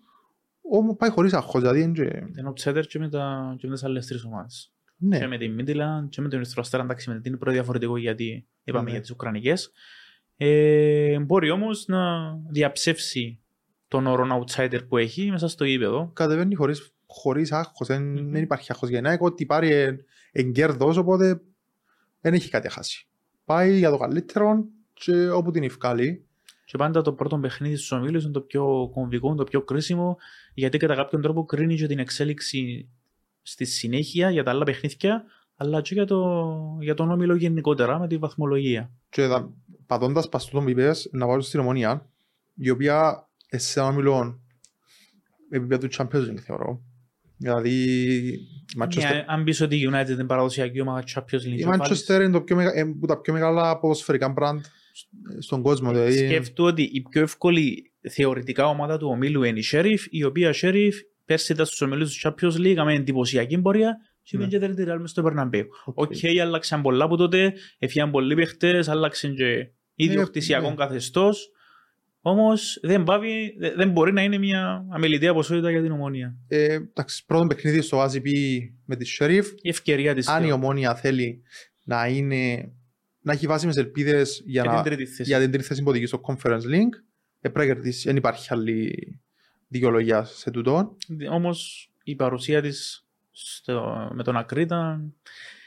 Όμως 0.61 0.95
πάει 0.95 1.09
χωρίς 1.09 1.33
αγχώς. 1.33 1.61
Δηλαδή 1.61 1.81
είναι 1.81 2.53
outsider 2.55 2.83
και 2.87 2.99
με, 2.99 3.09
τα, 3.09 3.55
και 3.57 3.67
με 3.67 3.73
τις 3.73 3.83
άλλες 3.83 4.07
τρεις 4.07 4.23
ομάδες. 4.23 4.76
Ναι. 4.97 5.19
Και 5.19 5.27
με 5.27 5.37
την 5.37 5.53
Μίτιλα 5.53 6.07
και 6.09 6.21
με 6.21 6.29
τον 6.29 6.41
Ιστροστέρα, 6.41 6.83
εντάξει, 6.83 7.09
με 7.09 7.19
την 7.19 7.33
είναι 7.41 7.51
διαφορετικό 7.51 7.97
γιατί 7.97 8.45
είπαμε 8.63 8.83
ναι. 8.83 8.91
για 8.91 8.99
τις 8.99 9.11
Ουκρανικές. 9.11 9.71
Ε, 10.37 11.19
μπορεί 11.19 11.49
όμως 11.49 11.87
να 11.87 12.33
διαψεύσει 12.49 13.39
τον 13.87 14.07
όρο 14.07 14.45
outsider 14.45 14.79
που 14.87 14.97
έχει 14.97 15.31
μέσα 15.31 15.47
στο 15.47 15.65
γήπεδο. 15.65 16.11
Κατεβαίνει 16.13 16.55
χωρίς 16.55 16.91
χωρίς 17.07 17.51
άγχος, 17.51 17.87
δεν, 17.87 18.17
mm-hmm. 18.17 18.31
δεν 18.31 18.43
υπάρχει 18.43 18.71
άγχος 18.71 18.89
για 18.89 19.01
να 19.01 19.17
ότι 19.19 19.45
πάρει 19.45 19.97
εγκέρδος, 20.31 20.97
οπότε 20.97 21.41
δεν 22.21 22.33
έχει 22.33 22.49
κάτι 22.49 22.69
χάσει. 22.71 23.07
Πάει 23.45 23.77
για 23.77 23.89
το 23.89 23.97
καλύτερο 23.97 24.65
και 24.93 25.29
όπου 25.29 25.51
την 25.51 25.63
ευκάλει. 25.63 26.25
Και 26.65 26.77
πάντα 26.77 27.01
το 27.01 27.13
πρώτο 27.13 27.37
παιχνίδι 27.37 27.75
στους 27.75 27.91
ομίλους 27.91 28.23
είναι 28.23 28.31
το 28.31 28.41
πιο 28.41 28.89
κομβικό, 28.93 29.35
το 29.35 29.43
πιο 29.43 29.61
κρίσιμο, 29.61 30.17
γιατί 30.53 30.77
κατά 30.77 30.95
κάποιον 30.95 31.21
τρόπο 31.21 31.45
κρίνει 31.45 31.75
και 31.75 31.87
την 31.87 31.99
εξέλιξη 31.99 32.89
στη 33.49 33.65
συνέχεια 33.65 34.29
για 34.29 34.43
τα 34.43 34.51
άλλα 34.51 34.63
παιχνίδια, 34.63 35.23
αλλά 35.55 35.81
και 35.81 35.93
για, 35.93 36.05
το, 36.05 36.77
για 36.81 36.93
τον 36.93 37.11
όμιλο 37.11 37.35
γενικότερα 37.35 37.99
με 37.99 38.07
τη 38.07 38.17
βαθμολογία. 38.17 38.91
Και 39.09 39.27
πατώντας 39.85 40.29
πας 40.29 40.45
τούτο 40.45 40.63
που 40.63 40.73
να 41.11 41.27
βάλω 41.27 41.41
στην 41.41 41.59
ομονία, 41.59 42.09
η 42.55 42.69
οποία 42.69 43.27
σε 43.49 43.79
ένα 43.79 43.91
μιλό 43.91 44.39
επίπεδο 45.49 45.87
του 45.87 45.95
Champions 45.97 46.29
League 46.29 46.39
θεωρώ. 46.39 46.81
Δηλαδή, 47.37 48.39
Manchester... 48.79 49.23
αν 49.27 49.43
πεις 49.43 49.61
ότι 49.61 49.75
η 49.75 49.89
United 49.91 50.09
είναι 50.09 50.25
παραδοσιακή 50.25 50.81
ομάδα 50.81 51.03
Champions 51.15 51.45
League. 51.45 51.59
Η 51.59 51.65
Manchester 51.67 52.13
είναι 52.13 52.31
το 52.31 52.41
πιο 52.41 52.55
μεγα... 52.55 52.71
τα 53.07 53.21
πιο 53.21 53.33
μεγάλα 53.33 53.79
ποδοσφαιρικά 53.79 54.29
μπραντ 54.29 54.59
στον 55.39 55.61
κόσμο. 55.61 55.91
Δηλαδή... 55.91 56.17
Σκέφτω 56.17 56.63
ότι 56.63 56.81
η 56.81 57.01
πιο 57.01 57.21
εύκολη 57.21 57.91
θεωρητικά 58.09 58.67
ομάδα 58.67 58.97
του 58.97 59.07
ομίλου 59.07 59.43
είναι 59.43 59.59
η 59.59 59.63
Sheriff, 59.71 59.99
η 60.09 60.23
οποία 60.23 60.53
Sheriff 60.61 60.93
πέρσι 61.27 61.53
ήταν 61.53 61.65
στους 61.65 61.81
ομίλους 61.81 62.17
του 62.17 62.29
Champions 62.29 62.57
League 62.57 62.83
με 62.85 62.93
εντυπωσιακή 62.93 63.57
πορεία 63.61 63.97
και 64.23 64.37
πήγαινε 64.37 64.67
και 64.67 64.73
τρίτη 64.73 64.99
μες 64.99 65.09
στο 65.09 65.23
Μπερναμπέου. 65.23 65.67
Οκ, 65.85 66.13
άλλαξαν 66.41 66.81
πολλά 66.81 67.05
από 67.05 67.17
τότε, 67.17 67.53
έφυγαν 67.77 68.11
πολλοί 68.11 68.35
παίχτες, 68.35 68.87
άλλαξαν 68.87 69.35
και 69.35 69.69
ιδιοκτησιακό 69.95 70.69
ναι. 70.69 70.75
καθεστώς. 70.75 71.51
Όμως 72.21 72.79
δεν, 72.81 73.05
δεν 73.75 73.91
μπορεί 73.91 74.13
να 74.13 74.23
είναι 74.23 74.37
μια 74.37 74.85
αμελητέα 74.89 75.33
ποσότητα 75.33 75.71
για 75.71 75.81
την 75.81 75.91
Ομόνοια. 75.91 76.35
Ε, 76.47 76.73
εντάξει, 76.73 77.25
πρώτο 77.25 77.47
παιχνίδι 77.47 77.81
στο 77.81 78.03
ΓΣΠ 78.03 78.29
με 78.85 78.95
τη 78.95 79.17
Sheriff. 79.19 79.45
Η 79.61 79.69
ευκαιρία 79.69 80.13
της. 80.13 80.27
Αν 80.27 80.43
η 80.43 80.51
Ομόνοια 80.51 80.95
θέλει 80.95 81.41
να, 81.83 82.07
είναι, 82.07 82.71
να 83.21 83.33
έχει 83.33 83.47
βάσιμες 83.47 83.75
ελπίδες 83.75 84.41
για, 84.45 84.61
για, 84.61 84.95
για 85.23 85.39
την 85.39 85.51
τρίτη 85.51 85.67
θέση 85.67 85.83
που 85.83 85.89
οδηγεί 85.89 86.05
στο 86.05 86.21
Conference 86.27 86.61
League, 86.73 86.91
ε, 87.39 87.49
πρέπει 87.49 87.67
να 87.67 87.73
κερδίσει. 87.73 88.07
Δεν 88.07 88.15
υπάρχει 88.15 88.47
άλλη 88.53 88.93
δικαιολογία 89.67 90.23
σε 90.23 90.51
τούτο. 90.51 90.97
Όμως 91.31 91.89
η 92.03 92.15
παρουσία 92.15 92.61
της 92.61 93.07
με 94.11 94.23
τον 94.23 94.37
Ακρίτα 94.37 95.01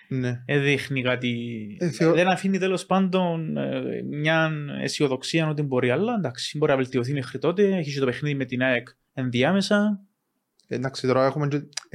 ναι. 0.09 0.45
δείχνει 0.47 1.03
κάτι. 1.03 1.77
Ε, 1.81 1.91
θεω... 1.91 2.13
Δεν 2.13 2.29
αφήνει 2.29 2.59
τέλος 2.59 2.87
πάντων 2.87 3.57
ε, 3.57 4.03
μια 4.03 4.53
αισιοδοξία 4.83 5.49
ότι 5.49 5.63
μπορεί, 5.63 5.91
αλλά 5.91 6.15
εντάξει, 6.15 6.59
μπορεί 6.59 6.71
να 6.71 6.77
βελτιωθεί 6.77 7.13
μέχρι 7.13 7.39
τότε. 7.39 7.77
Έχει 7.77 7.99
το 7.99 8.05
παιχνίδι 8.05 8.35
με 8.35 8.45
την 8.45 8.63
ΑΕΚ 8.63 8.89
ενδιάμεσα. 9.15 10.01
Εντάξει, 10.67 11.07
τώρα 11.07 11.27
έχουμε 11.27 11.49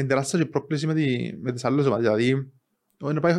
τεράστια 0.07 0.39
και 0.39 0.45
πρόκληση 0.45 0.87
με, 0.87 0.93
τη, 0.93 1.33
με 1.41 1.51
τις 1.51 1.65
άλλες 1.65 1.85
ομάδες. 1.85 2.05
Δηλαδή, 2.05 2.51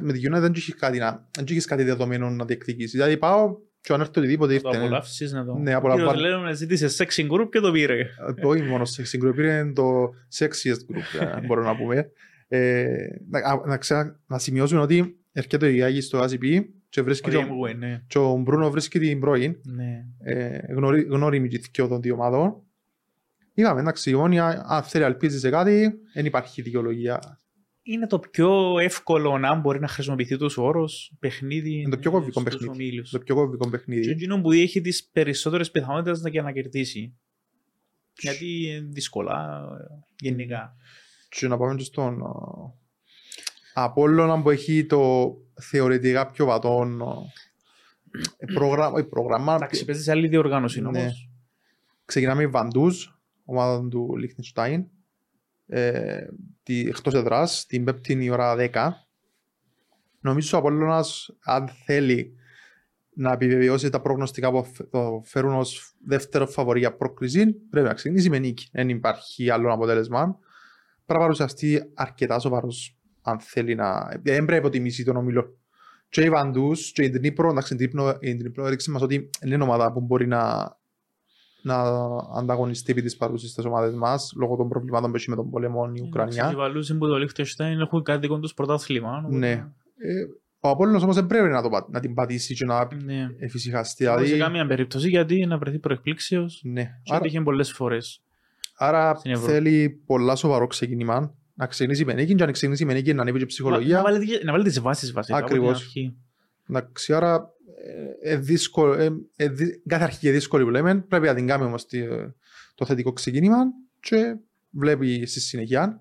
με 0.02 0.12
τη 0.12 0.20
United 0.28 0.40
δεν 0.40 0.52
έχει 0.56 0.72
κάτι, 0.72 0.98
να, 0.98 1.28
δεν 1.36 1.44
έχεις 1.48 1.64
κάτι 1.64 1.82
δεδομένο 1.82 2.30
να 2.30 2.44
διεκδικήσεις. 2.44 2.92
Δηλαδή 2.92 3.16
πάω 3.16 3.56
και 3.86 3.92
αν 3.92 4.00
έρθει 4.00 4.18
οτιδήποτε 4.18 4.52
ήρθε. 4.54 4.68
Το 4.70 4.78
απολαύσεις 4.78 5.32
να 5.32 5.44
το... 5.44 5.54
Ναι, 5.54 5.74
απολαύσεις. 5.74 6.04
Κύριος 6.04 6.22
Λέων 6.22 6.54
ζήτησε 6.54 6.86
sexing 7.04 7.30
group 7.30 7.48
και 7.50 7.60
το 7.60 7.72
πήρε. 7.72 7.98
Ε, 7.98 8.46
όχι 8.46 8.62
μόνο 8.62 8.84
sexing 8.84 9.26
group, 9.26 9.34
πήρε 9.34 9.72
το 9.74 10.14
sexiest 10.38 10.94
group, 10.94 11.40
μπορώ 11.46 11.62
να 11.62 11.76
πούμε. 11.76 12.10
Ε, 12.48 12.96
να, 13.30 13.66
να, 13.66 13.76
ξα, 13.76 14.20
να 14.26 14.38
σημειώσουμε 14.38 14.80
ότι 14.80 15.16
έρχεται 15.32 15.72
η 15.72 15.82
Άγη 15.82 16.00
στο 16.00 16.22
ACP 16.22 16.64
και, 16.88 17.02
βρίσκει 17.02 17.30
το, 17.30 17.42
ναι. 17.76 18.02
και 18.06 18.18
ο 18.18 18.36
Μπρούνο 18.36 18.70
βρίσκει 18.70 18.98
την 18.98 19.20
πρώην. 19.20 19.56
Ναι. 19.62 20.04
Ε, 20.18 20.58
γνωρί, 20.72 21.02
γνωρίμη 21.02 21.48
και 21.48 21.82
των 21.82 22.00
δύο 22.00 22.14
ομάδων. 22.14 22.62
Είπαμε, 23.54 23.80
εντάξει, 23.80 24.10
η 24.10 24.14
Ομόνια, 24.14 24.64
αν 24.66 24.82
θέλει 24.82 25.02
να 25.02 25.08
ελπίζει 25.10 25.38
σε 25.38 25.50
κάτι, 25.50 25.92
δεν 26.14 26.24
υπάρχει 26.24 26.62
δικαιολογία. 26.62 27.40
Είναι 27.88 28.06
το 28.06 28.18
πιο 28.18 28.78
εύκολο 28.78 29.38
να 29.38 29.54
μπορεί 29.54 29.80
να 29.80 29.88
χρησιμοποιηθεί 29.88 30.36
τόσος 30.36 30.64
όρος 30.64 31.12
παιχνίδι. 31.18 31.80
Είναι 31.80 31.90
το 31.90 31.98
πιο 31.98 32.10
κομβικό 32.10 32.42
παιχνίδι. 32.42 33.02
Το 33.10 33.18
πιο 33.18 33.34
κομβικό 33.34 33.68
παιχνίδι. 33.68 34.02
Και 34.02 34.10
εκείνο 34.10 34.40
που 34.40 34.52
έχει 34.52 34.80
τις 34.80 35.08
περισσότερες 35.12 35.70
πιθανότητες 35.70 36.22
για 36.30 36.42
να 36.42 36.52
κερδίσει. 36.52 37.16
Γιατί 38.18 38.80
δύσκολα 38.88 39.64
γενικά. 40.20 40.76
Και 41.28 41.48
να 41.48 41.56
πάμε 41.56 41.74
και 41.74 41.84
στον 41.84 42.22
Απόλλωνα 43.74 44.42
που 44.42 44.50
έχει 44.50 44.86
το 44.86 45.34
θεωρητικά 45.60 46.30
πιο 46.30 46.46
βατόν 46.46 47.02
πρόγραμμα. 48.54 49.04
πρόγραμμα 49.04 49.54
Εντάξει, 49.54 49.84
παίζει 49.84 50.02
σε 50.02 50.10
άλλη 50.10 50.28
διοργάνωση 50.28 50.80
ναι. 50.80 50.86
όμως. 50.88 51.30
Ξεκινάμε 52.04 52.42
η 52.42 52.46
Βαντούζ, 52.46 53.06
ομάδα 53.44 53.88
του 53.88 54.16
Λίχνεστάιν. 54.16 54.86
Ε, 55.66 56.26
εκτός 56.64 57.14
εδράς, 57.14 57.66
την 57.66 57.84
πέπτη 57.84 58.24
η 58.24 58.30
ώρα 58.30 58.54
10. 58.58 58.90
Νομίζω 60.20 60.56
ο 60.56 60.60
Απόλλωνας, 60.60 61.30
αν 61.44 61.68
θέλει 61.84 62.34
να 63.14 63.32
επιβεβαιώσει 63.32 63.90
τα 63.90 64.00
προγνωστικά 64.00 64.50
που 64.50 64.66
το 64.90 65.22
φέρουν 65.24 65.54
ως 65.54 65.94
δεύτερο 66.04 66.46
φαβορή 66.46 66.78
για 66.78 66.96
πρόκριση, 66.96 67.52
πρέπει 67.52 67.86
να 67.86 67.94
ξεκινήσει 67.94 68.30
με 68.30 68.38
νίκη. 68.38 68.68
Δεν 68.72 68.88
υπάρχει 68.88 69.50
άλλο 69.50 69.72
αποτέλεσμα 69.72 70.38
πρέπει 71.06 71.20
να 71.20 71.26
παρουσιαστεί 71.26 71.90
αρκετά 71.94 72.38
σοβαρός 72.38 72.96
αν 73.22 73.40
θέλει 73.40 73.74
να... 73.74 74.08
Δεν 74.08 74.20
πρέπει 74.20 74.50
να 74.50 74.56
υποτιμήσει 74.56 75.04
τον 75.04 75.16
ομιλό. 75.16 75.58
Και 76.08 76.22
οι 76.22 76.30
Βαντούς 76.30 76.92
και 76.92 77.02
η 77.02 77.10
Ντνίπρο, 77.10 77.50
εντάξει, 77.50 77.74
η 77.74 77.76
Ντνίπρο- 77.76 78.16
η 78.20 78.34
Ντνίπρο 78.34 78.66
έδειξε 78.66 78.90
μας 78.90 79.02
ότι 79.02 79.30
δεν 79.40 79.52
είναι 79.52 79.62
ομάδα 79.62 79.92
που 79.92 80.00
μπορεί 80.00 80.26
να, 80.26 80.72
να 81.66 81.82
ανταγωνιστεί 82.38 82.92
επί 82.92 83.02
της 83.02 83.16
παρούσης 83.16 83.50
στις 83.50 83.64
ομάδες 83.64 83.94
μας, 83.94 84.32
λόγω 84.36 84.56
των 84.56 84.68
προβλημάτων 84.68 85.10
που 85.10 85.16
έχει 85.16 85.30
με 85.30 85.36
τον 85.36 85.50
πόλεμο 85.50 85.88
η 85.88 85.92
Οι 85.94 86.02
Ουκρανία. 86.06 86.52
Βαλούζοι 86.56 86.96
που 86.98 87.06
το 87.06 87.16
Λίχτενστάιν 87.18 87.80
έχουν 87.80 88.02
κάτι 88.02 88.20
δικό 88.20 88.38
τους 88.38 88.54
πρωτάθλημα. 88.54 89.16
οπότε- 89.18 89.36
Ναι. 89.36 89.50
Ε, 89.98 90.24
ο 90.60 90.68
Απόλλωνας 90.68 91.02
όμως 91.02 91.14
δεν 91.14 91.26
πρέπει 91.26 91.48
να, 91.48 91.62
το, 91.62 91.68
πα- 91.68 91.86
να 91.90 92.00
την 92.00 92.14
πατήσει 92.14 92.54
και 92.54 92.64
να 92.64 92.88
Ναι. 93.04 93.28
εφησυχαστεί. 93.38 94.04
Δηλαδή... 94.04 94.26
Σε 94.26 94.32
Δηλαδή, 94.32 94.42
καμία 94.52 94.66
περίπτωση 94.66 95.08
γιατί 95.08 95.46
να 95.46 95.58
βρεθεί 95.58 95.78
προεκπλήξεως 95.78 96.60
ναι. 96.64 96.82
και 97.02 97.12
Άρα, 97.14 97.24
έτυχε 97.24 97.40
πολλές 97.40 97.72
φορές. 97.72 98.20
άρα 98.76 99.14
στην 99.14 99.30
Ευρώπη. 99.30 99.52
θέλει 99.52 100.00
πολλά 100.06 100.36
σοβαρό 100.36 100.66
ξεκίνημα. 100.66 101.34
Να 101.54 101.66
ξεκινήσει 101.66 102.04
με 102.04 102.12
νίκη 102.12 102.34
και 102.34 102.42
αν 102.42 102.52
ξεκινήσει 102.52 102.84
με 102.84 102.92
νίκη 102.92 103.14
να 103.14 103.20
ανέβει 103.22 103.36
και 103.36 103.42
Να 103.44 103.48
ψυχολογία. 103.50 104.02
βάλει, 104.02 104.26
να 104.44 104.52
βάλει 104.52 104.64
τις 104.64 104.80
βάσεις 104.80 105.12
βασικά. 105.12 105.36
από 105.38 105.46
την 105.46 105.56
Ακριβώς. 105.56 105.80
αρχή. 105.80 106.14
Εντάξει, 106.68 107.14
άρα 107.14 107.50
ε, 108.22 108.30
ε, 108.32 108.36
δύσκολο, 108.36 108.92
ε, 108.92 109.10
ε, 109.36 109.48
δυ- 109.48 109.82
κάθε 109.88 110.04
αρχή 110.04 110.26
είναι 110.26 110.34
δύσκολη 110.36 110.64
που 110.64 110.70
λέμε. 110.70 111.00
Πρέπει 111.00 111.26
να 111.26 111.34
την 111.34 111.46
κάνουμε 111.46 111.68
όμως 111.68 111.86
τη- 111.86 112.06
το 112.74 112.84
θετικό 112.86 113.12
ξεκίνημα 113.12 113.56
και 114.00 114.36
βλέπει 114.70 115.26
στη 115.26 115.40
συνεχεία. 115.40 116.00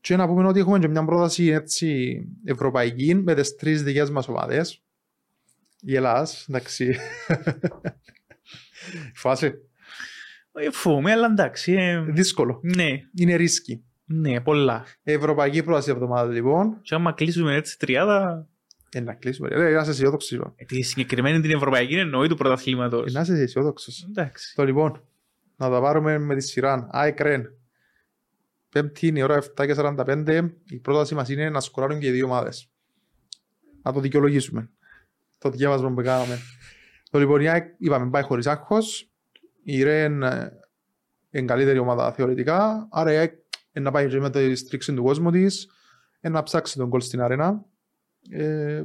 Και 0.00 0.16
να 0.16 0.26
πούμε 0.26 0.46
ότι 0.46 0.60
έχουμε 0.60 0.78
και 0.78 0.88
μια 0.88 1.04
πρόταση 1.04 1.44
έτσι, 1.46 2.18
ευρωπαϊκή 2.44 3.14
με 3.14 3.34
τις 3.34 3.54
τρεις 3.56 3.82
δικές 3.82 4.10
μας 4.10 4.28
ομάδες. 4.28 4.82
Η 5.80 5.94
Ελλάς, 5.96 6.46
εντάξει. 6.48 6.96
Φάση. 9.14 9.52
Ε, 10.52 10.70
Φοβούμαι, 10.70 11.10
αλλά 11.12 11.26
εντάξει. 11.26 11.72
ε, 11.72 12.00
Δύσκολο. 12.00 12.60
Ναι, 12.62 12.88
Είναι 13.14 13.34
ρίσκι. 13.34 13.84
ναι, 14.04 14.40
πολλά. 14.40 14.84
Ευρωπαϊκή 15.02 15.62
πρόταση 15.62 15.90
εβδομάδα 15.90 16.32
λοιπόν. 16.32 16.80
Και 16.82 16.94
άμα 16.94 17.12
κλείσουμε 17.12 17.54
έτσι 17.54 17.78
τριάδα, 17.78 18.48
Ε, 18.94 19.00
να 19.00 19.14
κλείσουμε. 19.14 19.48
Ε, 19.48 19.72
να 19.72 19.80
είσαι 19.80 19.90
αισιόδοξος. 19.90 20.30
είπα. 20.30 20.52
ε, 20.56 20.64
τη 20.64 20.82
συγκεκριμένη 20.82 21.40
την 21.40 21.50
Ευρωπαϊκή 21.50 21.94
εννοεί 21.94 22.28
του 22.28 22.36
πρωταθλήματος. 22.36 23.10
Ε, 23.10 23.12
να 23.12 23.20
είσαι 23.20 23.32
αισιόδοξος. 23.32 24.06
Εντάξει. 24.08 24.54
Το 24.54 24.64
λοιπόν, 24.64 25.02
να 25.56 25.70
τα 25.70 25.80
πάρουμε 25.80 26.18
με 26.18 26.34
τη 26.34 26.40
σειρά. 26.40 26.88
ΑΕΚ 26.90 27.20
Ρεν. 27.20 27.46
Πέμπτη 28.68 29.06
είναι 29.06 29.18
η 29.18 29.22
ώρα 29.22 29.42
7 29.56 29.66
και 29.66 29.74
45. 29.76 30.50
Η 30.68 30.78
πρόταση 30.78 31.14
μας 31.14 31.28
είναι 31.28 31.50
να 31.50 31.60
σκοράρουν 31.60 31.98
και 31.98 32.06
οι 32.06 32.10
δύο 32.10 32.24
ομάδες. 32.24 32.70
Να 33.82 33.92
το 33.92 34.00
δικαιολογήσουμε. 34.00 34.70
Το 35.38 35.50
διάβασμα 35.50 35.92
που 35.92 36.02
κάναμε. 36.02 36.38
Το 37.10 37.18
λοιπόν, 37.18 37.40
η 37.40 37.48
ΑΕΚ 37.48 37.74
είπαμε 37.78 38.10
πάει 38.10 38.22
χωρίς 38.22 38.46
άγχος. 38.46 39.10
Η 39.62 39.82
Ρεν 39.82 40.22
ε, 40.22 40.52
είναι 41.30 41.46
καλύτερη 41.46 41.78
ομάδα 41.78 42.12
θεωρητικά. 42.12 42.88
Άρα 42.90 43.12
η 43.12 43.16
ΑΕΚ 43.16 43.32
είναι 43.72 43.84
να 43.84 43.90
πάει 43.90 44.08
και 44.08 44.20
με 44.20 44.30
τη 44.30 44.54
στρίξη 44.54 44.94
του 44.94 45.02
κόσμου 45.02 45.30
της. 45.30 45.68
Είναι 46.20 46.34
να 46.34 46.42
ψάξει 46.42 46.78
τον 46.78 46.88
κόλ 46.88 47.00
στην 47.00 47.20
αρένα. 47.20 47.64
Ε, 48.30 48.84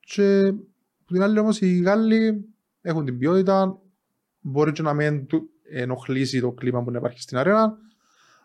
και 0.00 0.52
που 1.04 1.12
την 1.12 1.22
άλλη 1.22 1.38
όμως 1.38 1.60
οι 1.60 1.80
Γάλλοι 1.80 2.44
έχουν 2.80 3.04
την 3.04 3.18
ποιότητα 3.18 3.78
μπορεί 4.40 4.72
και 4.72 4.82
να 4.82 4.94
μην 4.94 5.26
του 5.26 5.48
ενοχλήσει 5.62 6.40
το 6.40 6.52
κλίμα 6.52 6.82
που 6.82 6.92
υπάρχει 6.94 7.20
στην 7.20 7.36
αρένα. 7.36 7.78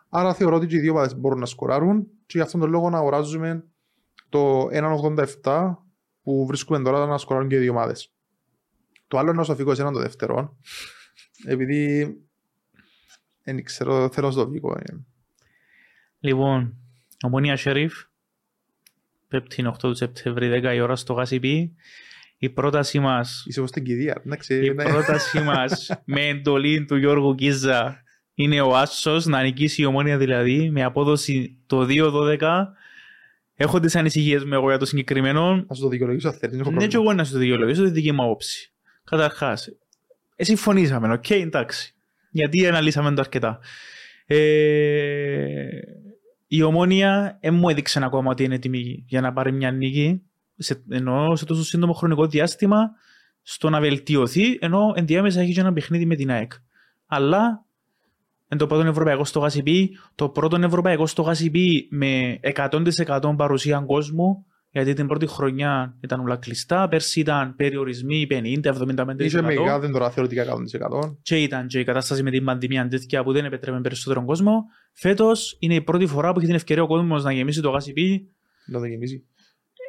Άρα 0.10 0.34
θεωρώ 0.34 0.56
ότι 0.56 0.68
και 0.68 0.76
οι 0.76 0.80
δύο 0.80 0.92
ομάδες 0.92 1.16
μπορούν 1.16 1.40
να 1.40 1.46
σκοράρουν 1.46 2.08
και 2.26 2.38
γι' 2.38 2.42
αυτόν 2.42 2.60
τον 2.60 2.70
λόγο 2.70 2.90
να 2.90 2.98
αγοράζουμε 2.98 3.64
το 4.30 4.68
1.87 5.44 5.76
που 6.22 6.46
βρίσκουμε 6.46 6.80
τώρα 6.80 7.06
να 7.06 7.18
σκοράρουν 7.18 7.50
και 7.50 7.56
οι 7.56 7.60
δύο 7.60 7.72
ομάδες. 7.72 8.14
Το 9.08 9.18
άλλο 9.18 9.32
είναι 9.32 9.42
ο 9.42 9.44
Σοφικός 9.44 9.80
έναν 9.80 9.94
το 9.94 10.00
δεύτερο. 10.00 10.58
Επειδή 11.46 12.14
δεν 13.44 13.64
ξέρω, 13.64 14.10
θέλω 14.10 14.32
στο 14.32 14.50
Βίκο. 14.50 14.74
ε. 14.74 15.06
Λοιπόν, 16.20 16.78
ομονία 17.24 17.58
Σερίφ, 17.58 17.94
πέπτην 19.30 19.68
8 19.68 19.74
του 19.80 19.96
Σεπτεμβρίου, 19.96 20.52
10 20.52 20.74
η 20.76 20.80
ώρα 20.80 20.96
στο 20.96 21.14
Γασιπί. 21.14 21.76
Η 22.38 22.50
πρόταση 22.50 23.00
μας, 23.00 23.44
Είσαι 23.48 23.60
όπως 23.60 23.72
την 23.72 23.84
κηδεία. 23.84 24.22
Εντάξει, 24.26 24.66
η 24.66 24.70
ναι. 24.74 24.84
πρόταση 24.84 25.40
μας 25.42 25.92
με 26.06 26.22
εντολή 26.28 26.86
του 26.86 26.96
Γιώργου 26.96 27.36
Κίζα 27.36 28.04
είναι 28.34 28.62
ο 28.62 28.78
Άσος 28.78 29.26
να 29.26 29.42
νικήσει 29.42 29.82
η 29.82 29.86
Ομόνοια 29.86 30.18
δηλαδή 30.18 30.70
με 30.70 30.84
απόδοση 30.84 31.58
το 31.66 31.86
2-12. 31.90 32.38
Έχω 33.56 33.80
τις 33.80 33.96
ανησυχίες 33.96 34.44
μου 34.44 34.54
εγώ 34.54 34.70
για 34.70 34.78
το 34.78 34.86
συγκεκριμένο. 34.86 35.66
Να 35.68 35.76
σου 35.76 35.82
το 35.82 35.88
δικαιολογήσω 35.88 36.28
αν 36.28 36.34
θέλεις. 36.34 36.58
δεν 36.58 36.60
έχω 36.66 36.70
Ναι, 36.72 36.78
και 36.78 36.82
πρόβλημα. 36.88 37.04
εγώ 37.12 37.14
να 37.14 37.24
σου 37.24 37.32
το 37.34 37.38
δικαιολογήσω 37.40 37.84
τη 37.84 37.90
δική 37.90 38.12
μου 38.12 38.24
άποψη. 38.24 38.72
Καταρχάς, 39.04 39.68
ε, 40.36 40.44
συμφωνήσαμε, 40.44 41.14
οκ, 41.14 41.30
εντάξει. 41.30 41.94
Γιατί 42.32 42.68
αναλύσαμε 42.68 43.14
το 43.14 43.22
αρκετά. 43.22 43.60
Ε, 44.26 44.38
η 46.52 46.62
Ομόνοια 46.62 47.38
δεν 47.42 47.54
μου 47.54 47.70
έδειξε 47.70 48.00
ακόμα 48.04 48.32
ότι 48.32 48.44
είναι 48.44 48.56
έτοιμη 48.56 49.04
για 49.08 49.22
να 49.22 49.34
πάρει 49.34 49.52
μια 49.52 49.72
νίκη. 49.72 50.22
Σε, 50.56 50.84
ενώ 50.90 51.36
σε 51.36 51.46
τόσο 51.46 51.64
σύντομο 51.64 51.94
χρονικό 51.94 52.28
διάστημα 52.28 52.92
στο 53.42 53.70
να 53.70 53.80
βελτιωθεί, 53.80 54.58
ενώ 54.62 54.94
ενδιάμεσα 54.96 55.42
έχει 55.42 55.54
και 55.54 55.60
ένα 55.60 55.74
παιχνίδι 55.74 56.06
με 56.06 56.16
την 56.16 56.32
ΑΕΚ. 56.32 56.52
Αλλά 57.08 57.66
εν 58.48 58.58
το 58.58 58.68
πρώτο 58.68 58.88
ευρωπαϊκό 58.88 59.26
στο 59.26 59.40
Γασιπί, 59.40 59.98
το 60.16 60.30
πρώτο 60.30 60.58
ευρωπαϊκό 60.58 61.08
στο 61.08 61.22
Γασιπί 61.22 61.88
με 61.92 62.40
100% 62.56 63.34
παρουσία 63.38 63.80
κόσμου, 63.80 64.46
γιατί 64.72 64.94
την 64.94 65.08
πρώτη 65.08 65.28
χρονιά 65.28 65.98
ήταν 66.02 66.20
όλα 66.20 66.36
κλειστά, 66.36 66.88
πέρσι 66.88 67.20
ήταν 67.20 67.56
περιορισμοί 67.56 68.28
50-75%. 68.30 69.16
Είσαι 69.18 69.42
με 69.42 69.54
γάδεν 69.54 69.92
τώρα 69.92 70.10
θεωρητικά 70.10 70.46
100%. 71.04 71.16
Και 71.22 71.42
ήταν 71.42 71.68
και 71.68 71.80
η 71.80 71.84
κατάσταση 71.84 72.24
με 72.24 72.32
την 72.32 72.46
πανδημία 72.46 72.88
τέτοια 72.88 73.24
που 73.24 73.32
δεν 73.32 73.46
επέτρεπε 73.46 73.80
περισσότερο 73.80 74.26
κόσμο. 74.26 74.64
Φέτος 74.94 75.58
είναι 75.60 75.76
η 75.76 75.82
πρώτη 75.82 76.06
φορά 76.06 76.32
που 76.32 76.38
έχει 76.38 76.48
την 76.48 76.56
ευκαιρία 76.56 76.84
ο 76.84 76.88
κόσμος 76.88 77.24
να 77.24 77.32
γεμίσει 77.32 77.62
το 77.62 77.70
Γασιπί, 77.70 78.30
Να 78.66 78.80
το 78.80 78.86
γεμίσει. 78.86 79.26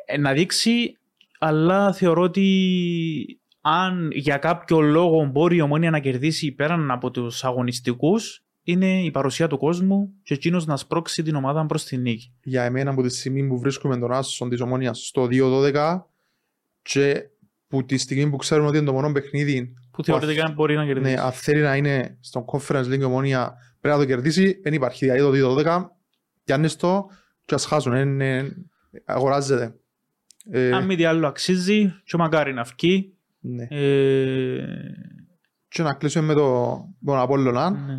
ε, 0.07 0.18
να 0.18 0.33
δείξει, 0.33 0.97
αλλά 1.39 1.93
θεωρώ 1.93 2.22
ότι 2.22 3.41
αν 3.61 4.11
για 4.12 4.37
κάποιο 4.37 4.81
λόγο 4.81 5.24
μπορεί 5.24 5.57
η 5.57 5.61
ομόνια 5.61 5.91
να 5.91 5.99
κερδίσει 5.99 6.53
πέραν 6.53 6.91
από 6.91 7.11
τους 7.11 7.45
αγωνιστικούς, 7.45 8.45
είναι 8.62 9.02
η 9.02 9.11
παρουσία 9.11 9.46
του 9.46 9.58
κόσμου 9.58 10.12
και 10.22 10.34
εκείνος 10.34 10.66
να 10.66 10.76
σπρώξει 10.76 11.22
την 11.22 11.34
ομάδα 11.34 11.66
προς 11.66 11.84
την 11.84 12.00
νίκη. 12.00 12.32
για 12.42 12.62
εμένα 12.64 12.90
από 12.90 13.02
τη 13.02 13.08
στιγμή 13.08 13.46
που 13.46 13.58
βρίσκουμε 13.58 13.98
τον 13.98 14.12
Άσον 14.12 14.48
της 14.48 14.61
Ομόνιας 14.61 15.06
στο 15.06 15.28
2-12 15.30 16.00
και 16.82 17.22
που 17.68 17.84
τη 17.84 17.96
στιγμή 17.98 18.30
που 18.30 18.36
ξέρουμε 18.36 18.68
ότι 18.68 18.76
είναι 18.76 18.86
το 18.86 18.92
μόνο 18.92 19.12
παιχνίδι 19.12 19.74
Που 19.90 20.04
θεωρητικά 20.04 20.52
μπορεί 20.54 20.74
να 20.74 20.86
κερδίσει. 20.86 21.14
ναι, 21.14 21.20
αν 21.20 21.32
θέλει 21.32 21.61
να 21.62 21.76
είναι 21.76 22.16
στον 22.20 22.44
Conference 22.52 22.84
League 22.84 22.98
η 22.98 23.02
Ομόνια 23.04 23.54
πρέπει 23.80 23.96
να 23.96 24.02
το 24.02 24.08
κερδίσει, 24.08 24.61
δεν 24.62 24.72
υπάρχει. 24.72 25.04
Δηλαδή 25.11 25.42
το 25.42 25.54
2-12 25.64 25.86
πιάνεις 26.44 26.76
το 26.76 27.06
και 27.44 27.54
ας 27.54 27.64
χάσουν, 27.64 27.92
εν, 27.92 28.20
εν, 28.20 28.70
αγοράζεται. 29.04 29.74
Ε, 30.50 30.72
Αν 30.72 30.84
μη 30.86 30.96
τι 30.96 31.04
άλλο 31.04 31.26
αξίζει, 31.26 31.94
και 32.04 32.16
μακάρι 32.16 32.52
να 32.52 32.62
βγει. 32.62 33.14
ναι. 33.40 33.66
Ε, 33.70 34.64
Και 35.68 35.82
να 35.82 35.94
κλείσουμε 35.94 36.26
με 36.26 36.34
το, 36.34 36.78
τον 37.04 37.18
Απόλλωνα 37.18 37.70
ναι. 37.70 37.94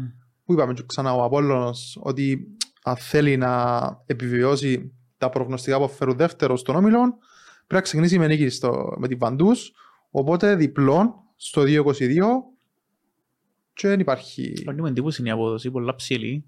Που 0.52 0.58
είπαμε 0.60 0.74
και 0.74 0.84
ξανά 0.86 1.14
ο 1.14 1.24
Απόλλωνος 1.24 2.00
ότι 2.02 2.48
αν 2.84 2.96
θέλει 2.96 3.38
να 3.38 3.82
επιβιώσει 4.06 4.92
τα 5.18 5.30
προγνωστικά 5.30 5.78
που 5.78 5.90
φέρουν 5.90 6.18
δεύτερο 6.18 6.56
στον 6.56 6.76
όμιλο 6.76 7.00
πρέπει 7.58 7.74
να 7.74 7.82
ξεκινήσει 7.82 8.20
με 8.20 8.28
νίκη 8.28 8.50
στο, 8.50 8.96
με 8.98 9.08
την 9.08 9.18
Παντούς 9.18 9.72
οπότε 10.10 10.56
διπλών 10.56 11.14
στο 11.36 11.62
2-22 11.62 11.66
και 13.74 13.88
δεν 13.88 14.00
υπάρχει 14.00 14.54
Κάνει 14.66 14.82
μου 14.82 14.88
εντύπωση 14.88 15.22
είναι 15.22 15.30
η 15.30 15.34
απόδοση, 15.34 15.72
πολλά 15.72 15.96
ψηλή. 15.96 16.46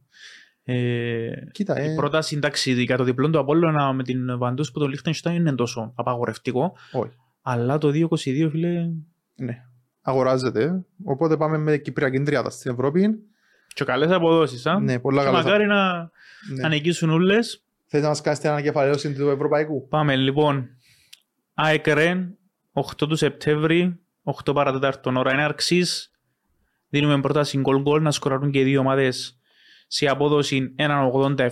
Ε, 0.63 1.31
κοίτα 1.51 1.81
η 1.81 1.91
ε, 1.91 1.95
πρόταση 1.95 2.35
εντάξει, 2.35 2.71
για 2.83 2.97
το 2.97 3.03
διπλό 3.03 3.29
του 3.29 3.39
Απόλλωνα 3.39 3.93
με 3.93 4.03
την 4.03 4.37
Βαντούς 4.37 4.71
που 4.71 4.79
το 4.79 4.89
Liechtenstein 4.91 5.33
είναι 5.33 5.55
τόσο 5.55 5.93
απαγορευτικό. 5.95 6.73
όχι 6.91 7.15
Αλλά 7.41 7.77
το 7.77 7.87
2-22 7.87 8.47
φίλε 8.51 8.89
ναι. 9.35 9.65
αγοράζεται 10.01 10.85
οπότε 11.03 11.37
πάμε 11.37 11.57
με 11.57 11.77
Κυπριακή 11.77 12.19
τριάδα 12.19 12.49
στην 12.49 12.71
Ευρώπη 12.71 13.19
και 13.73 13.83
καλές 13.83 14.11
αποδόσεις. 14.11 14.65
Α; 14.65 14.79
ναι, 14.79 14.99
πολλά 14.99 15.23
και 15.23 15.29
καλά 15.29 15.43
μακάρι 15.43 15.65
να, 15.65 15.93
ναι. 16.53 16.61
να 16.61 16.69
νικήσουν 16.69 17.09
όλες. 17.09 17.63
Θέλεις 17.85 18.05
να 18.05 18.11
μας 18.11 18.21
κάνεις 18.21 18.39
την 18.39 18.49
ανακεφαλαίωση 18.49 19.13
του 19.13 19.29
Ευρωπαϊκού; 19.29 19.87
Πάμε 19.87 20.15
λοιπόν. 20.15 20.69
ΑΕΚ 21.53 21.87
Ρεν, 21.87 22.37
8 22.73 22.81
του 22.97 23.15
Σεπτέμβρη, 23.15 23.99
8 24.45 24.53
παρατέταρτον 24.53 25.17
ώρα 25.17 25.31
έναρξης. 25.31 26.11
Δίνουμε 26.89 27.21
πρόταση 27.21 27.57
γκολ 27.57 27.81
γκολ 27.81 28.01
να 28.01 28.11
σκοράρουν 28.11 28.51
και 28.51 28.59
οι 28.59 28.63
δύο 28.63 28.79
ομάδες 28.79 29.39
σε 29.87 30.07
απόδοση 30.07 30.75
1,87. 30.77 31.49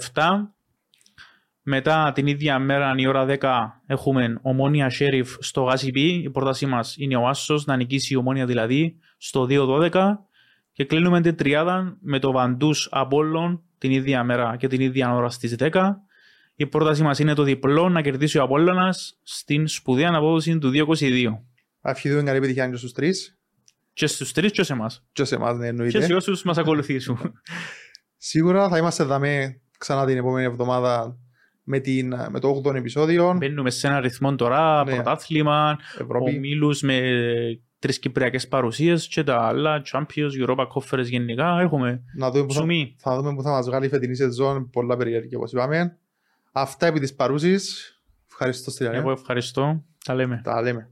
Μετά 1.63 2.11
την 2.11 2.27
ίδια 2.27 2.59
μέρα, 2.59 2.93
η 2.95 3.07
ώρα 3.07 3.25
10, 3.25 3.81
έχουμε 3.85 4.39
ομόνια 4.41 4.91
Sheriff 4.99 5.25
στο 5.39 5.63
Γάσιπι. 5.63 6.07
Η 6.23 6.29
πρότασή 6.29 6.65
μας 6.65 6.95
είναι 6.97 7.15
ο 7.15 7.27
Άσος, 7.27 7.65
να 7.65 7.75
νικήσει 7.75 8.13
η 8.13 8.17
ομόνια 8.17 8.45
δηλαδή, 8.45 8.97
στο 9.17 9.45
2-12. 9.49 10.19
Και 10.73 10.85
κλείνουμε 10.85 11.21
την 11.21 11.35
τριάδα 11.35 11.97
με 12.01 12.19
το 12.19 12.31
Βαντούς 12.31 12.87
Απόλλων 12.91 13.63
την 13.77 13.91
ίδια 13.91 14.23
μέρα 14.23 14.55
και 14.57 14.67
την 14.67 14.81
ίδια 14.81 15.13
ώρα 15.15 15.29
στις 15.29 15.55
10. 15.59 15.69
Η 16.55 16.67
πρόταση 16.67 17.03
μας 17.03 17.19
είναι 17.19 17.33
το 17.33 17.43
διπλό 17.43 17.89
να 17.89 18.01
κερδίσει 18.01 18.37
ο 18.37 18.43
Απόλλωνας 18.43 19.19
στην 19.23 19.67
σπουδαία 19.67 20.09
απόδοση 20.13 20.57
του 20.57 20.71
2-22. 20.73 21.25
Ευχηθούμε 21.81 22.23
καλή 22.23 22.37
επιτυχία 22.37 22.69
και 22.69 22.75
στους 22.75 22.91
τρεις 22.93 23.37
Και 23.93 24.07
στους 24.07 24.31
τρεις 24.31 24.51
και 24.51 24.63
σε 24.63 24.73
εμάς. 24.73 25.05
και 25.11 25.23
σε 25.23 25.35
εμάς 25.35 25.55
ναι, 25.57 25.63
Και 25.63 25.69
εννοείται 25.69 26.01
σε 26.01 26.13
όσους 26.13 26.43
μας 26.43 26.57
ακολουθήσουν. 26.57 27.19
Σίγουρα 28.17 28.69
θα 28.69 28.77
είμαστε 28.77 29.03
δαμέ 29.03 29.61
ξανά 29.77 30.05
την 30.05 30.17
επόμενη 30.17 30.45
εβδομάδα 30.45 31.17
με, 31.63 31.79
την, 31.79 32.07
με 32.29 32.39
το 32.39 32.61
8ο 32.65 32.75
επεισόδιο. 32.75 33.33
Μπαίνουμε 33.37 33.69
σε 33.69 33.87
ένα 33.87 33.99
ρυθμό 33.99 34.35
τώρα, 34.35 34.83
Ναι. 34.83 34.93
πρωτάθλημα, 34.93 35.77
Ευρώπη. 35.99 36.35
ομίλους 36.37 36.81
με 36.81 36.99
τρεις 37.81 37.99
κυπριακές 37.99 38.47
παρουσίες 38.47 39.07
και 39.07 39.23
τα 39.23 39.37
άλλα, 39.41 39.81
Champions, 39.91 40.47
Europa 40.47 40.65
Conference 40.67 41.05
γενικά, 41.05 41.59
έχουμε 41.59 42.03
Να 42.15 42.31
δούμε 42.31 42.45
που 42.45 42.53
θα, 42.53 42.59
ψωμί. 42.59 42.95
θα 42.97 43.15
δούμε 43.15 43.35
που 43.35 43.41
θα 43.41 43.49
μας 43.49 43.65
βγάλει 43.65 43.85
η 43.85 43.89
φετινή 43.89 44.15
σεζόν. 44.15 44.69
Πολλά 44.69 44.97
περίεργη 44.97 45.35
όπως 45.35 45.51
είπαμε. 45.51 45.97
Αυτά 46.51 46.85
επί 46.85 46.99
της 46.99 47.13
παρούσης. 47.15 47.95
Ευχαριστώ 48.29 48.71
Στυλιανέ. 48.71 48.97
Εγώ 48.97 49.11
ευχαριστώ. 49.11 49.83
Τα 50.05 50.13
λέμε. 50.13 50.41
Τα 50.43 50.61
λέμε. 50.61 50.89